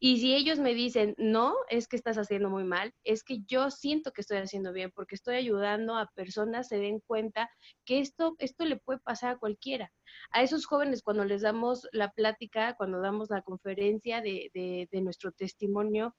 Y 0.00 0.18
si 0.18 0.34
ellos 0.34 0.58
me 0.58 0.74
dicen, 0.74 1.14
no, 1.18 1.54
es 1.68 1.88
que 1.88 1.96
estás 1.96 2.18
haciendo 2.18 2.50
muy 2.50 2.64
mal, 2.64 2.92
es 3.04 3.22
que 3.22 3.40
yo 3.46 3.70
siento 3.70 4.12
que 4.12 4.20
estoy 4.20 4.38
haciendo 4.38 4.72
bien 4.72 4.90
porque 4.94 5.14
estoy 5.14 5.36
ayudando 5.36 5.96
a 5.96 6.10
personas 6.14 6.68
se 6.68 6.78
den 6.78 7.00
cuenta 7.06 7.48
que 7.84 8.00
esto, 8.00 8.34
esto 8.38 8.64
le 8.64 8.76
puede 8.76 8.98
pasar 9.00 9.34
a 9.34 9.38
cualquiera. 9.38 9.92
A 10.30 10.42
esos 10.42 10.66
jóvenes 10.66 11.02
cuando 11.02 11.24
les 11.24 11.42
damos 11.42 11.88
la 11.92 12.10
plática, 12.10 12.74
cuando 12.76 13.00
damos 13.00 13.30
la 13.30 13.42
conferencia 13.42 14.20
de, 14.20 14.50
de, 14.52 15.00
nuestro 15.00 15.32
testimonio, 15.32 16.14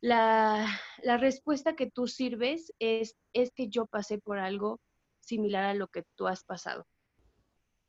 la, 0.00 0.66
la, 1.02 1.16
respuesta 1.18 1.76
que 1.76 1.90
tú 1.90 2.06
sirves 2.06 2.72
es, 2.78 3.16
es 3.32 3.50
que 3.52 3.68
yo 3.68 3.86
pasé 3.86 4.18
por 4.18 4.38
algo 4.38 4.80
similar 5.20 5.64
a 5.64 5.74
lo 5.74 5.88
que 5.88 6.04
tú 6.16 6.26
has 6.26 6.44
pasado. 6.44 6.86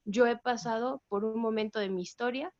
Yo 0.03 0.27
he 0.27 0.37
pasado 0.37 1.01
por 1.07 1.23
un 1.23 1.39
momento 1.39 1.79
de 1.79 1.89
mi 1.89 2.01
historia 2.01 2.53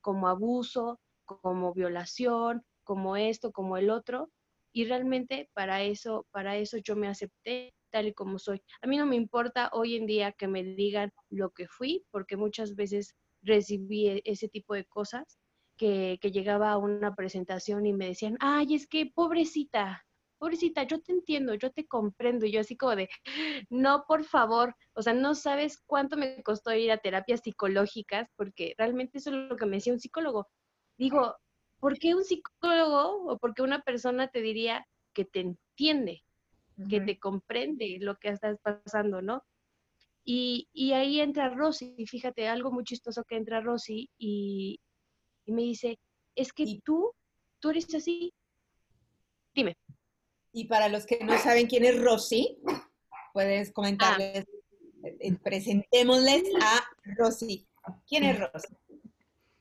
como 0.00 0.28
abuso, 0.28 1.00
como 1.26 1.74
violación, 1.74 2.62
como 2.84 3.16
esto, 3.16 3.52
como 3.52 3.76
el 3.76 3.90
otro, 3.90 4.30
y 4.72 4.84
realmente 4.84 5.50
para 5.54 5.82
eso, 5.82 6.26
para 6.30 6.56
eso 6.56 6.78
yo 6.78 6.96
me 6.96 7.08
acepté 7.08 7.74
tal 7.90 8.08
y 8.08 8.14
como 8.14 8.38
soy. 8.38 8.60
A 8.82 8.86
mí 8.86 8.96
no 8.96 9.06
me 9.06 9.16
importa 9.16 9.70
hoy 9.72 9.96
en 9.96 10.06
día 10.06 10.32
que 10.32 10.48
me 10.48 10.62
digan 10.62 11.12
lo 11.30 11.50
que 11.50 11.66
fui, 11.68 12.04
porque 12.10 12.36
muchas 12.36 12.74
veces 12.74 13.14
recibí 13.42 14.08
e, 14.08 14.22
ese 14.24 14.48
tipo 14.48 14.74
de 14.74 14.84
cosas, 14.84 15.38
que, 15.76 16.18
que 16.20 16.30
llegaba 16.30 16.72
a 16.72 16.78
una 16.78 17.14
presentación 17.14 17.86
y 17.86 17.92
me 17.92 18.08
decían, 18.08 18.36
ay, 18.40 18.74
es 18.74 18.86
que 18.86 19.12
pobrecita, 19.14 20.04
pobrecita, 20.38 20.82
yo 20.84 21.00
te 21.00 21.12
entiendo, 21.12 21.54
yo 21.54 21.70
te 21.70 21.86
comprendo, 21.86 22.46
y 22.46 22.52
yo 22.52 22.60
así 22.60 22.76
como 22.76 22.96
de, 22.96 23.08
no, 23.70 24.04
por 24.06 24.24
favor, 24.24 24.74
o 24.94 25.02
sea, 25.02 25.12
no 25.12 25.34
sabes 25.34 25.82
cuánto 25.86 26.16
me 26.16 26.42
costó 26.42 26.74
ir 26.74 26.90
a 26.92 26.98
terapias 26.98 27.40
psicológicas, 27.42 28.28
porque 28.36 28.74
realmente 28.78 29.18
eso 29.18 29.30
es 29.30 29.36
lo 29.36 29.56
que 29.56 29.66
me 29.66 29.76
decía 29.76 29.92
un 29.92 30.00
psicólogo, 30.00 30.48
digo, 30.96 31.36
¿por 31.80 31.98
qué 31.98 32.14
un 32.14 32.24
psicólogo 32.24 33.32
o 33.32 33.38
por 33.38 33.54
qué 33.54 33.62
una 33.62 33.82
persona 33.82 34.28
te 34.28 34.40
diría 34.40 34.86
que 35.12 35.24
te 35.24 35.40
entiende, 35.40 36.22
que 36.90 37.00
te 37.00 37.18
comprende 37.18 37.98
lo 38.00 38.16
que 38.16 38.28
estás 38.28 38.58
pasando, 38.62 39.22
¿no? 39.22 39.42
Y, 40.24 40.68
y, 40.72 40.92
ahí 40.92 41.20
entra 41.20 41.50
Rosy, 41.50 42.04
fíjate, 42.06 42.48
algo 42.48 42.72
muy 42.72 42.82
chistoso 42.82 43.22
que 43.24 43.36
entra 43.36 43.60
Rosy 43.60 44.10
y, 44.18 44.80
y 45.44 45.52
me 45.52 45.62
dice, 45.62 46.00
es 46.34 46.52
que 46.52 46.80
tú, 46.84 47.12
tú 47.60 47.70
eres 47.70 47.94
así. 47.94 48.34
Dime. 49.54 49.76
Y 50.52 50.64
para 50.64 50.88
los 50.88 51.06
que 51.06 51.24
no 51.24 51.38
saben 51.38 51.68
quién 51.68 51.84
es 51.84 52.02
Rosy, 52.02 52.58
puedes 53.32 53.72
comentarles, 53.72 54.44
ah. 55.04 55.08
eh, 55.20 55.34
presentémosles 55.42 56.42
a 56.60 56.84
Rosy. 57.16 57.68
¿Quién 58.08 58.24
es 58.24 58.40
Rosy? 58.40 58.74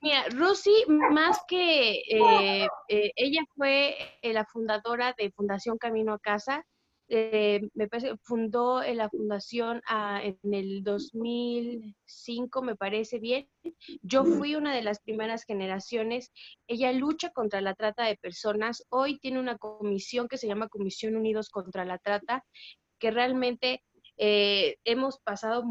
Mira, 0.06 0.24
Rosy, 0.30 0.86
más 0.88 1.40
que 1.48 1.94
eh, 2.08 2.68
eh, 2.90 3.12
ella 3.16 3.44
fue 3.56 3.98
eh, 4.22 4.34
la 4.34 4.46
fundadora 4.46 5.16
de 5.18 5.32
Fundación 5.32 5.80
Camino 5.80 6.14
a 6.14 6.20
Casa, 6.20 6.64
me 7.10 7.88
parece, 7.90 8.16
fundó 8.22 8.84
la 8.84 9.10
fundación 9.10 9.82
ah, 9.88 10.22
en 10.24 10.54
el 10.54 10.84
2005, 10.84 12.62
me 12.62 12.76
parece 12.76 13.18
bien. 13.18 13.50
Yo 14.04 14.26
fui 14.26 14.54
una 14.54 14.76
de 14.76 14.84
las 14.84 15.00
primeras 15.00 15.44
generaciones. 15.44 16.32
Ella 16.68 16.92
lucha 16.92 17.32
contra 17.32 17.62
la 17.62 17.74
trata 17.74 18.06
de 18.06 18.16
personas. 18.16 18.86
Hoy 18.90 19.18
tiene 19.18 19.40
una 19.40 19.58
comisión 19.58 20.28
que 20.28 20.38
se 20.38 20.48
llama 20.48 20.70
Comisión 20.70 21.16
Unidos 21.16 21.50
contra 21.50 21.84
la 21.84 21.98
Trata, 21.98 22.46
que 23.00 23.10
realmente 23.10 23.82
hemos 24.18 25.18
pasado 25.20 25.64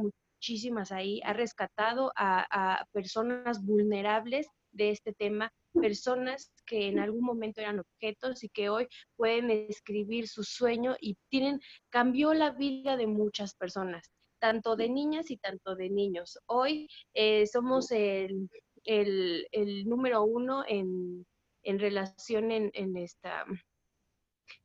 muchísimas 0.45 0.93
ahí, 0.93 1.23
ha 1.25 1.33
rescatado 1.33 2.13
a, 2.17 2.85
personas 2.93 3.65
vulnerables 3.65 4.47
de 4.73 4.91
este 4.91 5.15
tema, 5.15 5.51
personas 5.73 6.53
que 6.67 6.89
en 6.89 6.99
algún 6.99 7.25
momento 7.25 7.61
eran 7.63 7.81
objetos 7.81 8.45
y 8.45 8.51
que 8.51 8.69
hoy 8.69 8.87
pueden 9.17 9.51
escribir 9.51 10.29
su 10.29 10.45
sueño 10.45 10.97
y 11.01 11.17
tienen, 11.31 11.61
cambió 11.89 12.35
la 12.35 12.51
vida 12.51 12.97
de 12.99 13.07
muchas 13.07 13.55
personas, 13.55 14.11
tanto 14.39 14.77
de 14.77 14.91
niñas 14.91 15.31
y 15.31 15.39
tanto 15.39 15.77
de 15.77 15.89
niños. 15.89 16.39
Hoy 16.47 16.89
eh, 17.15 17.47
somos 17.47 17.91
el, 17.91 18.51
el, 18.85 19.85
número 19.87 20.25
uno 20.25 20.63
en, 20.69 21.25
en 21.63 21.79
relación 21.79 22.51
en, 22.51 22.71
en, 22.75 22.97
esta 22.99 23.47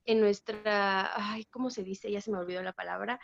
en 0.06 0.20
nuestra, 0.20 1.32
ay, 1.32 1.46
¿cómo 1.46 1.70
se 1.70 1.84
dice? 1.84 2.12
Ya 2.12 2.20
se 2.20 2.32
me 2.32 2.40
olvidó 2.40 2.64
la 2.64 2.74
palabra. 2.74 3.20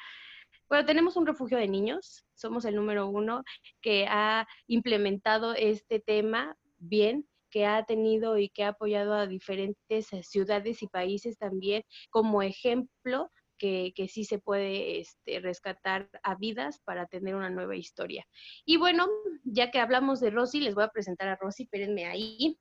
Bueno, 0.69 0.85
tenemos 0.85 1.15
un 1.15 1.25
refugio 1.25 1.57
de 1.57 1.67
niños, 1.67 2.25
somos 2.33 2.65
el 2.65 2.75
número 2.75 3.07
uno 3.07 3.43
que 3.81 4.07
ha 4.07 4.47
implementado 4.67 5.53
este 5.53 5.99
tema 5.99 6.55
bien, 6.77 7.27
que 7.49 7.65
ha 7.65 7.85
tenido 7.85 8.37
y 8.37 8.49
que 8.49 8.63
ha 8.63 8.69
apoyado 8.69 9.13
a 9.13 9.27
diferentes 9.27 10.11
eh, 10.11 10.23
ciudades 10.23 10.81
y 10.81 10.87
países 10.87 11.37
también 11.37 11.83
como 12.09 12.41
ejemplo 12.41 13.31
que, 13.57 13.93
que, 13.95 14.09
sí 14.09 14.25
se 14.25 14.39
puede 14.39 14.99
este, 14.99 15.39
rescatar 15.39 16.09
a 16.23 16.35
vidas 16.35 16.81
para 16.83 17.05
tener 17.05 17.35
una 17.35 17.49
nueva 17.49 17.77
historia. 17.77 18.25
Y 18.65 18.75
bueno, 18.75 19.07
ya 19.45 19.71
que 19.71 19.79
hablamos 19.79 20.19
de 20.19 20.31
Rosy, 20.31 20.59
les 20.59 20.75
voy 20.75 20.83
a 20.83 20.89
presentar 20.89 21.29
a 21.29 21.37
Rosy, 21.37 21.63
espérenme 21.63 22.05
ahí. 22.05 22.59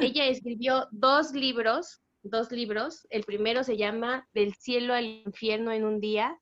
Ella 0.00 0.26
escribió 0.26 0.88
dos 0.90 1.32
libros, 1.32 2.00
dos 2.22 2.50
libros. 2.50 3.06
El 3.10 3.22
primero 3.24 3.62
se 3.62 3.76
llama 3.76 4.26
Del 4.32 4.54
cielo 4.54 4.94
al 4.94 5.04
infierno 5.04 5.72
en 5.72 5.84
un 5.84 6.00
día. 6.00 6.36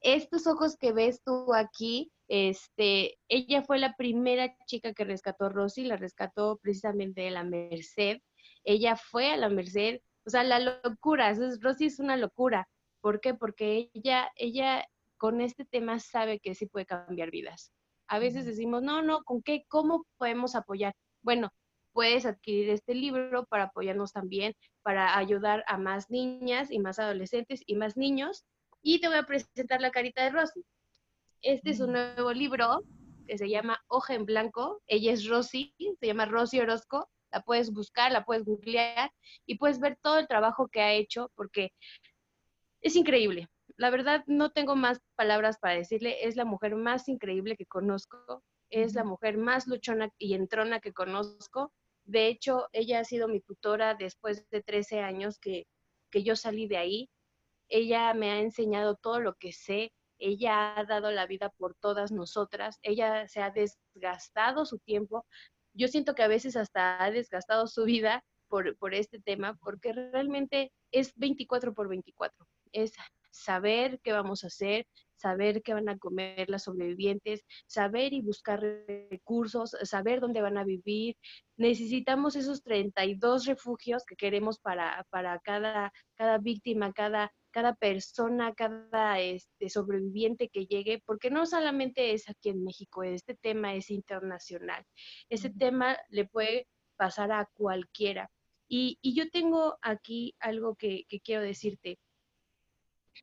Estos 0.00 0.46
ojos 0.46 0.76
que 0.76 0.92
ves 0.92 1.22
tú 1.24 1.52
aquí, 1.54 2.10
este, 2.28 3.18
ella 3.28 3.62
fue 3.62 3.78
la 3.78 3.94
primera 3.96 4.54
chica 4.66 4.94
que 4.94 5.04
rescató 5.04 5.46
a 5.46 5.48
Rosy, 5.50 5.84
la 5.84 5.96
rescató 5.96 6.58
precisamente 6.62 7.22
de 7.22 7.30
la 7.30 7.44
Merced. 7.44 8.18
Ella 8.64 8.96
fue 8.96 9.30
a 9.30 9.36
la 9.36 9.48
Merced, 9.48 10.00
o 10.26 10.30
sea, 10.30 10.44
la 10.44 10.60
locura, 10.60 11.34
Rosy 11.60 11.86
es 11.86 11.98
una 11.98 12.16
locura. 12.16 12.68
¿Por 13.00 13.20
qué? 13.20 13.34
Porque 13.34 13.90
ella, 13.94 14.30
ella 14.36 14.86
con 15.16 15.40
este 15.40 15.64
tema 15.64 15.98
sabe 15.98 16.40
que 16.40 16.54
sí 16.54 16.66
puede 16.66 16.86
cambiar 16.86 17.30
vidas. 17.30 17.72
A 18.08 18.18
veces 18.18 18.44
decimos, 18.44 18.82
no, 18.82 19.02
no, 19.02 19.22
¿con 19.24 19.42
qué? 19.42 19.64
¿Cómo 19.68 20.06
podemos 20.18 20.54
apoyar? 20.54 20.94
Bueno, 21.22 21.50
puedes 21.92 22.26
adquirir 22.26 22.70
este 22.70 22.94
libro 22.94 23.44
para 23.46 23.64
apoyarnos 23.64 24.12
también, 24.12 24.54
para 24.82 25.16
ayudar 25.16 25.64
a 25.66 25.78
más 25.78 26.10
niñas 26.10 26.70
y 26.70 26.78
más 26.78 26.98
adolescentes 26.98 27.62
y 27.66 27.76
más 27.76 27.96
niños. 27.96 28.44
Y 28.82 29.00
te 29.00 29.08
voy 29.08 29.18
a 29.18 29.24
presentar 29.24 29.80
la 29.80 29.90
carita 29.90 30.24
de 30.24 30.30
Rosy. 30.30 30.64
Este 31.42 31.70
es 31.70 31.80
un 31.80 31.92
nuevo 31.92 32.32
libro 32.32 32.82
que 33.26 33.36
se 33.36 33.48
llama 33.48 33.78
Hoja 33.88 34.14
en 34.14 34.24
Blanco. 34.24 34.82
Ella 34.86 35.12
es 35.12 35.26
Rosy, 35.26 35.74
se 35.78 36.06
llama 36.06 36.24
Rosy 36.24 36.60
Orozco. 36.60 37.10
La 37.30 37.42
puedes 37.42 37.72
buscar, 37.72 38.10
la 38.10 38.24
puedes 38.24 38.44
googlear 38.44 39.12
y 39.46 39.58
puedes 39.58 39.80
ver 39.80 39.98
todo 40.02 40.18
el 40.18 40.26
trabajo 40.26 40.68
que 40.68 40.80
ha 40.80 40.92
hecho 40.92 41.30
porque 41.36 41.72
es 42.80 42.96
increíble. 42.96 43.48
La 43.76 43.90
verdad, 43.90 44.24
no 44.26 44.50
tengo 44.50 44.76
más 44.76 44.98
palabras 45.14 45.58
para 45.58 45.74
decirle. 45.74 46.26
Es 46.26 46.36
la 46.36 46.44
mujer 46.44 46.74
más 46.74 47.08
increíble 47.08 47.56
que 47.56 47.66
conozco. 47.66 48.42
Es 48.70 48.94
la 48.94 49.04
mujer 49.04 49.36
más 49.36 49.66
luchona 49.66 50.10
y 50.18 50.34
entrona 50.34 50.80
que 50.80 50.92
conozco. 50.92 51.72
De 52.04 52.28
hecho, 52.28 52.68
ella 52.72 53.00
ha 53.00 53.04
sido 53.04 53.28
mi 53.28 53.40
tutora 53.40 53.94
después 53.94 54.48
de 54.50 54.62
13 54.62 55.00
años 55.00 55.38
que, 55.38 55.66
que 56.10 56.22
yo 56.22 56.34
salí 56.34 56.66
de 56.66 56.78
ahí. 56.78 57.10
Ella 57.70 58.12
me 58.14 58.30
ha 58.30 58.40
enseñado 58.40 58.96
todo 58.96 59.20
lo 59.20 59.34
que 59.36 59.52
sé. 59.52 59.92
Ella 60.18 60.78
ha 60.78 60.84
dado 60.84 61.10
la 61.10 61.26
vida 61.26 61.50
por 61.56 61.74
todas 61.74 62.12
nosotras. 62.12 62.78
Ella 62.82 63.26
se 63.28 63.40
ha 63.40 63.50
desgastado 63.50 64.66
su 64.66 64.78
tiempo. 64.78 65.26
Yo 65.72 65.88
siento 65.88 66.14
que 66.14 66.22
a 66.22 66.28
veces 66.28 66.56
hasta 66.56 67.02
ha 67.02 67.10
desgastado 67.10 67.66
su 67.66 67.84
vida 67.84 68.22
por, 68.48 68.76
por 68.76 68.94
este 68.94 69.20
tema, 69.20 69.56
porque 69.62 69.92
realmente 69.92 70.72
es 70.90 71.12
24 71.16 71.72
por 71.72 71.88
24 71.88 72.46
es 72.72 72.92
saber 73.30 74.00
qué 74.02 74.12
vamos 74.12 74.42
a 74.42 74.48
hacer, 74.48 74.86
saber 75.16 75.62
qué 75.62 75.74
van 75.74 75.88
a 75.88 75.98
comer 75.98 76.48
las 76.50 76.64
sobrevivientes, 76.64 77.44
saber 77.66 78.12
y 78.12 78.22
buscar 78.22 78.60
recursos, 79.10 79.76
saber 79.82 80.20
dónde 80.20 80.42
van 80.42 80.58
a 80.58 80.64
vivir. 80.64 81.16
Necesitamos 81.56 82.36
esos 82.36 82.62
32 82.62 83.46
refugios 83.46 84.04
que 84.04 84.16
queremos 84.16 84.58
para, 84.58 85.06
para 85.10 85.38
cada, 85.40 85.92
cada 86.16 86.38
víctima, 86.38 86.92
cada, 86.92 87.32
cada 87.50 87.74
persona, 87.74 88.54
cada 88.54 89.20
este, 89.20 89.68
sobreviviente 89.68 90.48
que 90.48 90.66
llegue, 90.66 91.02
porque 91.04 91.30
no 91.30 91.46
solamente 91.46 92.12
es 92.12 92.28
aquí 92.28 92.50
en 92.50 92.64
México, 92.64 93.02
este 93.02 93.34
tema 93.34 93.74
es 93.74 93.90
internacional. 93.90 94.84
Ese 95.28 95.50
tema 95.50 95.96
le 96.08 96.26
puede 96.26 96.66
pasar 96.96 97.32
a 97.32 97.48
cualquiera. 97.54 98.30
Y, 98.68 98.98
y 99.02 99.14
yo 99.14 99.30
tengo 99.30 99.78
aquí 99.82 100.34
algo 100.38 100.76
que, 100.76 101.04
que 101.08 101.20
quiero 101.20 101.42
decirte 101.42 101.98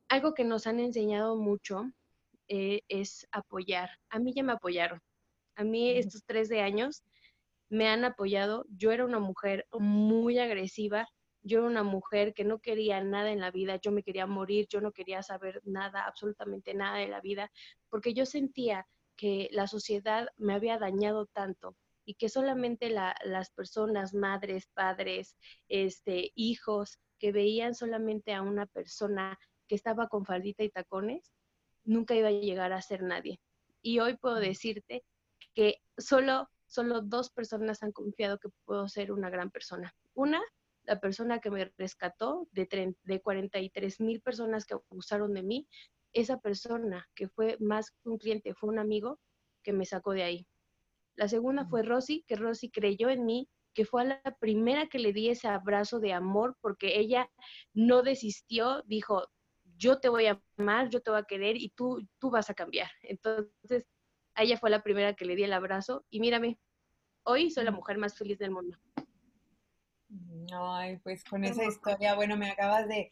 algo 0.08 0.34
que 0.34 0.44
nos 0.44 0.66
han 0.66 0.80
enseñado 0.80 1.36
mucho 1.36 1.90
eh, 2.48 2.82
es 2.88 3.26
apoyar. 3.30 3.90
A 4.10 4.18
mí 4.18 4.32
ya 4.34 4.42
me 4.42 4.52
apoyaron. 4.52 5.00
A 5.54 5.64
mí 5.64 5.90
estos 5.90 6.24
tres 6.24 6.48
de 6.48 6.60
años 6.60 7.02
me 7.68 7.88
han 7.88 8.04
apoyado. 8.04 8.64
Yo 8.70 8.92
era 8.92 9.04
una 9.04 9.18
mujer 9.18 9.66
muy 9.78 10.38
agresiva. 10.38 11.08
Yo 11.48 11.60
era 11.60 11.66
una 11.66 11.82
mujer 11.82 12.34
que 12.34 12.44
no 12.44 12.60
quería 12.60 13.02
nada 13.02 13.30
en 13.32 13.40
la 13.40 13.50
vida. 13.50 13.76
Yo 13.76 13.90
me 13.90 14.02
quería 14.02 14.26
morir. 14.26 14.66
Yo 14.68 14.80
no 14.80 14.92
quería 14.92 15.22
saber 15.22 15.60
nada, 15.64 16.04
absolutamente 16.04 16.74
nada 16.74 16.98
de 16.98 17.08
la 17.08 17.20
vida, 17.20 17.50
porque 17.88 18.12
yo 18.14 18.26
sentía 18.26 18.86
que 19.16 19.48
la 19.50 19.66
sociedad 19.66 20.28
me 20.36 20.54
había 20.54 20.78
dañado 20.78 21.26
tanto 21.26 21.76
y 22.04 22.14
que 22.14 22.28
solamente 22.28 22.88
las 22.90 23.50
personas, 23.50 24.14
madres, 24.14 24.68
padres, 24.74 25.36
este, 25.68 26.32
hijos, 26.34 26.98
que 27.18 27.32
veían 27.32 27.74
solamente 27.74 28.32
a 28.32 28.42
una 28.42 28.66
persona 28.66 29.38
que 29.66 29.74
estaba 29.74 30.08
con 30.08 30.24
faldita 30.24 30.62
y 30.64 30.70
tacones, 30.70 31.32
nunca 31.84 32.14
iba 32.14 32.28
a 32.28 32.32
llegar 32.32 32.72
a 32.72 32.80
ser 32.80 33.02
nadie. 33.02 33.40
Y 33.82 33.98
hoy 33.98 34.16
puedo 34.16 34.36
decirte 34.36 35.04
que 35.54 35.82
solo, 35.96 36.48
solo 36.66 37.02
dos 37.02 37.30
personas 37.30 37.82
han 37.82 37.92
confiado 37.92 38.38
que 38.38 38.48
puedo 38.64 38.88
ser 38.88 39.12
una 39.12 39.30
gran 39.30 39.50
persona. 39.50 39.94
Una, 40.14 40.42
la 40.88 40.98
persona 41.00 41.38
que 41.38 41.50
me 41.50 41.70
rescató 41.76 42.48
de, 42.52 42.94
de 43.02 43.20
43 43.20 44.00
mil 44.00 44.22
personas 44.22 44.64
que 44.64 44.74
abusaron 44.74 45.34
de 45.34 45.42
mí, 45.42 45.68
esa 46.14 46.40
persona 46.40 47.06
que 47.14 47.28
fue 47.28 47.58
más 47.60 47.90
que 47.90 48.08
un 48.08 48.16
cliente, 48.16 48.54
fue 48.54 48.70
un 48.70 48.78
amigo 48.78 49.20
que 49.62 49.74
me 49.74 49.84
sacó 49.84 50.12
de 50.12 50.22
ahí. 50.22 50.46
La 51.14 51.28
segunda 51.28 51.66
fue 51.66 51.82
Rosy, 51.82 52.24
que 52.26 52.36
Rosy 52.36 52.70
creyó 52.70 53.10
en 53.10 53.26
mí, 53.26 53.50
que 53.74 53.84
fue 53.84 54.06
la 54.06 54.22
primera 54.40 54.88
que 54.88 54.98
le 54.98 55.12
di 55.12 55.28
ese 55.28 55.46
abrazo 55.46 56.00
de 56.00 56.14
amor 56.14 56.56
porque 56.62 56.98
ella 56.98 57.30
no 57.74 58.02
desistió, 58.02 58.82
dijo, 58.86 59.28
yo 59.76 60.00
te 60.00 60.08
voy 60.08 60.26
a 60.26 60.42
amar, 60.56 60.88
yo 60.88 61.02
te 61.02 61.10
voy 61.10 61.20
a 61.20 61.24
querer 61.24 61.56
y 61.58 61.68
tú, 61.68 62.00
tú 62.18 62.30
vas 62.30 62.48
a 62.48 62.54
cambiar. 62.54 62.90
Entonces, 63.02 63.84
ella 64.36 64.56
fue 64.56 64.70
la 64.70 64.82
primera 64.82 65.14
que 65.14 65.26
le 65.26 65.36
di 65.36 65.44
el 65.44 65.52
abrazo 65.52 66.06
y 66.08 66.20
mírame, 66.20 66.58
hoy 67.24 67.50
soy 67.50 67.64
la 67.64 67.72
mujer 67.72 67.98
más 67.98 68.16
feliz 68.16 68.38
del 68.38 68.52
mundo. 68.52 68.78
Ay, 70.52 70.96
pues 70.98 71.24
con 71.24 71.44
esa 71.44 71.64
historia, 71.64 72.14
bueno, 72.14 72.36
me 72.36 72.50
acabas 72.50 72.88
de 72.88 73.10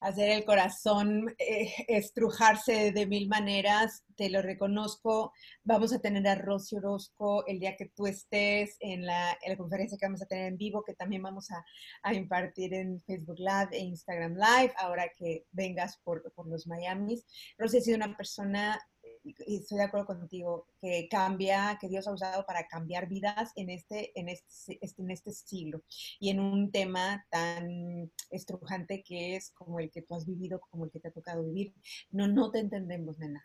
hacer 0.00 0.30
el 0.30 0.44
corazón 0.44 1.34
eh, 1.38 1.72
estrujarse 1.88 2.92
de 2.92 3.06
mil 3.06 3.28
maneras, 3.28 4.04
te 4.16 4.30
lo 4.30 4.42
reconozco. 4.42 5.32
Vamos 5.64 5.92
a 5.92 5.98
tener 5.98 6.26
a 6.28 6.34
Rosy 6.34 6.76
Orozco 6.76 7.46
el 7.46 7.58
día 7.58 7.76
que 7.76 7.86
tú 7.86 8.06
estés 8.06 8.76
en 8.80 9.06
la, 9.06 9.36
conferencia 9.56 9.98
que 9.98 10.06
vamos 10.06 10.22
a 10.22 10.26
tener 10.26 10.46
en 10.46 10.58
vivo, 10.58 10.84
que 10.84 10.94
también 10.94 11.22
vamos 11.22 11.48
a, 11.50 12.14
impartir 12.14 12.74
en 12.74 13.00
Facebook 13.02 13.38
Live 13.38 13.68
e 13.72 13.78
Instagram 13.78 14.34
Live, 14.34 14.74
ahora 14.78 15.08
que 15.16 15.44
vengas 15.52 15.98
por, 16.04 16.32
por 16.34 16.46
los 16.46 16.66
Miamis. 16.66 17.24
Rosy 17.58 17.78
ha 17.78 17.80
sido 17.80 17.96
una 17.96 18.16
persona 18.16 18.78
y 19.46 19.56
estoy 19.56 19.78
de 19.78 19.84
acuerdo 19.84 20.06
contigo, 20.06 20.68
que 20.80 21.08
cambia, 21.10 21.78
que 21.80 21.88
Dios 21.88 22.06
ha 22.06 22.12
usado 22.12 22.44
para 22.46 22.66
cambiar 22.66 23.08
vidas 23.08 23.52
en 23.56 23.70
este, 23.70 24.18
en 24.18 24.28
este, 24.28 24.78
en 24.80 25.10
este 25.10 25.32
siglo 25.32 25.82
y 26.20 26.30
en 26.30 26.40
un 26.40 26.70
tema 26.70 27.26
tan 27.30 28.10
estrujante 28.30 29.02
que 29.02 29.36
es 29.36 29.50
como 29.50 29.80
el 29.80 29.90
que 29.90 30.02
tú 30.02 30.14
has 30.14 30.26
vivido, 30.26 30.60
como 30.70 30.84
el 30.84 30.90
que 30.90 31.00
te 31.00 31.08
ha 31.08 31.12
tocado 31.12 31.44
vivir. 31.44 31.74
No, 32.10 32.28
no 32.28 32.50
te 32.50 32.60
entendemos, 32.60 33.18
nena 33.18 33.44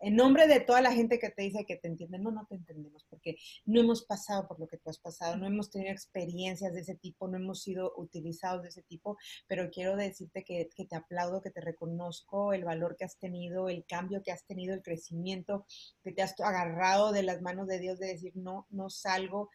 en 0.00 0.16
nombre 0.16 0.46
de 0.46 0.60
toda 0.60 0.80
la 0.80 0.92
gente 0.92 1.18
que 1.18 1.30
te 1.30 1.42
dice 1.42 1.66
que 1.66 1.76
te 1.76 1.88
entiende, 1.88 2.18
no, 2.18 2.30
no 2.30 2.46
te 2.46 2.54
entendemos, 2.54 3.04
porque 3.08 3.36
no 3.66 3.80
hemos 3.80 4.04
pasado 4.04 4.48
por 4.48 4.58
lo 4.58 4.66
que 4.66 4.78
tú 4.78 4.88
has 4.88 4.98
pasado, 4.98 5.36
no 5.36 5.46
hemos 5.46 5.70
tenido 5.70 5.92
experiencias 5.92 6.72
de 6.72 6.80
ese 6.80 6.94
tipo, 6.94 7.28
no 7.28 7.36
hemos 7.36 7.62
sido 7.62 7.92
utilizados 7.96 8.62
de 8.62 8.68
ese 8.68 8.82
tipo, 8.82 9.18
pero 9.46 9.70
quiero 9.70 9.96
decirte 9.96 10.42
que, 10.44 10.68
te 10.88 10.96
aplaudo, 10.96 11.42
que 11.42 11.50
te 11.50 11.60
reconozco 11.60 12.52
el 12.52 12.64
valor 12.64 12.96
que 12.96 13.04
has 13.04 13.18
tenido, 13.18 13.68
el 13.68 13.84
cambio 13.84 14.22
que 14.22 14.32
has 14.32 14.44
tenido, 14.44 14.74
el 14.74 14.82
crecimiento, 14.82 15.66
que 16.02 16.12
te 16.12 16.22
has 16.22 16.38
agarrado 16.40 17.12
de 17.12 17.22
las 17.22 17.42
manos 17.42 17.66
de 17.68 17.78
Dios 17.78 17.98
de 17.98 18.08
decir, 18.08 18.32
no, 18.34 18.66
no 18.70 18.88
salgo 18.88 19.50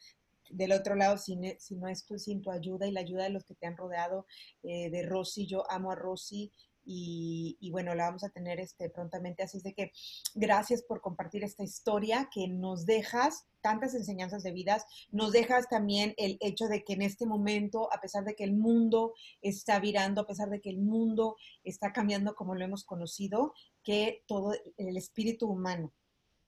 del 0.52 0.74
otro 0.74 0.96
lado, 0.96 1.18
si, 1.18 1.36
no 1.36 1.88
es 1.88 2.06
sin 2.18 2.44
tu 2.44 2.52
ayuda 2.52 2.86
y 2.86 2.92
la 2.92 3.00
ayuda 3.00 3.24
de 3.24 3.32
los 3.32 3.46
que 3.46 3.56
te 3.56 3.66
han 3.66 3.78
rodeado, 3.78 4.28
eh, 4.62 4.92
de 4.92 5.02
Rosy, 5.04 5.48
yo 5.48 5.70
amo 5.72 5.92
a 5.92 5.96
Rosy, 5.96 6.52
y, 6.86 7.70
bueno, 7.72 7.96
la 7.96 8.06
vamos 8.06 8.24
a 8.24 8.30
tener 8.30 8.60
este, 8.60 8.90
prontamente. 8.90 9.44
Así 9.44 9.58
es 9.58 9.64
de 9.64 9.74
que 9.74 9.92
gracias 10.34 10.84
por 10.84 11.02
compartir 11.02 11.44
esta 11.44 11.64
historia 11.64 12.30
que 12.32 12.48
nos 12.48 12.86
dejas 12.86 13.46
tantas 13.62 13.96
enseñanzas 13.96 14.44
de 14.44 14.52
vidas, 14.52 14.86
nos 15.12 15.32
dejas 15.32 15.68
también 15.68 16.14
el 16.18 16.38
hecho 16.40 16.68
de 16.68 16.84
que 16.84 16.94
en 16.94 17.02
este 17.02 17.26
momento, 17.26 17.92
a 17.92 18.00
pesar 18.00 18.24
de 18.24 18.36
que 18.36 18.44
el 18.44 18.54
mundo 18.54 19.14
está 19.42 19.80
virando, 19.80 20.22
a 20.22 20.28
pesar 20.28 20.50
de 20.50 20.62
que 20.62 20.70
el 20.70 20.78
mundo 20.78 21.36
está 21.64 21.92
cambiando 21.92 22.36
como 22.36 22.54
lo 22.54 22.64
hemos 22.64 22.84
conocido, 22.84 23.54
que 23.84 24.24
todo 24.28 24.54
el 24.78 24.98
espíritu 24.98 25.48
humano 25.48 25.94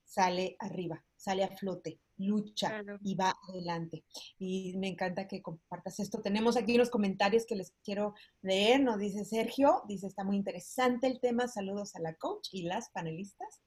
sale 0.06 0.56
arriba, 0.60 1.04
sale 1.16 1.44
a 1.44 1.50
flote 1.50 2.00
lucha 2.18 2.84
y 3.02 3.16
va 3.16 3.36
adelante. 3.50 4.04
Y 4.38 4.76
me 4.78 4.88
encanta 4.90 5.28
que 5.28 5.42
compartas 5.42 6.00
esto. 6.00 6.22
Tenemos 6.22 6.58
aquí 6.58 6.76
unos 6.76 6.90
comentarios 6.90 7.46
que 7.46 7.56
les 7.56 7.74
quiero 7.84 8.14
leer. 8.42 8.82
Nos 8.82 9.00
dice 9.00 9.26
Sergio, 9.26 9.82
dice, 9.88 10.08
está 10.08 10.24
muy 10.24 10.38
interesante 10.38 11.08
el 11.08 11.20
tema. 11.20 11.48
Saludos 11.48 11.96
a 11.96 12.02
la 12.02 12.16
coach 12.16 12.50
y 12.52 12.64
las 12.64 12.90
panelistas. 12.92 13.62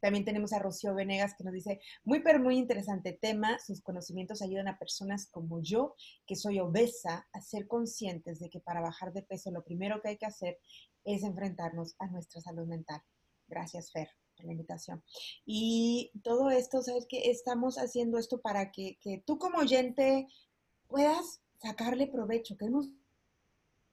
También 0.00 0.24
tenemos 0.24 0.52
a 0.52 0.58
Rocío 0.58 0.94
Venegas 0.94 1.34
que 1.36 1.44
nos 1.44 1.54
dice, 1.54 1.80
muy 2.04 2.20
pero 2.22 2.38
muy 2.38 2.58
interesante 2.58 3.18
tema, 3.20 3.58
sus 3.58 3.80
conocimientos 3.80 4.42
ayudan 4.42 4.68
a 4.68 4.78
personas 4.78 5.28
como 5.30 5.60
yo, 5.62 5.94
que 6.26 6.36
soy 6.36 6.60
obesa, 6.60 7.26
a 7.32 7.40
ser 7.40 7.66
conscientes 7.66 8.38
de 8.38 8.50
que 8.50 8.60
para 8.60 8.82
bajar 8.82 9.12
de 9.12 9.22
peso 9.22 9.50
lo 9.50 9.64
primero 9.64 10.00
que 10.02 10.10
hay 10.10 10.18
que 10.18 10.26
hacer 10.26 10.58
es 11.04 11.22
enfrentarnos 11.22 11.96
a 11.98 12.08
nuestra 12.08 12.40
salud 12.40 12.66
mental. 12.66 13.00
Gracias, 13.48 13.90
Fer, 13.90 14.10
la 14.44 14.52
invitación. 14.52 15.02
Y 15.44 16.12
todo 16.22 16.50
esto, 16.50 16.82
¿sabes 16.82 17.06
qué? 17.08 17.30
Estamos 17.30 17.76
haciendo 17.76 18.18
esto 18.18 18.40
para 18.40 18.70
que, 18.70 18.98
que 19.00 19.22
tú 19.26 19.38
como 19.38 19.58
oyente 19.58 20.26
puedas 20.88 21.40
sacarle 21.60 22.06
provecho. 22.06 22.56
Queremos 22.56 22.88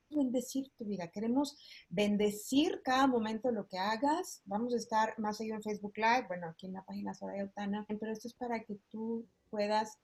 bendecir 0.09 0.71
tu 0.77 0.85
vida, 0.85 1.07
queremos 1.07 1.57
bendecir 1.89 2.81
cada 2.83 3.07
momento 3.07 3.51
lo 3.51 3.67
que 3.67 3.77
hagas. 3.77 4.41
Vamos 4.45 4.73
a 4.73 4.77
estar 4.77 5.17
más 5.17 5.37
seguido 5.37 5.55
en 5.55 5.63
Facebook 5.63 5.93
Live, 5.95 6.25
bueno, 6.27 6.47
aquí 6.47 6.67
en 6.67 6.73
la 6.73 6.85
página 6.85 7.13
Soraya 7.13 7.45
Otana, 7.45 7.85
pero 7.87 8.11
esto 8.11 8.27
es 8.27 8.33
para 8.33 8.63
que 8.63 8.77
tú 8.89 9.25
puedas 9.49 9.97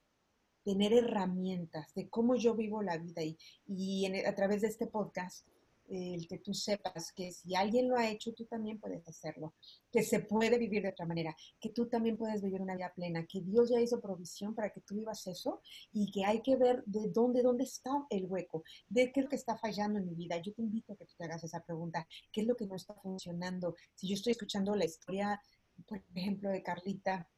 tener 0.63 0.93
herramientas 0.93 1.93
de 1.93 2.09
cómo 2.09 2.35
yo 2.35 2.55
vivo 2.55 2.81
la 2.81 2.97
vida 2.97 3.23
y, 3.23 3.37
y 3.67 4.05
a 4.25 4.35
través 4.35 4.61
de 4.61 4.67
este 4.67 4.87
podcast 4.87 5.45
el 5.89 6.27
que 6.27 6.37
tú 6.37 6.53
sepas 6.53 7.11
que 7.11 7.31
si 7.31 7.55
alguien 7.55 7.89
lo 7.89 7.97
ha 7.97 8.09
hecho, 8.09 8.33
tú 8.33 8.45
también 8.45 8.79
puedes 8.79 9.07
hacerlo, 9.07 9.55
que 9.91 10.03
se 10.03 10.19
puede 10.19 10.57
vivir 10.57 10.83
de 10.83 10.89
otra 10.89 11.05
manera, 11.05 11.35
que 11.59 11.69
tú 11.69 11.87
también 11.87 12.17
puedes 12.17 12.41
vivir 12.41 12.61
una 12.61 12.75
vida 12.75 12.93
plena, 12.95 13.25
que 13.25 13.41
Dios 13.41 13.69
ya 13.69 13.79
hizo 13.79 13.99
provisión 13.99 14.53
para 14.53 14.69
que 14.69 14.81
tú 14.81 14.95
vivas 14.95 15.25
eso 15.27 15.61
y 15.91 16.11
que 16.11 16.25
hay 16.25 16.41
que 16.41 16.55
ver 16.55 16.83
de 16.85 17.09
dónde, 17.09 17.41
dónde 17.41 17.63
está 17.63 18.05
el 18.09 18.25
hueco, 18.25 18.63
de 18.87 19.11
qué 19.11 19.21
es 19.21 19.23
lo 19.25 19.29
que 19.29 19.35
está 19.35 19.57
fallando 19.57 19.99
en 19.99 20.05
mi 20.05 20.15
vida. 20.15 20.37
Yo 20.37 20.53
te 20.53 20.61
invito 20.61 20.93
a 20.93 20.95
que 20.95 21.05
tú 21.05 21.13
te 21.17 21.25
hagas 21.25 21.43
esa 21.43 21.63
pregunta, 21.63 22.07
¿qué 22.31 22.41
es 22.41 22.47
lo 22.47 22.55
que 22.55 22.67
no 22.67 22.75
está 22.75 22.93
funcionando? 22.95 23.75
Si 23.95 24.07
yo 24.07 24.13
estoy 24.13 24.31
escuchando 24.31 24.75
la 24.75 24.85
historia, 24.85 25.41
por 25.87 26.01
ejemplo, 26.13 26.49
de 26.49 26.61
Carlita, 26.61 27.29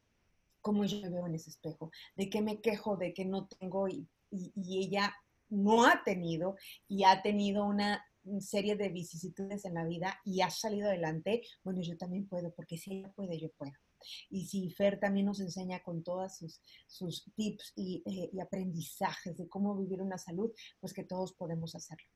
¿cómo 0.62 0.86
yo 0.86 1.02
me 1.02 1.10
veo 1.10 1.28
en 1.28 1.36
ese 1.36 1.50
espejo? 1.50 1.92
¿De 2.16 2.30
qué 2.30 2.42
me 2.42 2.60
quejo? 2.60 2.98
¿De 2.98 3.14
qué 3.14 3.26
no 3.26 3.48
tengo? 3.48 3.88
y, 3.88 4.08
y 4.32 4.86
ella 4.86 5.14
no 5.52 5.86
ha 5.86 6.04
tenido 6.04 6.56
y 6.88 7.04
ha 7.04 7.22
tenido 7.22 7.66
una 7.66 8.04
serie 8.40 8.76
de 8.76 8.90
vicisitudes 8.90 9.66
en 9.66 9.76
la 9.76 9.86
vida 9.86 10.20
y 10.26 10.42
has 10.42 10.60
salido 10.60 10.88
adelante, 10.88 11.42
bueno, 11.64 11.82
yo 11.82 11.98
también 11.98 12.28
puedo, 12.28 12.54
porque 12.54 12.78
si 12.78 12.94
ella 12.94 13.12
puede, 13.14 13.40
yo 13.40 13.50
puedo. 13.58 13.74
Y 14.30 14.46
si 14.46 14.70
Fer 14.72 15.00
también 15.00 15.28
nos 15.28 15.40
enseña 15.40 15.84
con 15.84 16.04
todos 16.04 16.38
sus, 16.38 16.62
sus 16.88 17.26
tips 17.36 17.74
y, 17.76 18.04
eh, 18.06 18.30
y, 18.34 18.40
aprendizajes 18.40 19.38
de 19.38 19.48
cómo 19.48 19.76
vivir 19.76 20.02
una 20.02 20.18
salud, 20.18 20.52
pues 20.80 20.94
que 20.94 21.04
todos 21.04 21.34
podemos 21.34 21.76
hacerlo. 21.76 22.08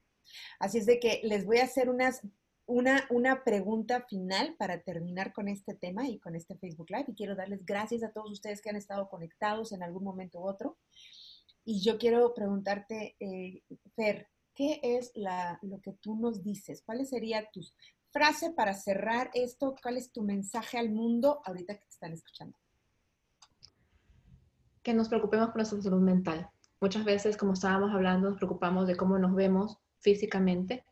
Así 0.60 0.80
es 0.80 0.86
de 0.86 1.00
que 1.00 1.22
les 1.24 1.46
voy 1.46 1.58
a 1.60 1.66
hacer 1.66 1.90
unas, 1.90 2.22
una, 2.66 3.06
una 3.10 3.44
pregunta 3.44 4.06
final 4.08 4.56
para 4.58 4.82
terminar 4.82 5.34
con 5.34 5.48
este 5.48 5.76
tema 5.76 6.08
y 6.08 6.20
con 6.20 6.36
este 6.36 6.58
Facebook 6.58 6.90
Live. 6.90 7.06
Y 7.10 7.16
quiero 7.16 7.36
darles 7.36 7.66
gracias 7.66 8.04
a 8.04 8.12
todos 8.12 8.32
ustedes 8.32 8.62
que 8.62 8.70
han 8.70 8.76
estado 8.76 9.10
conectados 9.10 9.72
en 9.72 9.84
algún 9.84 10.04
momento 10.04 10.40
u 10.40 10.48
otro. 10.48 10.78
Y 11.64 11.82
yo 11.82 11.98
quiero 11.98 12.34
preguntarte, 12.34 13.16
eh, 13.20 13.64
Fer, 13.96 14.28
¿qué 14.56 14.80
es 14.82 15.12
la, 15.16 15.60
lo 15.62 15.80
que 15.82 15.92
tú 15.92 16.16
nos 16.16 16.44
dices? 16.44 16.82
¿Cuál 16.86 17.06
sería 17.06 17.48
tu 17.52 17.62
frase 18.10 18.52
para 18.52 18.74
cerrar 18.74 19.30
esto? 19.34 19.76
¿Cuál 19.82 19.98
es 19.98 20.12
tu 20.12 20.24
mensaje 20.24 20.78
al 20.78 20.90
mundo 20.90 21.42
ahorita 21.46 21.76
que 21.76 21.82
te 21.82 21.90
están 21.90 22.14
escuchando? 22.14 22.58
Que 24.82 24.94
nos 24.94 25.10
preocupemos 25.10 25.48
por 25.48 25.58
nuestra 25.58 25.82
salud 25.82 26.02
mental. 26.02 26.50
Muchas 26.80 27.04
veces, 27.04 27.38
como 27.38 27.54
estábamos 27.54 27.92
hablando, 27.92 28.30
nos 28.30 28.38
preocupamos 28.38 28.88
de 28.88 28.96
cómo 28.96 29.20
nos 29.20 29.36
vemos 29.36 29.78
físicamente, 30.00 30.86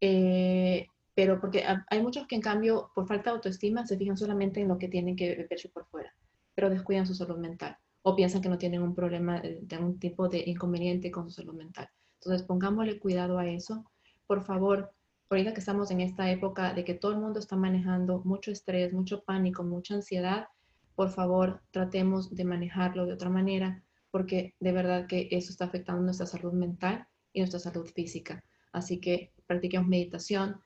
eh, 0.00 0.86
pero 1.14 1.40
porque 1.40 1.64
hay 1.88 2.02
muchos 2.02 2.26
que 2.26 2.36
en 2.36 2.40
cambio, 2.40 2.90
por 2.94 3.06
falta 3.06 3.30
de 3.30 3.36
autoestima, 3.36 3.86
se 3.86 3.98
fijan 3.98 4.16
solamente 4.16 4.60
en 4.60 4.68
lo 4.68 4.78
que 4.78 4.88
tienen 4.88 5.16
que 5.16 5.46
verse 5.50 5.68
por 5.68 5.86
fuera, 5.86 6.14
pero 6.54 6.70
descuidan 6.70 7.06
su 7.06 7.14
salud 7.14 7.38
mental 7.38 7.76
o 8.02 8.16
piensan 8.16 8.40
que 8.40 8.48
no 8.48 8.58
tienen 8.58 8.82
un 8.82 8.94
problema 8.94 9.40
de 9.40 9.76
algún 9.76 9.98
tipo 9.98 10.28
de 10.28 10.42
inconveniente 10.46 11.10
con 11.10 11.24
su 11.24 11.32
salud 11.32 11.54
mental. 11.54 11.88
Entonces, 12.24 12.46
pongámosle 12.46 13.00
cuidado 13.00 13.36
a 13.36 13.48
eso. 13.48 13.84
Por 14.28 14.44
favor, 14.44 14.92
ahorita 15.28 15.54
que 15.54 15.58
estamos 15.58 15.90
en 15.90 16.00
esta 16.00 16.30
época 16.30 16.72
de 16.72 16.84
que 16.84 16.94
todo 16.94 17.10
el 17.10 17.18
mundo 17.18 17.40
está 17.40 17.56
manejando 17.56 18.22
mucho 18.24 18.52
estrés, 18.52 18.92
mucho 18.92 19.24
pánico, 19.24 19.64
mucha 19.64 19.94
ansiedad, 19.94 20.46
por 20.94 21.10
favor, 21.10 21.62
tratemos 21.72 22.32
de 22.32 22.44
manejarlo 22.44 23.06
de 23.06 23.14
otra 23.14 23.28
manera, 23.28 23.82
porque 24.12 24.54
de 24.60 24.70
verdad 24.70 25.08
que 25.08 25.26
eso 25.32 25.50
está 25.50 25.64
afectando 25.64 26.02
nuestra 26.02 26.26
salud 26.26 26.52
mental 26.52 27.08
y 27.32 27.40
nuestra 27.40 27.58
salud 27.58 27.86
física. 27.88 28.44
Así 28.70 29.00
que 29.00 29.32
practiquemos 29.48 29.88
meditación, 29.88 30.60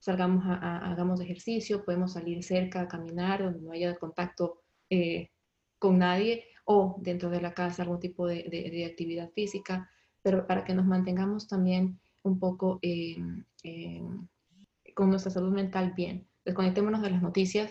salgamos 0.00 0.44
a, 0.46 0.90
hagamos 0.90 1.22
ejercicio, 1.22 1.86
podemos 1.86 2.12
salir 2.12 2.44
cerca 2.44 2.82
a 2.82 2.88
caminar 2.88 3.42
donde 3.42 3.60
no 3.60 3.72
haya 3.72 3.94
contacto 3.96 4.60
eh, 4.90 5.30
con 5.78 5.98
nadie 5.98 6.44
o 6.66 6.96
dentro 7.00 7.30
de 7.30 7.40
la 7.40 7.54
casa 7.54 7.82
algún 7.82 7.98
tipo 7.98 8.26
de 8.26 8.84
actividad 8.84 9.30
física 9.30 9.88
pero 10.22 10.46
para 10.46 10.64
que 10.64 10.74
nos 10.74 10.86
mantengamos 10.86 11.48
también 11.48 11.98
un 12.22 12.38
poco 12.38 12.80
con 14.94 15.10
nuestra 15.10 15.30
salud 15.30 15.52
mental 15.52 15.92
bien. 15.96 16.26
Desconectémonos 16.44 17.02
de 17.02 17.10
las 17.10 17.22
noticias, 17.22 17.70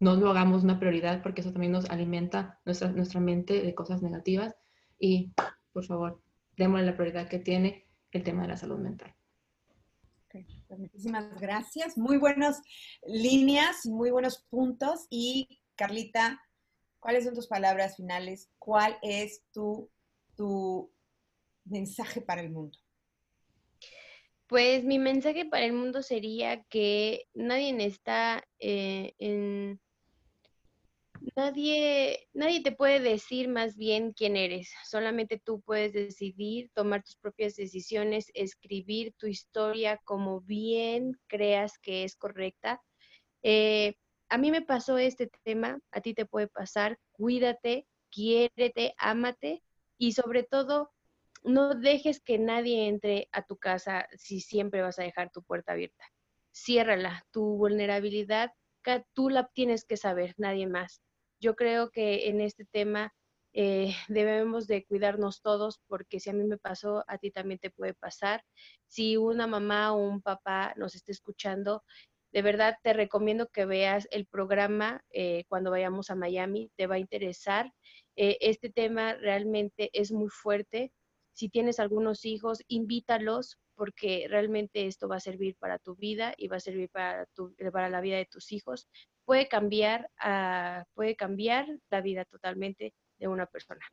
no 0.00 0.14
lo 0.16 0.30
hagamos 0.30 0.64
una 0.64 0.78
prioridad 0.78 1.22
porque 1.22 1.40
eso 1.40 1.52
también 1.52 1.72
nos 1.72 1.90
alimenta 1.90 2.60
nuestra, 2.64 2.90
nuestra 2.90 3.20
mente 3.20 3.62
de 3.62 3.74
cosas 3.74 4.02
negativas 4.02 4.54
y 4.98 5.32
por 5.72 5.84
favor, 5.84 6.20
démosle 6.56 6.86
la 6.86 6.96
prioridad 6.96 7.28
que 7.28 7.38
tiene 7.38 7.86
el 8.10 8.24
tema 8.24 8.42
de 8.42 8.48
la 8.48 8.56
salud 8.56 8.78
mental. 8.78 9.14
Pues 10.68 10.80
muchísimas 10.80 11.40
gracias. 11.40 11.96
Muy 11.96 12.18
buenas 12.18 12.60
líneas, 13.06 13.86
muy 13.86 14.10
buenos 14.10 14.44
puntos. 14.50 15.06
Y 15.08 15.60
Carlita, 15.76 16.40
¿cuáles 17.00 17.24
son 17.24 17.34
tus 17.34 17.46
palabras 17.46 17.96
finales? 17.96 18.50
¿Cuál 18.58 18.98
es 19.02 19.42
tu, 19.52 19.88
tu 20.36 20.90
mensaje 21.70 22.20
para 22.20 22.40
el 22.40 22.50
mundo? 22.50 22.78
Pues 24.48 24.82
mi 24.82 24.98
mensaje 24.98 25.44
para 25.44 25.66
el 25.66 25.74
mundo 25.74 26.02
sería 26.02 26.62
que 26.64 27.26
nadie 27.34 27.76
está 27.84 28.42
eh, 28.58 29.14
en... 29.18 29.80
Nadie, 31.36 32.28
nadie 32.32 32.62
te 32.62 32.72
puede 32.72 33.00
decir 33.00 33.48
más 33.48 33.76
bien 33.76 34.12
quién 34.12 34.36
eres, 34.36 34.72
solamente 34.88 35.38
tú 35.38 35.60
puedes 35.60 35.92
decidir, 35.92 36.70
tomar 36.74 37.02
tus 37.02 37.16
propias 37.16 37.56
decisiones, 37.56 38.30
escribir 38.34 39.12
tu 39.18 39.26
historia 39.26 40.00
como 40.04 40.40
bien 40.40 41.12
creas 41.26 41.78
que 41.78 42.04
es 42.04 42.16
correcta. 42.16 42.80
Eh, 43.42 43.96
a 44.30 44.38
mí 44.38 44.50
me 44.50 44.62
pasó 44.62 44.96
este 44.96 45.30
tema, 45.42 45.80
a 45.90 46.00
ti 46.00 46.14
te 46.14 46.24
puede 46.24 46.48
pasar, 46.48 46.98
cuídate, 47.12 47.86
quiérete, 48.10 48.94
ámate 48.96 49.62
y 49.98 50.12
sobre 50.12 50.44
todo 50.44 50.92
no 51.48 51.74
dejes 51.74 52.20
que 52.20 52.38
nadie 52.38 52.88
entre 52.88 53.28
a 53.32 53.42
tu 53.42 53.56
casa 53.56 54.06
si 54.16 54.40
siempre 54.40 54.82
vas 54.82 54.98
a 54.98 55.02
dejar 55.02 55.30
tu 55.30 55.42
puerta 55.42 55.72
abierta. 55.72 56.04
Ciérrala. 56.52 57.24
Tu 57.30 57.42
vulnerabilidad, 57.42 58.52
tú 59.14 59.30
la 59.30 59.48
tienes 59.54 59.84
que 59.84 59.96
saber, 59.96 60.34
nadie 60.36 60.66
más. 60.66 61.02
Yo 61.40 61.54
creo 61.54 61.90
que 61.90 62.28
en 62.28 62.40
este 62.40 62.64
tema 62.64 63.12
eh, 63.52 63.94
debemos 64.08 64.66
de 64.66 64.84
cuidarnos 64.84 65.40
todos 65.42 65.80
porque 65.86 66.20
si 66.20 66.30
a 66.30 66.32
mí 66.32 66.44
me 66.44 66.58
pasó, 66.58 67.04
a 67.08 67.18
ti 67.18 67.30
también 67.30 67.58
te 67.58 67.70
puede 67.70 67.94
pasar. 67.94 68.44
Si 68.86 69.16
una 69.16 69.46
mamá 69.46 69.92
o 69.92 69.96
un 69.96 70.22
papá 70.22 70.74
nos 70.76 70.94
está 70.94 71.12
escuchando, 71.12 71.82
de 72.32 72.42
verdad 72.42 72.76
te 72.82 72.92
recomiendo 72.92 73.48
que 73.48 73.64
veas 73.64 74.06
el 74.10 74.26
programa 74.26 75.02
eh, 75.10 75.44
cuando 75.48 75.70
vayamos 75.70 76.10
a 76.10 76.14
Miami, 76.14 76.70
te 76.76 76.86
va 76.86 76.96
a 76.96 76.98
interesar. 76.98 77.72
Eh, 78.16 78.36
este 78.40 78.68
tema 78.70 79.14
realmente 79.14 79.90
es 79.92 80.12
muy 80.12 80.28
fuerte 80.28 80.92
si 81.38 81.48
tienes 81.48 81.78
algunos 81.78 82.24
hijos, 82.24 82.64
invítalos 82.66 83.60
porque 83.76 84.26
realmente 84.28 84.88
esto 84.88 85.06
va 85.06 85.18
a 85.18 85.20
servir 85.20 85.54
para 85.56 85.78
tu 85.78 85.94
vida 85.94 86.34
y 86.36 86.48
va 86.48 86.56
a 86.56 86.60
servir 86.60 86.90
para, 86.90 87.26
tu, 87.26 87.54
para 87.72 87.88
la 87.88 88.00
vida 88.00 88.16
de 88.16 88.26
tus 88.26 88.50
hijos. 88.50 88.88
Puede 89.24 89.46
cambiar, 89.46 90.10
uh, 90.20 90.82
puede 90.94 91.14
cambiar 91.14 91.68
la 91.90 92.00
vida 92.00 92.24
totalmente 92.24 92.92
de 93.20 93.28
una 93.28 93.46
persona. 93.46 93.86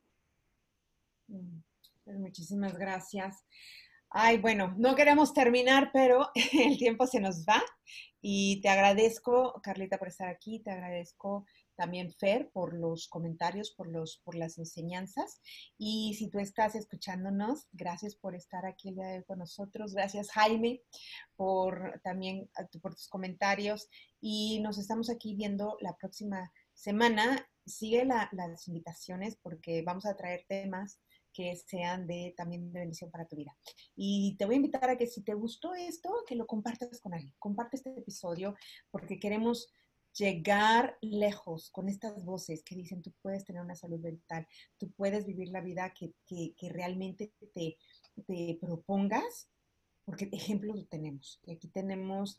Mm, 1.28 1.60
pues 2.04 2.18
muchísimas 2.18 2.76
gracias. 2.80 3.46
Ay, 4.10 4.40
bueno, 4.40 4.74
no 4.80 4.96
queremos 4.96 5.32
terminar, 5.32 5.92
pero 5.94 6.32
el 6.52 6.80
tiempo 6.80 7.06
se 7.06 7.20
nos 7.20 7.46
va 7.46 7.62
y 8.28 8.60
te 8.62 8.70
agradezco, 8.70 9.62
Carlita, 9.62 10.00
por 10.00 10.08
estar 10.08 10.28
aquí, 10.30 10.60
te 10.60 10.72
agradezco 10.72 11.46
también 11.76 12.12
Fer 12.12 12.50
por 12.50 12.74
los 12.74 13.08
comentarios, 13.08 13.70
por, 13.70 13.88
los, 13.88 14.20
por 14.24 14.34
las 14.34 14.58
enseñanzas. 14.58 15.44
Y 15.78 16.16
si 16.16 16.32
tú 16.32 16.40
estás 16.40 16.74
escuchándonos, 16.74 17.68
gracias 17.72 18.16
por 18.16 18.34
estar 18.34 18.66
aquí 18.66 18.96
con 19.28 19.38
nosotros. 19.38 19.94
Gracias 19.94 20.32
Jaime 20.32 20.82
por 21.36 22.02
también 22.04 22.50
por 22.82 22.96
tus 22.96 23.10
comentarios. 23.10 23.90
Y 24.20 24.60
nos 24.62 24.80
estamos 24.80 25.12
aquí 25.12 25.36
viendo 25.36 25.78
la 25.80 25.96
próxima 25.96 26.52
semana 26.74 27.48
sigue 27.64 28.06
las 28.06 28.68
invitaciones 28.68 29.38
porque 29.40 29.84
vamos 29.84 30.08
a 30.08 30.16
traer 30.16 30.46
temas 30.48 31.00
que 31.36 31.56
sean 31.56 32.08
de 32.08 32.34
también 32.38 32.72
de 32.72 32.80
bendición 32.80 33.12
para 33.12 33.28
tu 33.28 33.36
vida. 33.36 33.56
Y 33.96 34.36
te 34.38 34.46
voy 34.46 34.56
a 34.56 34.58
invitar 34.58 34.90
a 34.90 34.98
que 34.98 35.06
si 35.06 35.22
te 35.22 35.34
gustó 35.34 35.76
esto, 35.76 36.24
que 36.26 36.36
lo 36.36 36.48
compartas 36.48 37.02
con 37.02 37.14
alguien. 37.14 37.34
Comparte 37.40 37.76
este 37.76 37.90
episodio 37.90 38.56
porque 38.90 39.20
queremos 39.20 39.68
llegar 40.18 40.98
lejos 41.02 41.70
con 41.72 41.90
estas 41.90 42.24
voces 42.24 42.64
que 42.64 42.76
dicen 42.76 43.02
tú 43.02 43.12
puedes 43.22 43.44
tener 43.44 43.62
una 43.62 43.76
salud 43.76 44.00
mental, 44.00 44.48
tú 44.78 44.90
puedes 44.92 45.26
vivir 45.26 45.50
la 45.50 45.60
vida 45.60 45.94
que, 45.94 46.14
que, 46.26 46.70
realmente 46.70 47.34
te, 47.54 47.78
te 48.26 48.58
propongas, 48.62 49.50
porque 50.06 50.30
ejemplos 50.32 50.88
tenemos. 50.88 51.42
Y 51.46 51.52
aquí 51.52 51.68
tenemos 51.68 52.38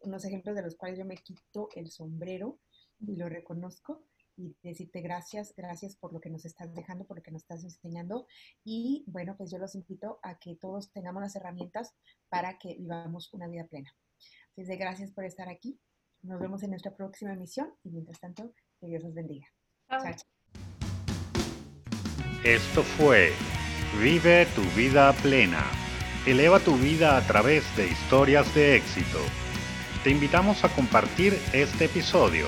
unos 0.00 0.24
ejemplos 0.24 0.56
de 0.56 0.62
los 0.62 0.74
cuales 0.74 0.98
yo 0.98 1.04
me 1.04 1.16
quito 1.16 1.68
el 1.76 1.90
sombrero 1.90 2.58
y 2.98 3.14
lo 3.14 3.28
reconozco 3.28 4.02
y 4.40 4.56
decirte 4.62 5.02
gracias, 5.02 5.54
gracias 5.56 5.96
por 5.96 6.12
lo 6.12 6.20
que 6.20 6.30
nos 6.30 6.44
estás 6.44 6.74
dejando, 6.74 7.06
por 7.06 7.18
lo 7.18 7.22
que 7.22 7.30
nos 7.30 7.42
estás 7.42 7.62
enseñando. 7.62 8.26
Y 8.64 9.04
bueno, 9.06 9.36
pues 9.36 9.50
yo 9.50 9.58
los 9.58 9.74
invito 9.74 10.18
a 10.22 10.38
que 10.38 10.56
todos 10.56 10.90
tengamos 10.92 11.22
las 11.22 11.36
herramientas 11.36 11.94
para 12.28 12.58
que 12.58 12.76
vivamos 12.78 13.32
una 13.34 13.48
vida 13.48 13.66
plena. 13.66 13.94
Así 14.52 14.64
de 14.64 14.76
gracias 14.76 15.12
por 15.12 15.24
estar 15.24 15.48
aquí. 15.48 15.78
Nos 16.22 16.40
vemos 16.40 16.62
en 16.62 16.70
nuestra 16.70 16.94
próxima 16.94 17.32
emisión 17.32 17.74
y 17.82 17.90
mientras 17.90 18.18
tanto, 18.18 18.54
que 18.80 18.86
Dios 18.86 19.02
los 19.02 19.14
bendiga. 19.14 19.46
Esto 22.44 22.82
fue 22.82 23.32
Vive 23.98 24.46
tu 24.54 24.62
vida 24.76 25.12
plena. 25.14 25.64
Eleva 26.24 26.60
tu 26.60 26.76
vida 26.76 27.16
a 27.16 27.26
través 27.26 27.64
de 27.76 27.88
historias 27.88 28.54
de 28.54 28.76
éxito. 28.76 29.18
Te 30.04 30.10
invitamos 30.10 30.64
a 30.64 30.68
compartir 30.68 31.36
este 31.52 31.86
episodio 31.86 32.46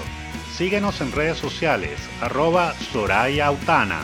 Síguenos 0.57 1.01
en 1.01 1.13
redes 1.13 1.39
sociales, 1.39 1.99
arroba 2.21 2.75
Soraya 2.75 3.47
Autana, 3.47 4.03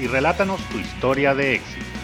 y 0.00 0.08
relátanos 0.08 0.60
tu 0.68 0.78
historia 0.78 1.32
de 1.34 1.54
éxito. 1.54 1.95